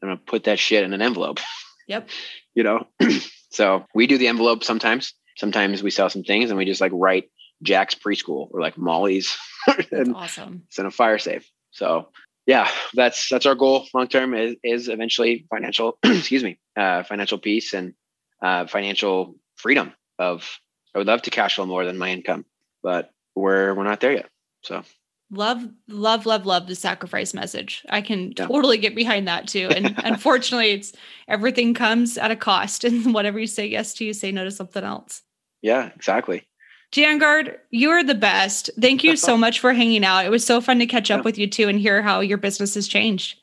I'm 0.00 0.08
gonna 0.08 0.20
put 0.24 0.44
that 0.44 0.58
shit 0.58 0.84
in 0.84 0.92
an 0.92 1.02
envelope. 1.02 1.40
Yep. 1.88 2.08
you 2.54 2.62
know, 2.62 2.86
so 3.50 3.84
we 3.94 4.06
do 4.06 4.18
the 4.18 4.28
envelope 4.28 4.64
sometimes. 4.64 5.14
Sometimes 5.36 5.82
we 5.82 5.90
sell 5.90 6.10
some 6.10 6.24
things 6.24 6.50
and 6.50 6.58
we 6.58 6.64
just 6.64 6.80
like 6.80 6.92
write 6.94 7.30
Jack's 7.62 7.94
preschool 7.94 8.48
or 8.50 8.60
like 8.60 8.78
Molly's. 8.78 9.36
and 9.92 10.14
awesome. 10.14 10.62
It's 10.68 10.78
in 10.78 10.86
a 10.86 10.90
fire 10.90 11.18
safe. 11.18 11.50
So 11.70 12.08
yeah, 12.46 12.68
that's 12.94 13.28
that's 13.28 13.46
our 13.46 13.54
goal 13.54 13.86
long 13.92 14.08
term 14.08 14.34
is, 14.34 14.56
is 14.62 14.88
eventually 14.88 15.46
financial. 15.50 15.98
excuse 16.04 16.42
me, 16.42 16.58
uh, 16.76 17.02
financial 17.02 17.38
peace 17.38 17.74
and 17.74 17.94
uh, 18.42 18.66
financial 18.66 19.36
freedom 19.56 19.92
of 20.18 20.58
I 20.98 21.00
would 21.00 21.06
love 21.06 21.22
to 21.22 21.30
cash 21.30 21.54
flow 21.54 21.64
more 21.64 21.84
than 21.84 21.96
my 21.96 22.10
income, 22.10 22.44
but 22.82 23.12
we're 23.36 23.72
we're 23.72 23.84
not 23.84 24.00
there 24.00 24.14
yet. 24.14 24.28
So 24.64 24.82
love 25.30 25.64
love 25.86 26.26
love 26.26 26.44
love 26.44 26.66
the 26.66 26.74
sacrifice 26.74 27.34
message 27.34 27.84
i 27.90 28.00
can 28.00 28.32
yeah. 28.34 28.46
totally 28.46 28.78
get 28.78 28.94
behind 28.94 29.28
that 29.28 29.46
too 29.46 29.68
and 29.76 29.94
unfortunately 30.04 30.70
it's 30.70 30.94
everything 31.28 31.74
comes 31.74 32.16
at 32.16 32.30
a 32.30 32.36
cost 32.36 32.82
and 32.84 33.12
whatever 33.12 33.38
you 33.38 33.46
say 33.46 33.66
yes 33.66 33.92
to 33.92 34.06
you 34.06 34.14
say 34.14 34.32
no 34.32 34.42
to 34.42 34.50
something 34.50 34.82
else 34.82 35.20
yeah 35.60 35.90
exactly 35.94 36.44
Jangard, 36.90 37.58
you're 37.70 38.02
the 38.02 38.14
best. 38.14 38.70
Thank 38.80 39.04
you 39.04 39.14
so 39.14 39.36
much 39.44 39.60
for 39.60 39.74
hanging 39.74 40.06
out. 40.06 40.24
It 40.24 40.30
was 40.30 40.42
so 40.42 40.62
fun 40.62 40.78
to 40.78 40.86
catch 40.86 41.10
up 41.10 41.18
yeah. 41.18 41.24
with 41.24 41.36
you 41.36 41.46
too 41.46 41.68
and 41.68 41.78
hear 41.78 42.00
how 42.00 42.20
your 42.20 42.38
business 42.38 42.72
has 42.76 42.88
changed. 42.88 43.38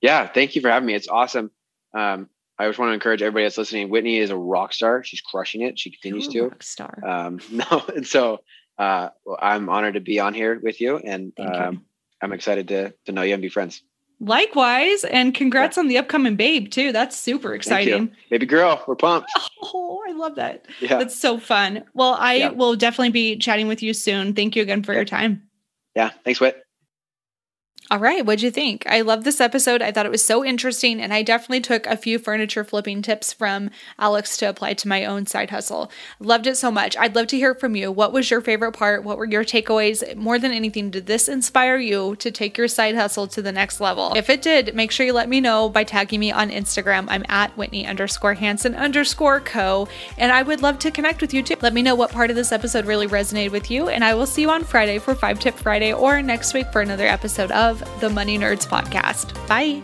Yeah, 0.00 0.26
thank 0.26 0.56
you 0.56 0.60
for 0.60 0.68
having 0.68 0.88
me. 0.88 0.94
It's 0.94 1.06
awesome. 1.06 1.52
Um, 1.94 2.28
I 2.60 2.66
just 2.66 2.78
want 2.78 2.90
to 2.90 2.94
encourage 2.94 3.22
everybody 3.22 3.46
that's 3.46 3.56
listening. 3.56 3.88
Whitney 3.88 4.18
is 4.18 4.28
a 4.28 4.36
rock 4.36 4.74
star. 4.74 5.02
She's 5.02 5.22
crushing 5.22 5.62
it. 5.62 5.78
She 5.78 5.90
continues 5.90 6.28
to. 6.28 6.42
Rock 6.42 6.62
star. 6.62 7.02
Um, 7.02 7.40
no, 7.50 7.84
and 7.96 8.06
so 8.06 8.40
uh, 8.78 9.08
well, 9.24 9.38
I'm 9.40 9.70
honored 9.70 9.94
to 9.94 10.00
be 10.00 10.20
on 10.20 10.34
here 10.34 10.60
with 10.62 10.78
you, 10.78 10.98
and 10.98 11.32
um, 11.38 11.74
you. 11.74 11.80
I'm 12.20 12.32
excited 12.34 12.68
to 12.68 12.92
to 13.06 13.12
know 13.12 13.22
you 13.22 13.32
and 13.32 13.40
be 13.40 13.48
friends. 13.48 13.82
Likewise, 14.20 15.04
and 15.04 15.34
congrats 15.34 15.78
yeah. 15.78 15.80
on 15.80 15.88
the 15.88 15.96
upcoming 15.96 16.36
babe 16.36 16.70
too. 16.70 16.92
That's 16.92 17.16
super 17.16 17.54
exciting. 17.54 18.12
Baby 18.28 18.44
girl, 18.44 18.82
we're 18.86 18.96
pumped. 18.96 19.30
Oh, 19.72 20.02
I 20.08 20.12
love 20.12 20.34
that. 20.34 20.66
Yeah. 20.80 20.98
That's 20.98 21.14
so 21.14 21.38
fun. 21.38 21.84
Well, 21.94 22.16
I 22.18 22.34
yeah. 22.34 22.50
will 22.50 22.74
definitely 22.74 23.10
be 23.10 23.36
chatting 23.36 23.68
with 23.68 23.82
you 23.82 23.94
soon. 23.94 24.34
Thank 24.34 24.56
you 24.56 24.62
again 24.62 24.82
for 24.82 24.92
yeah. 24.92 24.98
your 24.98 25.04
time. 25.04 25.42
Yeah. 25.94 26.10
Thanks, 26.24 26.40
Whit. 26.40 26.64
All 27.92 27.98
right, 27.98 28.24
what'd 28.24 28.40
you 28.40 28.52
think? 28.52 28.84
I 28.86 29.00
love 29.00 29.24
this 29.24 29.40
episode. 29.40 29.82
I 29.82 29.90
thought 29.90 30.06
it 30.06 30.12
was 30.12 30.24
so 30.24 30.44
interesting, 30.44 31.00
and 31.00 31.12
I 31.12 31.22
definitely 31.22 31.60
took 31.60 31.88
a 31.88 31.96
few 31.96 32.20
furniture 32.20 32.62
flipping 32.62 33.02
tips 33.02 33.32
from 33.32 33.68
Alex 33.98 34.36
to 34.36 34.48
apply 34.48 34.74
to 34.74 34.86
my 34.86 35.04
own 35.04 35.26
side 35.26 35.50
hustle. 35.50 35.90
Loved 36.20 36.46
it 36.46 36.56
so 36.56 36.70
much. 36.70 36.96
I'd 36.96 37.16
love 37.16 37.26
to 37.26 37.36
hear 37.36 37.52
from 37.52 37.74
you. 37.74 37.90
What 37.90 38.12
was 38.12 38.30
your 38.30 38.42
favorite 38.42 38.74
part? 38.74 39.02
What 39.02 39.18
were 39.18 39.24
your 39.24 39.44
takeaways? 39.44 40.14
More 40.14 40.38
than 40.38 40.52
anything, 40.52 40.90
did 40.90 41.06
this 41.06 41.28
inspire 41.28 41.78
you 41.78 42.14
to 42.20 42.30
take 42.30 42.56
your 42.56 42.68
side 42.68 42.94
hustle 42.94 43.26
to 43.26 43.42
the 43.42 43.50
next 43.50 43.80
level? 43.80 44.12
If 44.14 44.30
it 44.30 44.40
did, 44.40 44.72
make 44.76 44.92
sure 44.92 45.04
you 45.04 45.12
let 45.12 45.28
me 45.28 45.40
know 45.40 45.68
by 45.68 45.82
tagging 45.82 46.20
me 46.20 46.30
on 46.30 46.48
Instagram. 46.48 47.06
I'm 47.08 47.24
at 47.28 47.56
Whitney 47.56 47.88
underscore 47.88 48.34
Hansen 48.34 48.76
underscore 48.76 49.40
co, 49.40 49.88
and 50.16 50.30
I 50.30 50.42
would 50.42 50.62
love 50.62 50.78
to 50.78 50.92
connect 50.92 51.20
with 51.20 51.34
you 51.34 51.42
too. 51.42 51.56
Let 51.60 51.74
me 51.74 51.82
know 51.82 51.96
what 51.96 52.12
part 52.12 52.30
of 52.30 52.36
this 52.36 52.52
episode 52.52 52.86
really 52.86 53.08
resonated 53.08 53.50
with 53.50 53.68
you, 53.68 53.88
and 53.88 54.04
I 54.04 54.14
will 54.14 54.26
see 54.26 54.42
you 54.42 54.50
on 54.50 54.62
Friday 54.62 55.00
for 55.00 55.16
Five 55.16 55.40
Tip 55.40 55.56
Friday 55.56 55.92
or 55.92 56.22
next 56.22 56.54
week 56.54 56.70
for 56.70 56.82
another 56.82 57.08
episode 57.08 57.50
the 58.00 58.10
Money 58.10 58.38
Nerds 58.38 58.66
Podcast. 58.66 59.34
Bye. 59.46 59.82